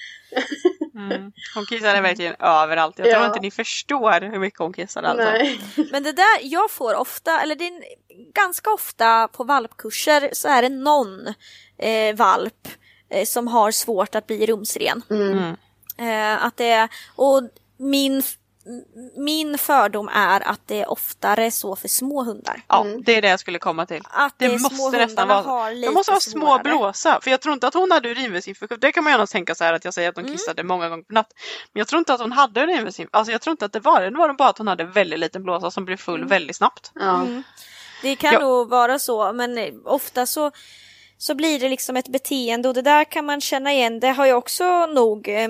Mm. 0.94 1.32
Hon 1.54 1.66
kissade 1.66 2.00
verkligen 2.00 2.34
överallt. 2.38 2.98
Jag 2.98 3.10
tror 3.10 3.22
Ja. 3.22 3.26
inte 3.26 3.40
ni 3.40 3.50
förstår 3.50 4.20
hur 4.30 4.38
mycket 4.38 4.58
hon 4.58 4.72
kissade 4.72 5.08
alltså. 5.08 5.24
Nej. 5.30 5.60
Men 5.92 6.02
det 6.02 6.12
där, 6.12 6.38
jag 6.42 6.70
får 6.70 6.94
ofta, 6.94 7.40
eller 7.40 7.54
det 7.54 7.64
är 7.66 7.82
ganska 8.34 8.70
ofta 8.70 9.28
på 9.28 9.44
valpkurser 9.44 10.30
så 10.32 10.48
är 10.48 10.62
det 10.62 10.68
någon 10.68 11.26
eh, 11.78 12.16
valp 12.16 12.68
eh, 13.10 13.24
som 13.24 13.48
har 13.48 13.70
svårt 13.70 14.14
att 14.14 14.26
bli 14.26 14.46
rumsren. 14.46 15.02
Mm. 15.10 15.56
Eh, 15.98 16.44
att 16.44 16.56
det 16.56 16.70
är, 16.70 16.88
och 17.16 17.42
min, 17.78 18.22
min 19.16 19.58
fördom 19.58 20.08
är 20.08 20.40
att 20.40 20.60
det 20.66 20.80
är 20.80 20.90
oftare 20.90 21.50
så 21.50 21.76
för 21.76 21.88
små 21.88 22.22
hundar. 22.24 22.62
Ja, 22.68 22.80
Mm. 22.84 23.02
det 23.04 23.14
är 23.16 23.22
det 23.22 23.28
jag 23.28 23.40
skulle 23.40 23.58
komma 23.58 23.86
till. 23.86 24.02
Att 24.10 24.34
Det 24.38 24.48
det 24.48 24.58
måste 24.58 24.90
nästan 24.98 25.28
vara- 25.28 25.42
har 25.42 25.72
lite 25.72 25.88
De 25.88 25.94
måste 25.94 26.12
ha 26.12 26.20
små 26.20 26.58
blåsa. 26.64 27.18
För 27.22 27.30
jag 27.30 27.40
tror 27.40 27.52
inte 27.54 27.66
att 27.66 27.74
hon 27.74 27.90
hade 27.90 28.08
urinvägsinfektion. 28.08 28.78
Det 28.80 28.92
kan 28.92 29.04
man 29.04 29.10
gärna 29.12 29.26
tänka 29.26 29.54
så 29.54 29.64
här 29.64 29.72
att 29.72 29.84
jag 29.84 29.94
säger 29.94 30.08
att 30.08 30.16
hon 30.16 30.24
Mm. 30.24 30.36
kissade 30.36 30.62
många 30.62 30.88
gånger 30.88 31.02
på 31.04 31.12
natt. 31.14 31.28
Men 31.72 31.80
jag 31.80 31.88
tror 31.88 31.98
inte 31.98 32.14
att 32.14 32.20
hon 32.20 32.32
hade 32.32 32.60
urinvägsinfektion. 32.62 33.18
Alltså 33.18 33.32
jag 33.32 33.40
tror 33.40 33.50
inte 33.52 33.64
att 33.64 33.72
det 33.72 33.80
var 33.80 34.00
det. 34.00 34.10
Det 34.10 34.16
var 34.18 34.32
bara 34.34 34.48
att 34.48 34.58
hon 34.58 34.68
hade 34.68 34.84
väldigt 34.84 35.18
liten 35.18 35.42
blåsa 35.42 35.70
som 35.70 35.84
blev 35.84 35.96
full 35.96 36.24
väldigt 36.24 36.56
snabbt. 36.56 36.90
Ja. 36.94 37.14
Mm. 37.20 37.42
Det 38.02 38.16
kan 38.16 38.32
Ja. 38.32 38.38
nog 38.40 38.68
vara 38.68 38.98
så, 38.98 39.32
men 39.32 39.58
ofta 39.84 40.26
så, 40.26 40.50
så 41.18 41.34
blir 41.34 41.60
det 41.60 41.68
liksom 41.68 41.96
ett 41.96 42.08
beteende 42.08 42.68
och 42.68 42.74
det 42.74 42.82
där 42.82 43.04
kan 43.04 43.24
man 43.26 43.40
känna 43.40 43.72
igen. 43.72 44.00
Det 44.00 44.08
har 44.08 44.26
jag 44.26 44.38
också 44.38 44.86
nog, 44.86 45.28
eh, 45.28 45.48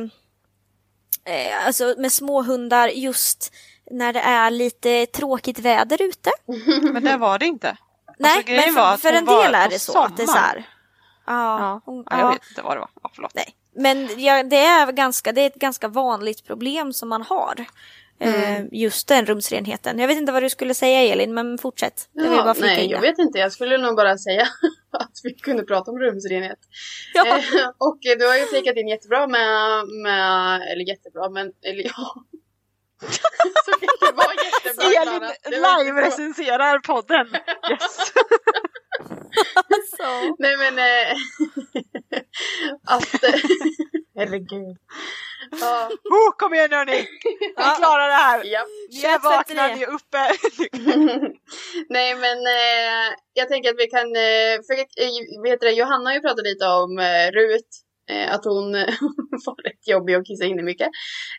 eh, 1.26 1.66
alltså 1.66 1.94
med 1.98 2.12
små 2.12 2.42
hundar 2.42 2.88
just 2.88 3.52
när 3.90 4.12
det 4.12 4.20
är 4.20 4.50
lite 4.50 5.06
tråkigt 5.06 5.58
väder 5.58 6.02
ute. 6.02 6.30
Men 6.92 7.04
det 7.04 7.16
var 7.16 7.38
det 7.38 7.46
inte. 7.46 7.76
Nej, 8.18 8.36
Alltså, 8.36 8.52
grejen 8.52 8.74
men 8.74 8.84
för, 8.84 8.96
för 8.96 9.12
en 9.12 9.24
del 9.24 9.54
är 9.54 9.68
det 9.68 9.78
så 9.78 9.98
att 9.98 10.16
det 10.16 10.22
är 10.22 10.26
så 10.26 10.38
här. 10.38 10.68
Ja, 11.26 11.80
Ja, 11.86 12.04
jag 12.10 12.20
ja. 12.20 12.30
vet 12.30 12.42
inte 12.50 12.62
vad 12.62 12.76
det 12.76 12.80
var. 12.80 12.90
Ja, 13.02 13.10
förlåt. 13.14 13.34
Nej. 13.34 13.56
Men 13.74 14.20
ja, 14.20 14.42
det, 14.42 14.56
är 14.56 14.92
ganska, 14.92 15.32
det 15.32 15.40
är 15.40 15.46
ett 15.46 15.54
ganska 15.54 15.88
vanligt 15.88 16.46
problem 16.46 16.92
som 16.92 17.08
man 17.08 17.22
har. 17.22 17.64
Eh, 18.18 18.64
just 18.72 19.08
den 19.08 19.26
rumsrenheten. 19.26 19.98
Jag 19.98 20.08
vet 20.08 20.16
inte 20.16 20.32
vad 20.32 20.42
du 20.42 20.50
skulle 20.50 20.74
säga 20.74 21.00
Elin, 21.12 21.34
men 21.34 21.58
fortsätt. 21.58 22.08
Jag 22.12 22.26
Ja, 22.26 22.54
flika 22.54 22.66
nej, 22.66 22.90
jag 22.90 23.00
vet 23.00 23.18
inte. 23.18 23.38
Jag 23.38 23.52
skulle 23.52 23.78
nog 23.78 23.96
bara 23.96 24.18
säga 24.18 24.48
att 25.00 25.20
vi 25.22 25.34
kunde 25.34 25.62
prata 25.64 25.90
om 25.90 25.98
rumsrenhet. 25.98 26.58
Ja. 27.14 27.26
Eh, 27.26 27.68
och 27.78 28.06
eh, 28.06 28.18
du 28.18 28.26
har 28.26 28.36
ju 28.36 28.46
flikat 28.46 28.76
in 28.76 28.88
jättebra 28.88 29.26
med, 29.26 29.88
med 30.02 30.62
eller 30.72 30.88
jättebra, 30.88 31.30
men 31.30 31.46
eller 31.62 31.82
ja. 31.84 32.24
Så 33.64 33.70
det 33.80 34.12
var 34.12 34.32
jättebra 34.44 35.02
Elin 35.02 35.22
live-recenserar 35.62 36.78
podden. 36.78 37.26
Yes. 37.70 38.12
Nej 40.38 40.56
men 40.56 40.78
äh, 40.78 41.16
att... 42.86 43.22
Herregud. 44.16 44.76
Ja, 45.60 45.90
Oh, 46.10 46.36
kom 46.38 46.54
igen 46.54 46.72
hörni! 46.72 47.06
Vi 47.56 47.64
klarar 47.78 48.08
det 48.08 48.14
här! 48.14 48.44
ja. 48.44 48.66
Ni 48.90 49.02
är 49.02 49.18
vakna, 49.18 49.66
ni 49.66 49.82
är 49.82 49.88
uppe. 49.88 50.22
Nej 51.88 52.14
men 52.14 52.38
eh, 52.38 53.14
jag 53.32 53.48
tänker 53.48 53.70
att 53.70 53.78
vi 53.78 53.86
kan, 53.86 54.06
eh, 54.16 54.56
för, 54.66 54.74
eh, 54.74 55.42
vet 55.42 55.60
du, 55.60 55.66
det, 55.66 55.72
Johanna 55.72 56.10
har 56.10 56.14
ju 56.14 56.20
pratat 56.20 56.44
lite 56.44 56.66
om 56.66 56.98
eh, 56.98 57.30
Rut, 57.32 57.70
eh, 58.10 58.34
att 58.34 58.44
hon 58.44 58.72
var 59.46 59.62
rätt 59.68 59.88
jobbig 59.88 60.18
och 60.18 60.26
kissade 60.26 60.50
inne 60.50 60.62
mycket. 60.62 60.88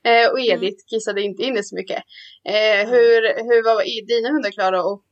Eh, 0.04 0.30
och 0.32 0.40
Edith 0.40 0.84
kissade 0.90 1.22
inte 1.22 1.44
inne 1.44 1.64
så 1.64 1.76
mycket. 1.76 2.04
Eh, 2.50 2.90
hur, 2.90 3.22
hur 3.48 3.64
var 3.64 3.82
i 3.82 4.06
dina 4.08 4.30
hundar 4.30 4.52
Klara 4.52 4.84
och 4.84 5.04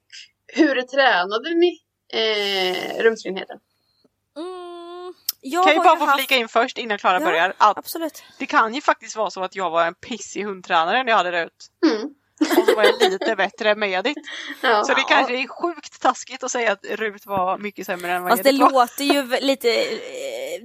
hur 0.53 0.81
tränade 0.81 1.49
ni 1.55 1.79
eh, 2.13 3.03
rumsrenheten? 3.03 3.57
Jag 5.47 5.63
Kan 5.65 5.73
ju 5.73 5.79
bara 5.79 5.95
få 5.97 6.05
haft- 6.05 6.17
flika 6.17 6.35
in 6.35 6.47
först 6.47 6.77
innan 6.77 6.97
Klara 6.97 7.19
Ja. 7.19 7.25
börjar. 7.25 7.53
Att 7.57 7.77
Absolut. 7.77 8.23
det 8.39 8.45
kan 8.45 8.73
ju 8.73 8.81
faktiskt 8.81 9.15
vara 9.15 9.29
så 9.29 9.43
att 9.43 9.55
jag 9.55 9.69
var 9.69 9.85
en 9.85 9.93
pissig 9.93 10.43
hundtränare 10.43 11.03
när 11.03 11.09
jag 11.11 11.17
hade 11.17 11.31
det 11.31 11.43
ut. 11.43 11.67
Mm. 11.91 12.09
Och 12.59 12.67
så 12.67 12.75
var 12.75 12.83
jag 12.83 13.11
lite 13.11 13.35
bättre 13.37 13.75
med 13.75 14.03
det. 14.03 14.13
Ja. 14.61 14.83
Så 14.83 14.93
det 14.93 15.01
kanske 15.07 15.33
är 15.37 15.47
sjukt 15.47 16.01
taskigt 16.01 16.43
att 16.43 16.51
säga 16.51 16.71
att 16.71 16.85
Rut 16.85 17.25
var 17.25 17.57
mycket 17.57 17.85
sämre 17.85 18.11
än 18.11 18.23
vad 18.23 18.43
det 18.43 18.49
Edith 18.49 18.63
var. 18.63 18.71
låter 18.71 19.03
ju 19.03 19.23
lite, 19.41 19.85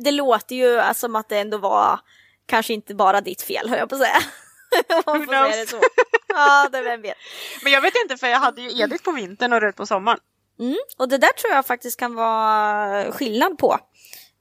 det 0.05 0.11
låter 0.11 0.57
ju 0.57 0.83
som 0.95 1.17
att 1.17 1.29
det 1.29 1.39
ändå 1.39 1.59
var 1.59 2.01
kanske 2.47 2.73
inte 2.73 2.95
bara 2.95 3.21
ditt 3.21 3.43
fel 3.43 3.69
höll 3.69 3.79
jag 3.79 3.89
på 3.89 3.95
att 3.95 4.01
säga. 4.01 4.19
Om 5.05 5.19
man 5.19 5.21
Who 5.21 5.27
knows? 5.27 5.57
det 5.57 5.67
så. 5.67 5.81
Ja, 6.29 6.69
det 6.73 6.83
vem 6.83 7.03
vet. 7.03 7.17
Men 7.63 7.73
jag 7.73 7.81
vet 7.81 7.95
inte 8.03 8.17
för 8.17 8.27
jag 8.27 8.39
hade 8.39 8.63
ju 8.63 8.83
Edith 8.83 9.05
på 9.05 9.13
vintern 9.13 9.53
och 9.53 9.61
Rut 9.61 9.77
på 9.77 9.87
sommaren. 9.87 10.19
Mm, 10.61 10.77
och 10.99 11.09
det 11.09 11.19
där 11.19 11.33
tror 11.33 11.53
jag 11.55 11.67
faktiskt 11.67 11.99
kan 12.01 12.15
vara 12.15 13.13
skillnad 13.13 13.59
på 13.59 13.79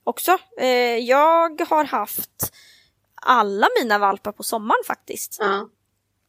också. 0.04 0.38
Eh, 0.58 0.96
jag 0.98 1.60
har 1.68 1.84
haft 1.84 2.52
alla 3.22 3.68
mina 3.80 3.98
valpar 3.98 4.32
på 4.32 4.42
sommaren 4.42 4.84
faktiskt. 4.86 5.36
Ja. 5.40 5.68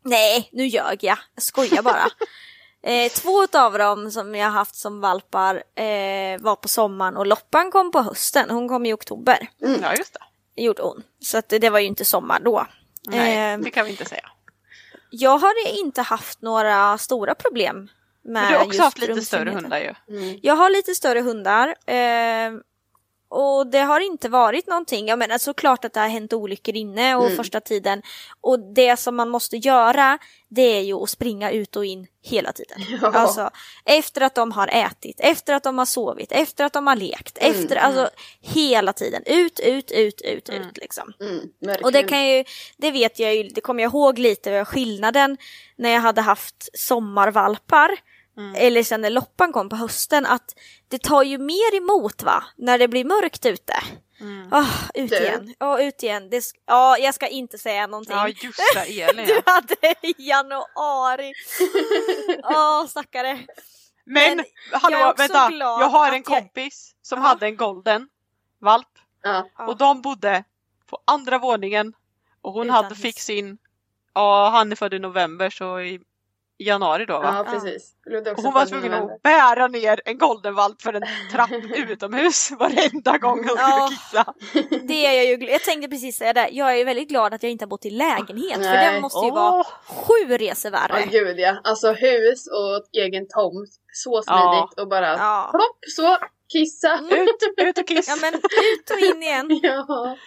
Nej, 0.03 0.49
nu 0.51 0.65
ljög 0.67 1.03
jag. 1.03 1.17
Jag 1.35 1.43
skojar 1.43 1.81
bara. 1.81 2.07
eh, 2.83 3.11
två 3.11 3.47
av 3.53 3.77
dem 3.77 4.11
som 4.11 4.35
jag 4.35 4.49
haft 4.49 4.75
som 4.75 5.01
valpar 5.01 5.55
eh, 5.75 6.39
var 6.39 6.55
på 6.55 6.67
sommaren 6.67 7.17
och 7.17 7.27
Loppan 7.27 7.71
kom 7.71 7.91
på 7.91 8.01
hösten. 8.01 8.49
Hon 8.49 8.69
kom 8.69 8.85
i 8.85 8.93
oktober. 8.93 9.47
Ja 9.57 9.95
just 9.95 10.13
det. 10.13 10.19
Det 10.55 10.61
gjorde 10.61 10.81
hon. 10.83 11.03
Så 11.19 11.37
att 11.37 11.49
det 11.49 11.69
var 11.69 11.79
ju 11.79 11.87
inte 11.87 12.05
sommar 12.05 12.39
då. 12.39 12.67
Nej, 13.07 13.53
Eh, 13.53 13.59
det 13.59 13.71
kan 13.71 13.85
vi 13.85 13.91
inte 13.91 14.05
säga. 14.05 14.29
jag 15.09 15.37
har 15.37 15.53
inte 15.79 16.01
haft 16.01 16.41
några 16.41 16.97
stora 16.97 17.35
problem 17.35 17.89
med 18.23 18.43
Men 18.43 18.51
du 18.51 18.57
har 18.57 18.65
också 18.65 18.81
haft 18.81 18.97
lite 18.97 19.21
större 19.21 19.49
hundar 19.49 19.79
ju. 19.79 19.93
Jag 20.41 20.55
har 20.55 20.69
lite 20.69 20.95
större 20.95 21.21
hundar. 21.21 21.75
Och 23.33 23.67
det 23.67 23.79
har 23.79 23.99
inte 23.99 24.29
varit 24.29 24.67
någonting. 24.67 25.07
Jag 25.07 25.19
menar 25.19 25.37
såklart 25.37 25.85
att 25.85 25.93
det 25.93 25.99
har 25.99 26.07
hänt 26.07 26.33
olyckor 26.33 26.75
inne 26.75 27.15
och 27.15 27.31
första 27.31 27.59
tiden. 27.59 28.01
Och 28.41 28.59
det 28.59 28.99
som 28.99 29.15
man 29.15 29.29
måste 29.29 29.57
göra 29.57 30.17
det 30.49 30.61
är 30.61 30.81
ju 30.81 30.93
att 30.93 31.09
springa 31.09 31.51
ut 31.51 31.75
och 31.75 31.85
in 31.85 32.07
hela 32.23 32.51
tiden. 32.51 32.77
Ja. 33.01 33.11
Alltså 33.11 33.49
efter 33.85 34.21
att 34.21 34.35
de 34.35 34.51
har 34.51 34.67
ätit, 34.67 35.19
efter 35.19 35.53
att 35.53 35.63
de 35.63 35.77
har 35.77 35.85
sovit, 35.85 36.31
efter 36.31 36.65
att 36.65 36.73
de 36.73 36.87
har 36.87 36.95
lekt, 36.95 37.37
efter, 37.37 37.75
alltså 37.75 38.09
hela 38.41 38.93
tiden. 38.93 39.23
Ut, 39.25 39.59
ut, 39.59 39.91
ut, 39.91 40.21
ut, 40.21 40.49
ut 40.49 40.77
liksom. 40.77 41.13
Mm. 41.19 41.75
Och 41.83 41.91
det 41.91 42.03
kan 42.03 42.27
ju, 42.27 42.43
det 42.77 42.91
vet 42.91 43.19
jag 43.19 43.35
ju, 43.35 43.43
det 43.43 43.61
kommer 43.61 43.83
jag 43.83 43.89
ihåg 43.89 44.19
lite, 44.19 44.65
skillnaden 44.65 45.37
när 45.75 45.89
jag 45.89 46.01
hade 46.01 46.21
haft 46.21 46.69
sommarvalpar 46.73 47.97
eller 48.55 48.83
sen 48.83 49.01
när 49.01 49.09
loppan 49.09 49.53
kom 49.53 49.69
på 49.69 49.75
hösten, 49.75 50.25
att 50.25 50.55
det 50.91 50.97
tar 51.03 51.23
ju 51.23 51.37
mer 51.37 51.75
emot 51.77 52.23
va, 52.23 52.43
när 52.57 52.77
det 52.77 52.87
blir 52.87 53.05
mörkt 53.05 53.45
ute. 53.45 53.73
Åh, 54.51 54.89
ut 54.93 55.09
Du. 55.09 55.17
igen, 55.17 55.53
ja 55.59 55.81
ut 55.81 56.03
igen. 56.03 56.29
Det 56.29 56.43
ja, 56.65 56.97
jag 56.97 57.15
ska 57.15 57.27
inte 57.27 57.57
säga 57.57 57.87
någonting. 57.87 58.15
Ja 58.15 58.27
just 58.27 58.59
det, 58.73 59.01
Elin 59.01 59.25
Du 59.27 59.33
ja. 59.45 59.51
hade 59.51 59.95
i 60.01 60.13
januari. 60.17 61.33
Åh, 62.43 62.85
stackare. 62.87 63.39
Men, 64.05 64.37
Men 64.37 64.45
hallå 64.71 64.97
jag 64.97 65.17
vänta, 65.17 65.51
jag 65.51 65.89
har 65.89 66.07
en 66.07 66.13
jag- 66.13 66.25
kompis 66.25 66.95
som 67.01 67.19
Ja. 67.21 67.27
hade 67.27 67.45
en 67.45 67.57
golden 67.57 68.07
valp 68.59 68.87
Ja. 69.23 69.49
Ja. 69.57 69.67
och 69.67 69.77
de 69.77 70.01
bodde 70.01 70.43
på 70.89 70.99
andra 71.05 71.37
våningen 71.39 71.93
och 72.41 72.53
hon 72.53 72.65
Utan 72.67 72.75
hade 72.75 72.95
hiss. 72.95 73.01
fick 73.01 73.19
sin, 73.19 73.57
ja 74.13 74.49
han 74.49 74.71
är 74.71 74.75
född 74.75 74.93
i 74.93 74.99
november 74.99 75.49
så 75.49 75.79
i 75.79 75.99
januari 76.65 77.05
då 77.05 77.19
va? 77.19 77.43
ja, 77.45 77.51
precis. 77.51 77.93
Och 78.37 78.43
hon 78.43 78.53
var 78.53 78.65
tvungen 78.65 78.93
att 78.93 79.21
bära 79.23 79.67
ner 79.67 80.01
en 80.05 80.17
goldenvalp 80.17 80.81
för 80.81 80.93
en 80.93 81.03
trapp 81.31 81.51
utomhus 81.75 82.51
varenda 82.51 83.17
gång 83.17 83.37
hon 83.47 83.55
Ja. 83.57 83.89
skulle 83.91 83.97
kissa. 83.97 84.33
Det 84.87 85.05
är 85.05 85.13
jag 85.13 85.25
ju, 85.25 85.49
jag 85.51 85.61
tänkte 85.61 85.89
precis 85.89 86.17
säga 86.17 86.33
det, 86.33 86.49
jag 86.51 86.79
är 86.79 86.85
väldigt 86.85 87.09
glad 87.09 87.33
att 87.33 87.43
jag 87.43 87.51
inte 87.51 87.65
har 87.65 87.69
bott 87.69 87.85
i 87.85 87.89
lägenhet 87.89 88.53
för 88.53 88.59
Nej. 88.59 88.93
det 88.95 89.01
måste 89.01 89.25
ju 89.25 89.31
Åh. 89.31 89.35
vara 89.35 89.63
sju 89.87 90.37
resor 90.37 90.71
Ja 90.73 90.79
värre. 90.89 91.05
gud 91.05 91.39
ja. 91.39 91.55
Alltså 91.63 91.91
hus 91.93 92.47
och 92.47 93.01
egen 93.01 93.27
tomt. 93.27 93.69
Så 93.93 94.23
Ja. 94.25 94.65
smidigt 94.67 94.79
och 94.79 94.87
bara 94.89 95.07
Ja. 95.07 95.49
plopp 95.51 95.77
så 95.95 96.17
kissa. 96.53 96.99
Ut, 97.11 97.67
ut 97.67 97.77
och 97.77 97.87
kissa! 97.87 98.11
Ja 98.11 98.17
men 98.21 98.33
ut 98.33 98.89
och 98.91 98.99
in 99.15 99.23
igen. 99.23 99.59
Ja. 99.63 100.17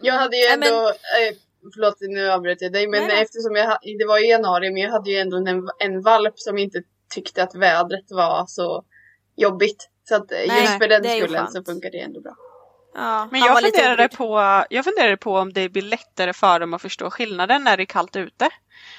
Jag 0.00 0.14
hade 0.14 0.36
ju 0.36 0.42
Ja, 0.42 0.56
men- 0.56 0.68
ändå, 0.68 0.88
eh, 0.88 1.34
förlåt 1.74 1.96
nu 2.00 2.30
avbröt 2.30 2.60
jag 2.60 2.72
dig, 2.72 2.88
men 2.88 3.06
Nej, 3.06 3.22
eftersom 3.22 3.56
jag, 3.56 3.78
det 3.98 4.06
var 4.06 4.24
i 4.24 4.28
januari, 4.28 4.70
men 4.70 4.82
jag 4.82 4.90
hade 4.90 5.10
ju 5.10 5.16
ändå 5.16 5.36
en, 5.36 5.68
en 5.78 6.02
valp 6.02 6.38
som 6.38 6.58
inte 6.58 6.82
tyckte 7.14 7.42
att 7.42 7.54
vädret 7.54 8.10
var 8.10 8.46
så 8.46 8.84
jobbigt. 9.36 9.88
Så 10.08 10.14
att 10.14 10.32
eh, 10.32 10.38
Nej, 10.48 10.60
just 10.60 10.78
för 10.78 10.88
den 10.88 11.04
skullen 11.04 11.48
så 11.48 11.64
funkar 11.64 11.90
det 11.90 12.00
ändå 12.00 12.20
bra. 12.20 12.36
Ja, 12.94 13.28
Men 13.30 13.40
jag 13.40 13.60
funderade, 13.62 14.08
på, 14.08 14.40
jag 14.70 14.84
funderade 14.84 15.16
på 15.16 15.36
om 15.36 15.52
det 15.52 15.68
blir 15.68 15.82
lättare 15.82 16.32
för 16.32 16.60
dem 16.60 16.74
att 16.74 16.82
förstå 16.82 17.10
skillnaden 17.10 17.64
när 17.64 17.76
det 17.76 17.82
är 17.82 17.84
kallt 17.84 18.16
ute. 18.16 18.48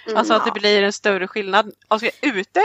Mm. 0.06 0.18
Alltså 0.18 0.34
att 0.34 0.46
det 0.46 0.52
blir 0.52 0.84
en 0.84 0.94
större 0.94 1.28
skillnad. 1.28 1.72
Alltså 1.88 2.10
ute, 2.22 2.62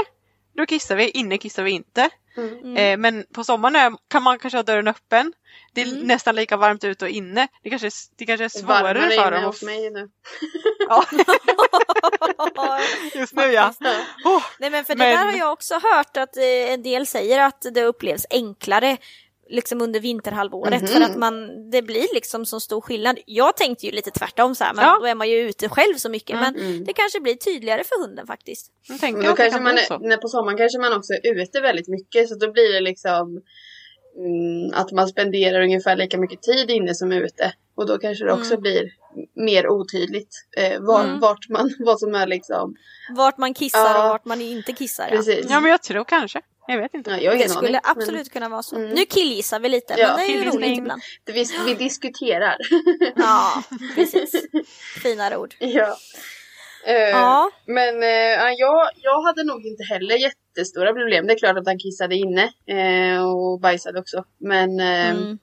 då 0.56 0.66
kissar 0.66 0.96
vi, 0.96 1.10
inne 1.10 1.38
kissar 1.38 1.62
vi 1.62 1.70
inte. 1.70 2.10
Mm. 2.36 2.76
Eh, 2.76 2.96
men 2.96 3.24
på 3.34 3.44
sommaren 3.44 3.76
är, 3.76 3.92
kan 4.08 4.22
man 4.22 4.38
kanske 4.38 4.58
ha 4.58 4.62
dörren 4.62 4.88
öppen. 4.88 5.32
Det 5.74 5.80
är 5.82 5.86
Mm. 5.86 5.98
nästan 6.00 6.36
lika 6.36 6.56
varmt 6.56 6.84
ute 6.84 7.04
och 7.04 7.10
inne. 7.10 7.48
Det 7.62 7.70
kanske, 7.70 7.86
är- 7.86 8.16
det 8.18 8.26
kanske 8.26 8.44
är 8.44 8.48
svårare 8.48 8.82
Varmare 8.82 9.10
för 9.10 9.28
inne 9.28 9.30
dem. 9.30 9.44
hos 9.44 9.56
att- 9.56 9.62
mig 9.66 9.90
nu. 9.90 10.08
Ja, 10.88 11.04
just 13.14 13.32
nu 13.34 13.42
ja. 13.42 13.72
Oh, 14.24 14.42
Nej 14.58 14.70
men 14.70 14.84
för 14.84 14.94
det 14.94 14.98
Men- 14.98 15.16
där 15.16 15.24
har 15.24 15.32
jag 15.38 15.52
också 15.52 15.74
hört 15.74 16.16
att 16.16 16.36
eh, 16.36 16.72
en 16.72 16.82
del 16.82 17.06
säger 17.06 17.40
att 17.40 17.66
det 17.74 17.82
upplevs 17.82 18.26
enklare 18.30 18.96
liksom 19.48 19.82
under 19.82 20.00
vinterhalvåret 20.00 20.82
Mhm. 20.82 20.86
för 20.90 21.00
att 21.00 21.16
man, 21.16 21.70
det 21.70 21.82
blir 21.82 22.14
liksom 22.14 22.46
så 22.46 22.60
stor 22.60 22.80
skillnad. 22.80 23.18
Jag 23.26 23.56
tänkte 23.56 23.86
ju 23.86 23.92
lite 23.92 24.10
tvärtom 24.10 24.54
så 24.54 24.64
här, 24.64 24.74
men 24.74 24.84
Ja. 24.84 24.98
då 25.00 25.06
är 25.06 25.14
man 25.14 25.28
ju 25.30 25.36
ute 25.48 25.68
själv 25.68 25.94
så 25.96 26.08
mycket. 26.08 26.36
Men 26.40 26.56
Mm. 26.56 26.84
det 26.84 26.92
kanske 26.92 27.20
blir 27.20 27.34
tydligare 27.34 27.84
för 27.84 28.00
hunden 28.00 28.26
faktiskt. 28.26 28.72
jag 28.88 29.12
Men 29.12 29.22
jag 29.22 29.32
då 29.32 29.36
kanske 29.36 29.50
kan 29.50 29.62
man, 29.64 29.78
är, 29.78 30.08
när 30.08 30.16
på 30.16 30.28
sommaren 30.28 30.58
kanske 30.58 30.78
man 30.78 30.92
också 30.92 31.12
är 31.12 31.42
ute 31.42 31.60
väldigt 31.60 31.88
mycket 31.88 32.28
så 32.28 32.34
då 32.34 32.52
blir 32.52 32.72
det 32.72 32.80
liksom 32.80 33.42
mm, 34.18 34.70
att 34.74 34.92
man 34.92 35.08
spenderar 35.08 35.60
ungefär 35.62 35.96
lika 35.96 36.18
mycket 36.18 36.42
tid 36.42 36.70
inne 36.70 36.94
som 36.94 37.12
ute. 37.12 37.52
Och 37.74 37.86
då 37.86 37.98
kanske 37.98 38.24
det 38.24 38.32
också 38.32 38.52
Mm. 38.52 38.60
blir 38.62 38.90
mer 39.34 39.68
otydligt 39.68 40.30
eh, 40.56 40.80
var, 40.80 41.04
Mm. 41.04 41.20
vart 41.20 41.48
man, 41.48 41.70
vad 41.78 41.98
som 42.00 42.14
är 42.14 42.26
liksom. 42.26 42.74
Vart 43.16 43.38
man 43.38 43.54
kissar 43.54 43.78
Ja. 43.78 44.02
och 44.04 44.08
vart 44.08 44.24
man 44.24 44.40
inte 44.40 44.72
kissar. 44.72 45.08
Ja. 45.10 45.16
Precis. 45.16 45.46
Ja 45.50 45.60
men 45.60 45.70
jag 45.70 45.82
tror 45.82 46.04
kanske. 46.04 46.40
Jag 46.68 46.78
vet 46.78 46.94
inte. 46.94 47.10
Ja, 47.10 47.16
jag 47.18 47.38
Det 47.38 47.48
skulle 47.48 47.58
aning, 47.68 47.72
men 47.72 47.80
absolut 47.84 48.32
kunna 48.32 48.48
vara 48.48 48.62
så. 48.62 48.76
Mm. 48.76 48.90
Nu 48.90 49.04
killgissar 49.04 49.60
vi 49.60 49.68
lite, 49.68 49.94
Ja, 49.98 50.06
men 50.16 50.26
det 50.26 50.32
är 50.32 50.44
ju 50.44 50.50
roligt 50.50 50.78
ibland. 50.78 51.02
det- 51.24 51.32
Vi, 51.32 51.44
vi 51.66 51.74
diskuterar. 51.84 52.56
Ja, 53.16 53.62
precis. 53.94 54.32
Finare 55.02 55.36
ord. 55.36 55.54
ja. 55.58 55.96
Eh, 56.86 56.94
Ja. 56.94 57.50
Men 57.66 58.02
ja, 58.02 58.50
jag, 58.58 58.88
jag 58.96 59.22
hade 59.22 59.44
nog 59.44 59.66
inte 59.66 59.82
heller 59.84 60.16
jättestora 60.16 60.92
problem. 60.92 61.26
Det 61.26 61.32
är 61.32 61.38
klart 61.38 61.56
att 61.58 61.66
han 61.66 61.78
kissade 61.78 62.14
inne 62.14 62.52
eh, 62.66 63.26
och 63.26 63.60
bajsade 63.60 64.00
också. 64.00 64.24
Men 64.40 64.80
Mm. 64.80 65.38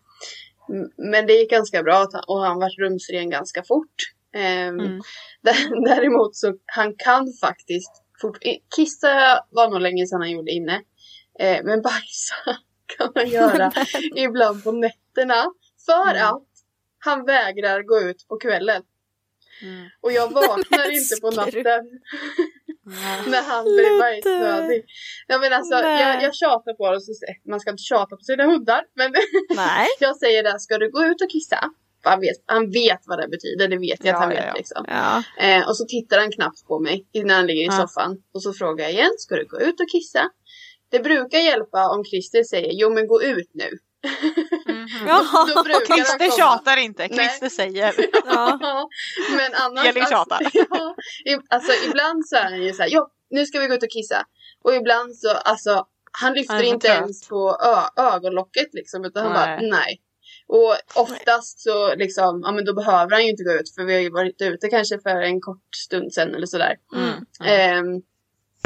Men 0.98 1.28
det 1.28 1.34
gick 1.34 1.50
ganska 1.52 1.84
bra 1.84 1.96
att 2.02 2.14
han- 2.14 2.24
och 2.28 2.42
han 2.46 2.60
vart 2.60 2.78
rumsren 2.80 3.30
ganska 3.30 3.64
fort. 3.64 3.96
Ehm, 4.36 4.80
Mm. 4.80 5.02
dä- 5.46 5.86
Däremot 5.96 6.36
så 6.36 6.54
han 6.66 6.96
kan 6.98 7.28
faktiskt 7.42 7.92
fort, 8.22 8.38
kissa 8.76 9.40
var 9.50 9.70
nog 9.70 9.82
länge 9.82 10.08
sedan 10.08 10.22
han 10.22 10.32
gjorde 10.32 10.52
inne. 10.52 10.82
Eh, 11.40 11.64
men 11.64 11.82
bajsa 11.82 12.36
kan 12.98 13.12
han 13.16 13.30
göra 13.30 13.72
ibland 14.16 14.64
på 14.64 14.72
nätterna. 14.72 15.46
För 15.86 16.12
Mm. 16.16 16.28
att 16.28 16.44
han 17.00 17.26
vägrar 17.26 17.82
gå 17.84 18.00
ut 18.00 18.28
på 18.28 18.38
kvällen. 18.38 18.84
Mm. 19.62 19.86
Och 20.02 20.12
jag 20.12 20.32
vaknar 20.34 20.92
inte 20.98 21.16
på 21.22 21.32
natten 21.32 21.84
när 23.28 23.42
han 23.44 23.64
blir 23.64 24.00
bajsnödig. 24.00 24.86
Ja, 25.28 25.38
men 25.40 25.54
alltså, 25.54 25.76
Nej. 25.82 26.02
jag, 26.02 26.24
jag 26.24 26.36
tjatar 26.36 26.74
på 26.74 26.86
honom, 26.86 27.02
man 27.50 27.60
ska 27.60 27.70
inte 27.72 27.84
tjata 27.84 28.16
på 28.16 28.24
sina 28.24 28.44
hundar. 28.44 28.82
Men 28.96 29.14
Nej. 29.56 29.88
jag 30.00 30.18
säger 30.18 30.44
det, 30.44 30.60
ska 30.60 30.78
du 30.78 30.92
gå 30.92 31.04
ut 31.06 31.22
och 31.22 31.30
kissa? 31.30 31.70
Han 32.06 32.20
vet, 32.20 32.36
han 32.46 32.72
vet 32.72 33.00
vad 33.06 33.20
det 33.20 33.28
betyder, 33.28 33.68
det 33.68 33.78
vet 33.78 34.06
jag 34.06 34.14
Ja, 34.14 34.16
att 34.16 34.20
han 34.22 34.30
vet. 34.30 34.46
ja. 34.46 34.54
Liksom. 34.54 34.86
Ja. 34.88 35.24
Eh, 35.48 35.68
och 35.70 35.78
så 35.78 35.86
tittar 35.86 36.20
han 36.20 36.32
knappt 36.32 36.68
på 36.68 36.80
mig 36.80 37.06
när 37.14 37.36
han 37.36 37.46
ligger 37.48 37.68
i 37.68 37.72
soffan. 37.72 38.18
Och 38.34 38.44
så 38.44 38.54
frågar 38.54 38.84
jag 38.86 38.94
igen, 38.94 39.12
ska 39.18 39.36
du 39.36 39.46
gå 39.46 39.60
ut 39.60 39.80
och 39.80 39.90
kissa? 39.92 40.30
Det 40.94 41.00
brukar 41.00 41.38
hjälpa 41.40 41.90
om 41.90 42.04
Christer 42.06 42.44
säger, 42.44 42.72
jo 42.74 42.90
men 42.94 43.08
gå 43.08 43.24
ut 43.24 43.50
nu. 43.54 43.70
Mhm. 44.68 44.88
Ja. 45.08 45.24
Då 45.56 45.64
brukar 45.64 45.96
Christer 45.96 46.38
tjatar 46.38 46.78
inte, 46.78 47.08
Nej. 47.12 47.18
Christer 47.28 47.50
säger. 47.50 47.94
Ja. 48.26 48.90
men 49.38 49.54
annars... 49.54 49.86
Elin 49.86 50.06
tjatar. 50.06 50.40
ja, 50.54 50.96
i- 51.26 51.38
alltså 51.50 51.72
ibland 51.90 52.28
så 52.28 52.36
är 52.36 52.44
han 52.44 52.62
ju 52.64 52.74
så 52.74 52.82
här, 52.84 52.90
ja 52.94 53.12
nu 53.30 53.46
ska 53.46 53.60
vi 53.60 53.68
gå 53.68 53.74
ut 53.74 53.84
och 53.84 53.90
kissa. 53.90 54.26
Och 54.64 54.74
ibland 54.76 55.16
så, 55.16 55.30
alltså 55.32 55.86
han 56.22 56.34
lyfter 56.34 56.54
Han 56.54 56.64
inte 56.64 56.88
trött. 56.88 56.98
ens 56.98 57.28
på 57.28 57.58
ö- 57.64 58.02
ögonlocket 58.04 58.74
liksom. 58.74 59.06
Utan 59.06 59.24
han 59.24 59.34
Nej. 59.34 59.58
bara, 59.70 59.78
nej. 59.80 60.02
Och 60.48 60.76
oftast 61.02 61.60
så 61.60 61.96
liksom, 61.96 62.42
ja 62.46 62.52
men 62.52 62.66
då 62.66 62.74
behöver 62.74 63.12
han 63.12 63.24
ju 63.24 63.30
inte 63.30 63.44
gå 63.44 63.52
ut 63.52 63.76
för 63.76 63.84
vi 63.84 63.94
har 63.94 64.02
ju 64.02 64.10
varit 64.10 64.42
ute 64.42 64.68
kanske 64.68 65.00
för 65.00 65.22
en 65.22 65.42
kort 65.42 65.76
stund 65.76 66.14
sedan 66.14 66.36
eller 66.36 66.46
sådär. 66.48 66.76
Mm. 66.96 67.14
Ehm, 67.46 68.02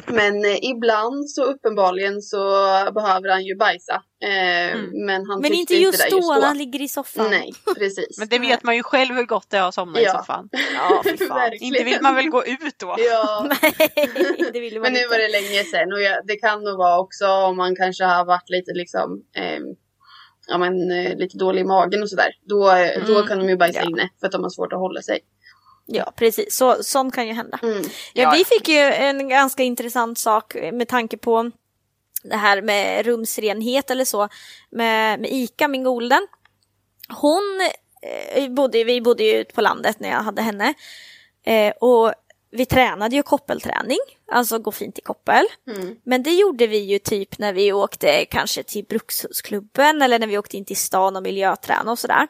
men 0.08 0.46
eh, 0.46 0.58
ibland 0.62 1.30
så 1.30 1.44
uppenbarligen 1.44 2.22
så 2.22 2.40
behöver 2.94 3.30
han 3.30 3.46
ju 3.46 3.56
bajsa. 3.56 4.02
Ehm, 4.26 4.78
Mm. 4.80 5.06
Men 5.06 5.26
han 5.30 5.42
Men 5.42 5.54
inte 5.54 5.76
just 5.76 6.04
det 6.04 6.10
då 6.10 6.18
just 6.18 6.30
när 6.30 6.42
han 6.42 6.58
ligger 6.58 6.82
i 6.82 6.88
soffan. 6.88 7.28
Nej, 7.30 7.54
precis. 7.78 8.20
Men 8.20 8.28
det 8.28 8.40
vet 8.40 8.64
man 8.64 8.76
ju 8.76 8.84
själv 8.84 9.16
hur 9.16 9.26
gott 9.26 9.50
det 9.50 9.58
är 9.58 9.62
att 9.68 9.74
somna 9.74 10.00
i 10.00 10.04
Ja. 10.04 10.12
soffan. 10.18 10.50
Ja. 10.76 11.04
Inte 11.60 11.84
vill 11.84 11.98
man 12.02 12.16
väl 12.16 12.30
gå 12.30 12.46
ut 12.46 12.80
då? 12.80 12.96
Ja. 12.98 13.48
Nej, 13.62 13.74
det 14.54 14.60
vill 14.60 14.74
man 14.74 14.82
Men 14.82 14.94
nu 14.94 15.00
inte. 15.00 15.10
var 15.10 15.18
det 15.18 15.28
länge 15.28 15.64
sedan 15.64 15.94
och 15.94 16.02
jag, 16.02 16.28
det 16.28 16.36
kan 16.36 16.64
nog 16.64 16.78
vara 16.78 17.00
också 17.00 17.28
om 17.28 17.58
man 17.58 17.76
kanske 17.76 18.04
har 18.04 18.26
varit 18.26 18.50
lite 18.50 18.72
liksom 18.74 19.22
ehm, 19.36 19.64
Ja 20.50 20.58
men 20.58 20.92
eh, 20.92 21.16
lite 21.18 21.38
dålig 21.38 21.62
i 21.62 21.64
magen 21.64 22.02
och 22.04 22.10
sådär. 22.10 22.32
Då, 22.50 22.72
eh, 22.72 23.06
då 23.08 23.14
Mm. 23.16 23.28
kan 23.28 23.40
de 23.40 23.50
ju 23.50 23.58
bajsa 23.58 23.80
Ja. 23.84 23.90
inne 23.90 24.10
för 24.20 24.26
att 24.28 24.32
de 24.32 24.44
har 24.44 24.50
svårt 24.50 24.74
att 24.74 24.80
hålla 24.80 25.02
sig. 25.02 25.20
Ja, 25.88 26.14
precis. 26.16 26.56
Så, 26.56 26.84
sånt 26.84 27.16
kan 27.16 27.28
ju 27.28 27.34
hända. 27.34 27.60
Mm. 27.64 27.84
Ja, 28.14 28.24
Ja, 28.24 28.32
vi 28.32 28.46
fick 28.46 28.68
ju 28.68 28.78
en 28.80 29.30
ganska 29.30 29.64
intressant 29.64 30.18
sak 30.18 30.56
med 30.74 30.88
tanke 30.88 31.18
på 31.18 31.52
det 32.24 32.36
här 32.36 32.62
med 32.62 33.06
rumsrenhet 33.06 33.92
eller 33.92 34.06
så 34.06 34.30
med, 34.70 35.20
med 35.20 35.32
Ika, 35.32 35.68
min 35.68 35.84
golden. 35.84 36.28
Hon 37.10 37.62
eh, 38.36 38.50
bodde, 38.50 38.84
vi 38.84 39.02
bodde 39.02 39.24
ju 39.24 39.38
ute 39.38 39.54
på 39.54 39.62
landet 39.62 40.00
när 40.00 40.10
jag 40.10 40.20
hade 40.20 40.42
henne. 40.42 40.74
Eh, 41.46 41.74
och 41.80 42.14
vi 42.52 42.66
tränade 42.66 43.16
ju 43.16 43.24
koppelträning, 43.24 43.98
alltså 44.32 44.60
gå 44.60 44.72
fint 44.72 45.00
i 45.00 45.02
koppel. 45.02 45.46
Mm. 45.68 45.96
Men 46.04 46.24
det 46.24 46.34
gjorde 46.34 46.68
vi 46.68 46.78
ju 46.78 47.00
typ 47.00 47.40
när 47.40 47.54
vi 47.54 47.74
åkte 47.74 48.26
kanske 48.26 48.64
till 48.64 48.86
Brukshusklubben 48.86 50.02
eller 50.02 50.20
när 50.20 50.28
vi 50.28 50.38
åkte 50.38 50.58
in 50.58 50.66
till 50.66 50.78
stan 50.78 51.16
och 51.16 51.24
miljöträna 51.24 51.92
och 51.92 52.00
sådär. 52.00 52.28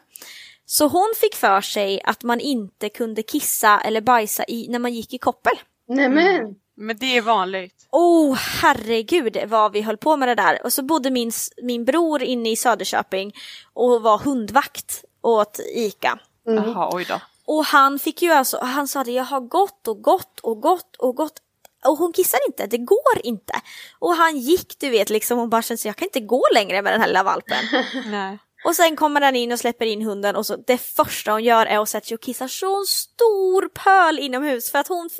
Så 0.70 0.88
hon 0.88 1.14
fick 1.16 1.34
för 1.34 1.60
sig 1.60 2.00
att 2.04 2.22
man 2.22 2.40
inte 2.40 2.88
kunde 2.88 3.22
kissa 3.22 3.80
eller 3.80 4.00
bajsa 4.00 4.44
i, 4.48 4.66
när 4.68 4.78
man 4.78 4.94
gick 4.94 5.14
i 5.14 5.18
koppel. 5.18 5.52
Nämen! 5.88 6.54
Men 6.76 6.96
det 6.98 7.16
är 7.16 7.22
vanligt. 7.22 7.88
Oh 7.90 8.34
herregud 8.34 9.38
vad 9.46 9.72
vi 9.72 9.80
höll 9.80 9.96
på 9.96 10.16
med 10.16 10.28
det 10.28 10.34
där. 10.34 10.60
Och 10.64 10.72
så 10.72 10.82
bodde 10.82 11.10
min, 11.10 11.32
min 11.62 11.84
bror 11.84 12.22
inne 12.22 12.50
i 12.50 12.56
Söderköping 12.56 13.32
och 13.72 14.02
var 14.02 14.18
hundvakt 14.18 15.04
åt 15.22 15.60
ICA. 15.74 16.18
Mm. 16.48 16.64
Jaha, 16.64 16.90
oj 16.92 17.04
då. 17.08 17.20
Och 17.46 17.64
han 17.64 17.98
fick 17.98 18.22
ju 18.22 18.30
alltså, 18.30 18.58
han 18.62 18.88
sa 18.88 19.04
det, 19.04 19.12
jag 19.12 19.24
har 19.24 19.40
gått 19.40 19.88
och 19.88 20.02
gått 20.02 20.40
och 20.40 20.60
gått 20.60 20.96
och 20.96 21.16
gått. 21.16 21.38
Och 21.84 21.98
hon 21.98 22.12
kissar 22.12 22.38
inte, 22.48 22.66
det 22.66 22.78
går 22.78 23.18
inte. 23.22 23.60
Och 23.98 24.14
han 24.14 24.38
gick 24.38 24.78
du 24.78 24.90
vet 24.90 25.10
liksom 25.10 25.38
och 25.38 25.48
bara 25.48 25.62
kände 25.62 25.78
sig, 25.78 25.88
jag 25.88 25.96
kan 25.96 26.06
inte 26.06 26.20
gå 26.20 26.42
längre 26.54 26.82
med 26.82 26.92
den 26.92 27.00
här 27.00 27.08
lilla 27.08 27.22
valpen. 27.22 27.64
Nej. 28.10 28.38
Och 28.68 28.76
sen 28.76 28.96
kommer 28.96 29.20
den 29.20 29.36
in 29.36 29.52
och 29.52 29.58
släpper 29.58 29.86
in 29.86 30.02
hunden 30.02 30.36
och 30.36 30.46
så 30.46 30.56
det 30.56 30.78
första 30.78 31.32
hon 31.32 31.44
gör 31.44 31.66
är 31.66 31.78
att 31.78 31.88
sätta 31.88 32.06
sig 32.06 32.14
och 32.14 32.20
kissa 32.20 32.48
så 32.48 32.84
stor 32.84 33.68
pöl 33.68 34.18
inomhus 34.18 34.70
för 34.70 34.78
att 34.78 34.88
hon, 34.88 35.10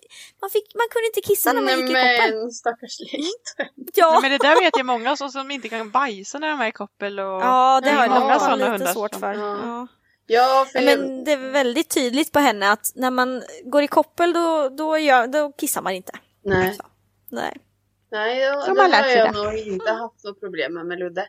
man, 0.41 0.51
fick, 0.51 0.75
man 0.75 0.87
kunde 0.91 1.07
inte 1.07 1.21
kissa 1.21 1.53
när 1.53 1.63
man 1.63 1.73
gick 1.81 1.91
i 1.91 1.95
koppel. 1.95 2.35
Men 2.41 2.51
stackars 2.53 3.01
liten. 3.01 3.75
Ja, 3.95 4.11
Nej, 4.13 4.23
men 4.23 4.31
det 4.31 4.39
där 4.39 4.61
vet 4.61 4.77
jag 4.77 4.87
många 4.87 5.17
som, 5.17 5.29
som 5.31 5.51
inte 5.51 5.69
kan 5.69 5.91
bajsa 5.91 6.39
när 6.39 6.49
de 6.49 6.61
är 6.61 6.69
i 6.69 6.73
koppel. 6.73 7.19
Och... 7.19 7.25
ja 7.25 7.81
det 7.85 7.91
har 7.91 8.07
Ja, 8.07 8.31
jag 8.31 8.41
sådana 8.41 8.57
lite 8.57 8.71
hundar 8.71 8.93
svårt 8.93 9.15
för. 9.15 9.33
Ja. 9.35 9.59
Ja. 9.65 9.87
Ja, 10.27 10.67
för 10.73 10.81
Men 10.81 11.25
det 11.25 11.33
är 11.33 11.51
väldigt 11.51 11.95
tydligt 11.95 12.33
på 12.33 12.39
henne 12.39 12.71
att 12.73 12.93
när 12.95 13.11
man 13.11 13.43
går 13.65 13.83
i 13.83 13.89
koppel 13.89 14.33
då, 14.33 14.69
då, 14.69 14.99
gör, 14.99 15.27
då 15.27 15.53
kissar 15.53 15.83
man 15.83 15.93
inte. 15.93 16.13
nej. 16.45 16.75
Så. 16.75 16.83
Nej. 17.31 17.57
Nej, 18.11 18.39
jag, 18.39 18.67
De 18.67 18.75
det 18.75 18.83
har 18.83 19.09
jag 19.09 19.35
det. 19.35 19.43
nog 19.43 19.55
inte 19.55 19.91
haft 19.91 20.25
något 20.25 20.41
problem 20.41 20.75
med 20.75 20.87
med 20.87 20.99
Ludde. 20.99 21.29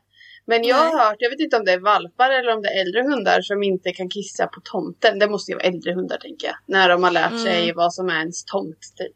Men 0.49 0.63
jag 0.63 0.75
har 0.75 0.99
hört, 1.05 1.15
jag 1.19 1.29
vet 1.29 1.39
inte 1.39 1.57
om 1.57 1.65
det 1.65 1.71
är 1.71 1.79
valpar 1.79 2.29
eller 2.29 2.53
om 2.55 2.61
det 2.61 2.69
är 2.69 2.81
äldre 2.81 3.01
hundar 3.01 3.41
som 3.41 3.63
inte 3.63 3.91
kan 3.91 4.09
kissa 4.09 4.47
på 4.47 4.61
tomten. 4.63 5.19
Det 5.19 5.29
måste 5.29 5.51
ju 5.51 5.55
vara 5.55 5.65
äldre 5.67 5.93
hundar 5.93 6.17
tänker 6.17 6.47
jag. 6.47 6.55
När 6.67 6.89
de 6.89 7.03
har 7.03 7.11
lärt 7.11 7.31
Mm. 7.31 7.43
sig 7.43 7.73
vad 7.73 7.93
som 7.93 8.09
är 8.09 8.19
ens 8.19 8.45
tomt 8.45 8.79
typ. 8.97 9.15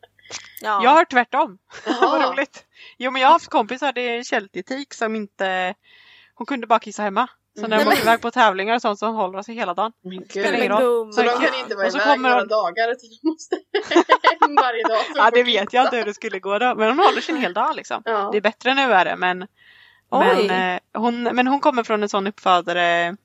Ja. 0.62 0.84
Jag 0.84 0.90
har 0.90 1.06
tvärtom. 1.06 1.58
Vad 2.02 2.30
roligt. 2.32 2.66
Jo 2.98 3.12
men 3.12 3.22
jag 3.22 3.28
har 3.28 3.34
haft 3.34 3.48
kompisar, 3.50 3.94
det 3.94 4.02
är 4.02 4.18
en 4.18 4.24
keltetik 4.24 4.94
som 4.94 5.16
inte 5.16 5.74
Hon 6.36 6.46
kunde 6.46 6.68
bara 6.68 6.80
kissa 6.80 7.04
hemma. 7.04 7.28
Så 7.60 7.62
när 7.62 7.70
de 7.70 7.76
Mm. 7.76 7.88
åker 7.88 8.02
iväg 8.02 8.22
på 8.22 8.32
tävlingar 8.32 8.76
och 8.76 8.82
sånt 8.82 9.00
så 9.00 9.08
håller 9.08 9.34
de 9.34 9.44
sig 9.44 9.56
hela 9.56 9.74
dagen. 9.74 9.92
Men 10.04 10.26
Spelar 10.30 10.54
ingen 10.54 10.70
roll. 10.72 11.14
Så 11.14 11.22
de 11.22 11.30
kan 11.30 11.60
inte 11.64 11.76
vara 11.76 11.86
Och 11.86 11.92
så 11.92 11.98
iväg 11.98 12.08
kommer 12.08 12.30
några 12.30 12.42
de- 12.44 12.48
dagar 12.48 12.92
utan 12.92 13.10
de 13.22 13.28
måste 13.30 13.56
hem 14.42 14.56
varje 14.56 14.84
dag. 14.84 15.02
Ja 15.16 15.30
det 15.34 15.44
vet 15.44 15.74
jag 15.74 15.86
inte 15.86 15.98
hur 15.98 16.06
det 16.06 16.14
skulle 16.14 16.40
gå 16.40 16.60
då. 16.60 16.76
Men 16.76 16.90
hon 16.90 17.00
håller 17.00 17.22
sig 17.22 17.36
en 17.36 17.42
hel 17.42 17.54
dag 17.54 17.76
liksom. 17.76 18.02
Ja. 18.06 18.30
Det 18.32 18.38
är 18.38 18.42
bättre 18.42 18.74
nu 18.74 18.82
är 18.82 19.06
det 19.06 19.16
men 19.16 19.48
Oj. 20.20 20.48
men, 20.48 20.74
eh, 20.76 20.80
hon, 21.02 21.24
men 21.24 21.48
hon 21.48 21.60
kommer 21.60 21.84
från 21.84 22.04
en 22.04 22.10
sån 22.10 22.28
uppfödare 22.28 23.18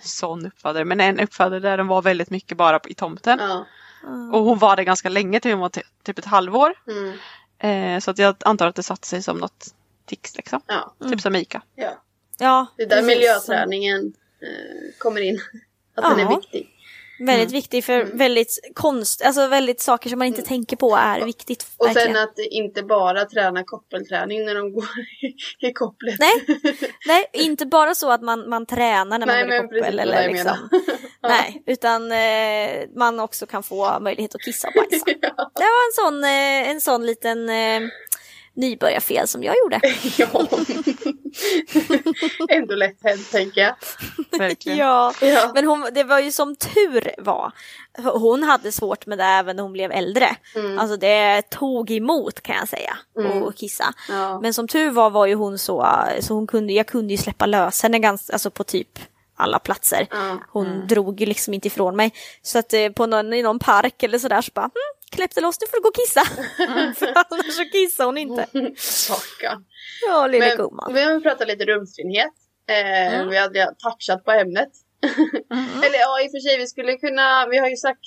sån 0.00 0.46
uppfödare, 0.46 0.84
men 0.84 1.00
en 1.00 1.20
uppfödare 1.20 1.60
där 1.60 1.76
de 1.78 1.86
var 1.86 2.02
väldigt 2.02 2.30
mycket 2.30 2.56
bara 2.56 2.80
i 2.88 2.94
tomten. 2.94 3.38
Ja. 3.38 3.66
Mm. 4.06 4.34
Och 4.34 4.44
hon 4.44 4.58
var 4.58 4.76
det 4.76 4.84
ganska 4.84 5.08
länge 5.08 5.40
till 5.40 5.50
hon 5.52 5.60
var 5.60 5.68
ty- 5.68 5.82
typ 6.02 6.18
ett 6.18 6.24
halvår. 6.24 6.74
Mm. 6.88 7.14
Eh, 7.58 8.00
så 8.00 8.10
att 8.10 8.18
jag 8.18 8.36
antar 8.44 8.66
att 8.66 8.74
det 8.74 8.82
satte 8.82 9.06
sig 9.06 9.22
som 9.22 9.38
något 9.38 9.74
tics 10.06 10.36
liksom. 10.36 10.60
Ja. 10.66 10.94
Typ 11.10 11.20
som 11.20 11.32
Mika. 11.32 11.62
ja. 11.74 12.00
Ja, 12.38 12.66
Det 12.76 12.82
är 12.82 12.86
där 12.88 12.96
precis. 12.96 13.16
miljöträningen 13.16 14.12
eh, 14.42 14.98
kommer 14.98 15.20
in. 15.20 15.40
Att 15.96 16.16
den 16.16 16.26
är 16.26 16.36
viktig. 16.36 16.73
Väldigt 17.18 17.52
viktig 17.52 17.84
för 17.84 18.00
Mm. 18.00 18.16
väldigt 18.18 18.70
konst, 18.74 19.22
alltså 19.22 19.46
väldigt 19.46 19.80
saker 19.80 20.10
som 20.10 20.18
man 20.18 20.28
inte 20.28 20.42
tänker 20.42 20.76
på 20.76 20.96
är 20.96 21.20
viktigt. 21.24 21.66
Och 21.76 21.86
verkligen. 21.86 22.14
sen 22.14 22.22
att 22.22 22.38
inte 22.38 22.82
bara 22.82 23.24
träna 23.24 23.64
koppelträning 23.64 24.44
när 24.44 24.54
de 24.54 24.72
går 24.72 24.84
i, 25.22 25.66
i 25.68 25.72
kopplet. 25.72 26.16
Nej, 26.18 26.32
nej, 27.06 27.30
inte 27.32 27.66
bara 27.66 27.94
så 27.94 28.10
att 28.10 28.22
man, 28.22 28.48
man 28.48 28.66
tränar 28.66 29.18
när 29.18 29.26
man 29.26 29.36
Nej, 29.36 29.44
går 29.44 29.54
i 29.54 29.60
koppel. 29.60 29.98
Eller 29.98 30.28
liksom. 30.28 30.68
Nej, 31.22 31.62
utan 31.66 32.12
eh, 32.12 32.88
man 32.96 33.20
också 33.20 33.46
kan 33.46 33.62
få 33.62 34.00
möjlighet 34.00 34.34
att 34.34 34.42
kissa 34.42 34.68
och 34.68 34.74
bajsa. 34.74 35.04
Det 35.54 35.64
var 35.64 35.86
en 35.88 35.92
sån, 36.12 36.24
eh, 36.24 36.70
en 36.70 36.80
sån 36.80 37.06
liten 37.06 37.48
eh, 37.48 37.80
nybörjarfel 38.56 39.28
som 39.28 39.42
jag 39.42 39.54
gjorde. 39.58 39.80
ja. 40.18 40.26
Ändå 42.48 42.74
lätt 42.74 42.96
hänt 43.02 43.30
tänker 43.30 43.60
jag. 43.60 43.74
Verkligen. 44.38 44.78
Ja, 44.78 45.12
Ja. 45.20 45.50
men 45.54 45.64
hon, 45.66 45.88
det 45.94 46.04
var 46.04 46.18
ju 46.20 46.32
som 46.32 46.56
tur 46.56 47.10
var. 47.18 47.52
Hon 48.02 48.42
hade 48.42 48.72
svårt 48.72 49.06
med 49.06 49.18
det 49.18 49.24
även 49.24 49.56
när 49.56 49.62
hon 49.62 49.72
blev 49.72 49.92
äldre. 49.92 50.36
Mm. 50.54 50.78
Alltså 50.78 50.96
det 50.96 51.42
tog 51.50 51.90
emot 51.90 52.40
kan 52.40 52.56
jag 52.56 52.68
säga, 52.68 52.96
Mm. 53.18 53.42
att 53.42 53.56
kissa. 53.56 53.94
Ja. 54.08 54.40
Men 54.40 54.54
som 54.54 54.68
tur 54.68 54.90
var 54.90 55.10
var 55.10 55.26
ju 55.26 55.34
hon 55.34 55.58
så, 55.58 55.88
så 56.20 56.34
hon 56.34 56.46
kunde, 56.46 56.72
jag 56.72 56.86
kunde 56.86 57.12
ju 57.14 57.18
släppa 57.18 57.46
lös 57.46 57.82
henne 57.82 57.98
ganska, 57.98 58.32
alltså 58.32 58.50
på 58.50 58.64
typ 58.64 58.98
alla 59.36 59.58
platser. 59.58 60.06
Ja. 60.10 60.38
Hon 60.48 60.86
drog 60.86 61.20
ju 61.20 61.26
liksom 61.26 61.54
inte 61.54 61.66
ifrån 61.68 61.96
mig. 61.96 62.12
Så 62.42 62.58
att 62.58 62.72
eh, 62.72 62.88
på 62.88 63.06
någon, 63.06 63.32
i 63.32 63.42
någon 63.42 63.58
park 63.58 64.02
eller 64.02 64.18
sådär 64.18 64.42
så 64.42 64.50
bara, 64.54 64.64
hm, 64.64 64.70
kläppte 65.14 65.40
loss, 65.40 65.60
nu 65.60 65.66
får 65.66 65.76
du 65.76 65.82
gå 65.82 65.88
och 65.88 65.94
kissa. 65.94 66.24
För 66.98 67.06
annars 67.14 67.54
så 67.56 67.64
kissar 67.64 68.04
hon 68.04 68.18
inte. 68.18 68.46
Stackarn. 68.76 69.64
Ja, 70.08 70.26
lille 70.26 70.46
Men 70.48 70.56
gumman. 70.56 70.94
vi 70.94 71.02
har 71.02 71.20
pratat 71.20 71.48
lite 71.48 71.64
rumsrenhet. 71.64 72.32
Eh, 72.68 73.26
Vi 73.28 73.36
hade 73.36 73.74
touchat 73.78 74.24
på 74.24 74.32
ämnet. 74.32 74.68
Eller 75.84 75.98
ja, 75.98 76.20
i 76.22 76.26
och 76.26 76.30
för 76.30 76.38
sig, 76.48 76.58
vi 76.58 76.66
skulle 76.66 76.96
kunna, 76.96 77.46
vi 77.46 77.58
har 77.58 77.68
ju 77.68 77.76
sagt 77.76 78.00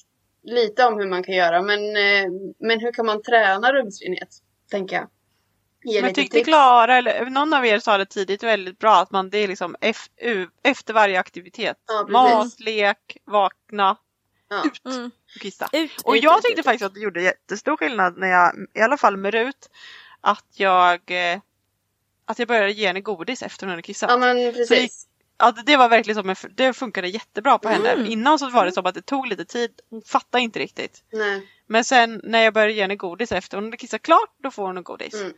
lite 0.43 0.85
om 0.85 0.99
hur 0.99 1.07
man 1.07 1.23
kan 1.23 1.35
göra, 1.35 1.61
men, 1.61 1.79
eh, 1.97 2.25
men 2.59 2.79
hur 2.79 2.91
kan 2.91 3.05
man 3.05 3.21
träna 3.23 3.73
rumsrenhet? 3.73 4.29
Tänker 4.71 4.95
jag. 4.95 5.09
Ge 5.83 6.01
Men 6.01 6.13
tyckte 6.13 6.37
tips. 6.37 6.47
Klara, 6.47 6.97
eller 6.97 7.25
någon 7.25 7.53
av 7.53 7.65
er 7.65 7.79
sa 7.79 7.97
det 7.97 8.05
tidigt 8.05 8.43
väldigt 8.43 8.79
bra 8.79 8.95
att 8.95 9.11
man 9.11 9.29
det 9.29 9.37
är 9.37 9.47
liksom 9.47 9.75
efter 10.63 10.93
varje 10.93 11.19
aktivitet. 11.19 11.77
Ja. 11.87 12.07
Mat, 12.09 12.59
lek, 12.59 13.17
vakna, 13.25 13.97
Ja. 14.49 14.91
Mm. 14.91 15.11
Och 15.37 15.41
kissa. 15.41 15.69
Ut, 15.73 15.91
Och 16.03 16.13
ut, 16.13 16.23
jag 16.23 16.37
ut, 16.37 16.43
tyckte 16.43 16.59
ut, 16.59 16.65
faktiskt 16.65 16.85
att 16.85 16.93
det 16.93 16.99
gjorde 16.99 17.21
jättestor 17.21 17.77
skillnad 17.77 18.17
när 18.17 18.27
jag, 18.27 18.53
i 18.73 18.81
alla 18.81 18.97
fall 18.97 19.17
med 19.17 19.33
Rut, 19.33 19.69
att 20.21 20.45
jag, 20.53 21.11
eh, 21.11 21.39
att 22.25 22.39
jag 22.39 22.47
började 22.47 22.71
ge 22.71 22.87
henne 22.87 23.01
godis 23.01 23.41
efter 23.43 23.65
hon 23.65 23.69
hade 23.69 23.81
kissat. 23.81 24.09
ja, 24.09 24.17
men 24.17 24.53
precis. 24.53 25.07
Ja, 25.39 25.51
det- 25.65 25.77
var 25.77 25.89
verkligen 25.89 26.15
som 26.15 26.29
en, 26.29 26.35
det 26.55 26.73
funkade 26.73 27.07
jättebra 27.07 27.57
på 27.57 27.69
henne. 27.69 27.89
Mm. 27.89 28.05
Innan 28.05 28.39
så 28.39 28.49
var 28.49 28.65
det 28.65 28.71
som 28.71 28.85
att 28.85 28.95
det 28.95 29.01
tog 29.05 29.27
lite 29.27 29.45
tid, 29.45 29.71
hon 29.89 30.01
fattade 30.01 30.43
inte 30.43 30.59
riktigt. 30.59 31.03
Nej. 31.13 31.47
Men 31.67 31.83
sen 31.85 32.21
när 32.23 32.43
jag 32.43 32.53
började 32.53 32.73
ge 32.73 32.81
henne 32.81 32.95
godis 32.95 33.31
efter 33.31 33.57
hon 33.57 33.65
hade 33.65 33.77
kissat 33.77 34.01
klart, 34.01 34.35
då 34.43 34.51
får 34.51 34.63
hon 34.67 34.77
en 34.77 34.83
godis. 34.83 35.13
Mm. 35.13 35.33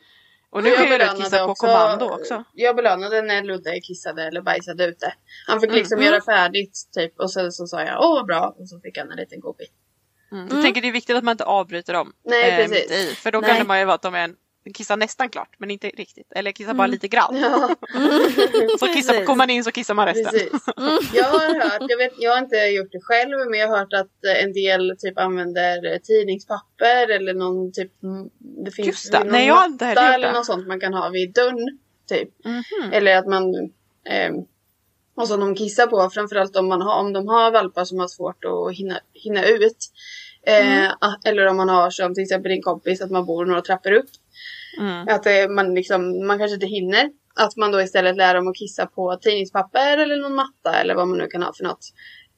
Och 0.51 0.63
nu 0.63 0.69
Jag 0.69 0.77
kan 0.79 0.89
belönade 0.89 1.23
kissa 1.23 1.45
på 1.45 1.51
också- 1.51 1.65
kommando 1.67 2.05
också. 2.05 2.43
Jag 2.53 2.75
belönade 2.75 3.21
när 3.21 3.43
Ludde 3.43 3.79
kissade 3.81 4.23
eller 4.27 4.41
bajsade 4.41 4.85
ute. 4.85 5.13
Han 5.47 5.61
fick 5.61 5.71
liksom 5.71 5.97
Mm. 5.97 6.05
göra 6.13 6.21
färdigt 6.21 6.89
typ 6.93 7.19
och 7.19 7.31
sen 7.31 7.51
så 7.51 7.67
sa 7.67 7.81
jag 7.83 8.01
åh 8.03 8.13
vad 8.15 8.25
bra 8.25 8.55
och 8.59 8.69
så 8.69 8.79
fick 8.79 8.97
han 8.97 9.11
en 9.11 9.17
liten 9.17 9.39
godbit. 9.39 9.71
Mm. 10.31 10.47
Jag 10.51 10.61
tänker 10.61 10.81
det 10.81 10.87
är 10.87 10.91
viktigt 10.91 11.15
att 11.15 11.23
man 11.23 11.31
inte 11.31 11.43
avbryter 11.45 11.93
dem. 11.93 12.13
Nej, 12.25 12.49
eh, 12.51 12.67
precis. 12.67 12.91
i, 12.91 13.15
för 13.15 13.31
då 13.31 13.39
Nej. 13.39 13.49
kan 13.49 13.59
det 13.59 13.65
man 13.67 13.79
ju 13.79 13.85
vara 13.85 13.95
att 13.95 14.01
de 14.01 14.15
är 14.15 14.23
en, 14.23 14.35
kissar 14.73 14.97
nästan 14.97 15.29
klart 15.29 15.55
men 15.57 15.71
inte 15.71 15.87
riktigt. 15.87 16.31
Eller 16.35 16.51
kissar 16.51 16.73
bara 16.73 16.87
lite 16.87 17.07
grann. 17.07 17.35
Ja, 17.35 17.69
Så 18.79 18.87
kissar, 18.87 19.25
kommer 19.25 19.35
man 19.37 19.49
in 19.49 19.63
så 19.63 19.71
kissar 19.71 19.93
man 19.93 20.05
resten. 20.05 20.25
precis. 20.31 20.51
Jag 21.13 21.23
har 21.23 21.59
hört, 21.63 21.89
jag, 21.89 21.97
vet, 21.97 22.13
jag 22.17 22.31
har 22.31 22.39
inte 22.39 22.55
gjort 22.55 22.91
det 22.91 22.99
själv 23.01 23.49
men 23.49 23.59
jag 23.59 23.67
har 23.67 23.77
hört 23.77 23.93
att 23.93 24.25
en 24.43 24.53
del 24.53 24.95
typ 24.99 25.17
använder 25.19 25.97
tidningspapper 25.99 27.09
eller 27.11 27.33
någon 27.33 27.71
typ 27.71 28.03
mm, 28.03 28.29
det 28.65 28.71
finns 28.71 28.87
Just 28.87 29.11
det. 29.11 29.19
någon 29.19 29.27
Nej, 29.27 29.47
jag 29.47 29.55
har 29.55 29.65
inte 29.65 29.85
heller 29.85 30.01
matta 30.01 30.07
gjort 30.11 30.15
eller 30.15 30.27
det. 30.27 30.33
något 30.33 30.45
sånt 30.45 30.67
man 30.67 30.79
kan 30.79 30.93
ha 30.93 31.09
vid 31.09 31.33
dörren. 31.33 31.79
Typ. 32.09 32.29
Mhm. 32.45 32.91
Eller 32.93 33.15
att 33.17 33.27
man 33.27 33.55
eh, 34.09 34.31
och 35.19 35.27
som 35.27 35.39
de 35.39 35.55
kissar 35.55 35.87
på, 35.87 36.09
framförallt 36.09 36.55
om, 36.55 36.67
man 36.67 36.81
har, 36.81 36.99
om 36.99 37.13
de 37.13 37.27
har 37.27 37.51
valpar 37.51 37.85
som 37.85 37.99
har 37.99 38.07
svårt 38.07 38.45
att 38.45 38.75
hinna, 38.75 38.99
hinna 39.13 39.45
ut. 39.45 39.77
Eh, 40.47 40.67
Mm. 40.67 40.91
ah, 41.01 41.13
Eller 41.25 41.45
om 41.47 41.57
man 41.57 41.69
har 41.69 41.89
som 41.89 42.13
till 42.15 42.23
exempel 42.23 42.49
din 42.51 42.61
kompis, 42.61 43.01
att 43.01 43.11
man 43.11 43.25
bor 43.25 43.45
några 43.45 43.61
trappor 43.61 43.91
upp. 43.91 44.09
Mm. 44.79 45.07
Att 45.07 45.25
eh, 45.25 45.47
man, 45.49 45.73
liksom, 45.73 46.27
man 46.27 46.37
kanske 46.39 46.53
inte 46.53 46.65
hinner. 46.67 47.09
Att 47.35 47.55
man 47.55 47.71
då 47.71 47.81
istället 47.81 48.17
lär 48.17 48.33
dem 48.35 48.47
att 48.47 48.55
kissa 48.55 48.85
på 48.85 49.15
tidningspapper 49.21 49.97
eller 49.97 50.17
någon 50.17 50.35
matta 50.35 50.73
eller 50.81 50.95
vad 50.95 51.07
man 51.07 51.17
nu 51.17 51.27
kan 51.27 51.43
ha 51.43 51.53
för 51.53 51.63
något. 51.63 51.85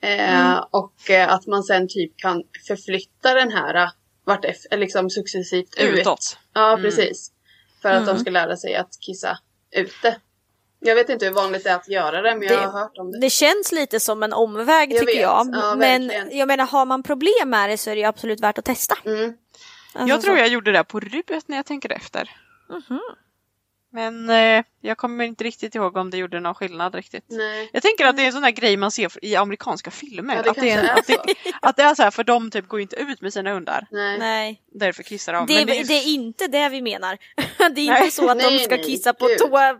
Eh, 0.03 0.45
Mm. 0.51 0.63
Och 0.71 1.09
eh, 1.09 1.33
att 1.33 1.47
man 1.47 1.63
sen 1.63 1.87
typ 1.87 2.11
kan 2.17 2.43
förflytta 2.67 3.33
den 3.33 3.51
här 3.51 3.75
eh, 3.83 3.89
vart 4.25 4.45
efter, 4.45 4.77
liksom 4.77 5.09
successivt 5.09 5.75
ut. 5.79 5.99
Utåt. 5.99 6.37
Ja, 6.53 6.69
Mm. 6.71 6.81
precis. 6.81 7.31
För 7.81 7.89
att 7.89 8.05
de 8.05 8.17
ska 8.19 8.29
lära 8.31 8.57
sig 8.57 8.75
att 8.75 8.89
kissa 8.99 9.37
ute. 9.71 10.15
Jag 10.83 10.95
vet 10.95 11.09
inte 11.09 11.25
hur 11.25 11.33
vanligt 11.33 11.63
det 11.63 11.69
är 11.69 11.75
att 11.75 11.89
göra 11.89 12.21
det, 12.21 12.35
men 12.35 12.47
jag 12.47 12.57
Det- 12.57 12.65
har 12.65 12.79
hört 12.81 12.97
om 12.97 13.11
det. 13.11 13.19
Det 13.19 13.29
känns 13.29 13.71
lite 13.71 13.99
som 13.99 14.23
en 14.23 14.33
omväg 14.33 14.91
Jag 14.93 14.99
tycker 14.99 15.13
vet. 15.13 15.21
jag. 15.21 15.47
Ja, 15.53 15.75
Men 15.75 16.07
verkligen. 16.07 16.37
jag 16.37 16.47
menar, 16.47 16.65
har 16.65 16.85
man 16.85 17.03
problem 17.03 17.49
med 17.49 17.69
det 17.69 17.77
så 17.77 17.89
är 17.89 17.95
det 17.95 18.03
absolut 18.03 18.39
värt 18.39 18.57
att 18.57 18.65
testa. 18.65 18.95
Mm. 19.05 19.33
Alltså, 19.93 20.09
Jag 20.09 20.21
tror 20.21 20.35
så. 20.35 20.39
jag 20.41 20.47
gjorde 20.47 20.71
det 20.71 20.83
på 20.83 20.99
Rut 20.99 21.47
när 21.47 21.57
jag 21.57 21.65
tänker 21.65 21.91
efter. 21.91 22.29
Mhm. 22.69 22.99
Men 23.93 24.29
eh, 24.29 24.63
jag 24.81 24.97
kommer 24.97 25.25
inte 25.25 25.43
riktigt 25.43 25.75
ihåg 25.75 25.97
om 25.97 26.09
det 26.09 26.17
gjorde 26.17 26.39
någon 26.39 26.55
skillnad 26.55 26.95
riktigt. 26.95 27.25
Nej. 27.27 27.69
Jag 27.73 27.83
tänker 27.83 28.05
att 28.05 28.17
det 28.17 28.23
är 28.23 28.25
en 28.25 28.33
sån 28.33 28.43
här 28.43 28.51
grej 28.51 28.77
man 28.77 28.91
ser 28.91 29.25
i 29.25 29.35
amerikanska 29.35 29.91
filmer. 29.91 30.35
Ja, 30.35 30.41
det 30.41 30.49
att, 30.49 30.55
det 30.55 30.69
är, 30.69 30.87
kanske 30.87 31.13
är 31.13 31.17
att, 31.17 31.27
det, 31.27 31.33
att 31.61 31.75
det 31.75 31.83
är 31.83 31.95
så 31.95 32.03
här, 32.03 32.11
för 32.11 32.23
de 32.23 32.51
typ 32.51 32.67
går 32.67 32.81
inte 32.81 32.95
ut 32.95 33.21
med 33.21 33.33
sina 33.33 33.53
hundar. 33.53 33.87
Nej. 33.91 34.17
Nej, 34.19 34.61
Därför 34.71 35.03
kissar 35.03 35.33
de. 35.33 35.45
det, 35.45 35.53
Men 35.53 35.69
är, 35.69 35.83
det 35.83 35.93
är 35.93 36.13
inte 36.13 36.47
det 36.47 36.69
vi 36.69 36.81
menar. 36.81 37.17
det 37.57 37.81
är 37.81 37.85
inte 37.85 37.99
Nej. 37.99 38.11
så 38.11 38.29
att 38.29 38.39
de 38.39 38.59
ska 38.59 38.75
nej, 38.75 38.85
kissa 38.85 39.13
på 39.13 39.27
toa, 39.39 39.79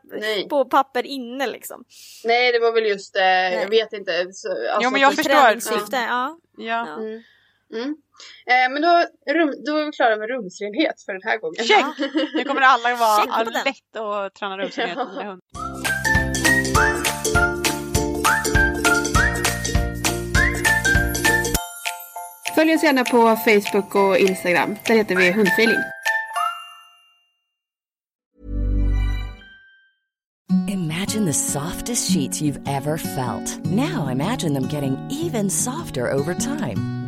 på 0.49 0.65
papper 0.65 1.05
inne 1.05 1.47
liksom. 1.47 1.83
Nej, 2.23 2.51
det 2.51 2.59
var 2.59 2.71
väl 2.71 2.85
just 2.85 3.15
eh, 3.15 3.23
jag 3.23 3.69
vet 3.69 3.93
inte. 3.93 4.11
Så, 4.33 4.49
alltså, 4.49 4.79
Jo, 4.81 4.89
men 4.89 5.01
jag 5.01 5.15
förstår. 5.15 5.79
Ja. 5.91 5.91
Ja. 5.91 6.37
Ja. 6.57 6.95
Mm. 6.95 7.23
Mm. 7.73 7.95
Eh, 8.51 8.71
men 8.71 8.81
då, 8.81 9.05
rum, 9.33 9.53
då 9.65 9.77
är 9.77 9.85
vi 9.85 9.91
klara 9.91 10.15
med 10.17 10.29
rumsrenhet 10.29 11.01
för 11.05 11.13
den 11.13 11.21
här 11.23 11.37
gången. 11.37 11.63
Check! 11.65 11.85
Nu 12.33 12.43
kommer 12.47 12.61
alla 12.61 12.95
vara 12.95 13.43
lätt 13.43 13.95
att 13.95 14.35
träna 14.35 14.57
rumsrenhet 14.57 14.97
med 14.97 15.07
hundar. 15.07 15.39
Följ 22.55 22.73
oss 22.75 22.83
gärna 22.83 23.03
på 23.03 23.35
Facebook 23.35 23.95
och 23.95 24.17
Instagram. 24.17 24.75
Där 24.85 24.95
heter 24.95 25.15
vi 25.15 25.31
Hundfeeling. 25.31 25.79
Imagine 30.67 31.25
the 31.25 31.33
softest 31.33 32.11
sheets 32.11 32.41
you've 32.41 32.67
ever 32.67 32.97
felt. 32.97 33.65
Now 33.65 34.07
imagine 34.11 34.53
them 34.53 34.67
getting 34.67 34.97
even 35.09 35.49
softer 35.49 36.11
over 36.11 36.33
time. 36.33 37.00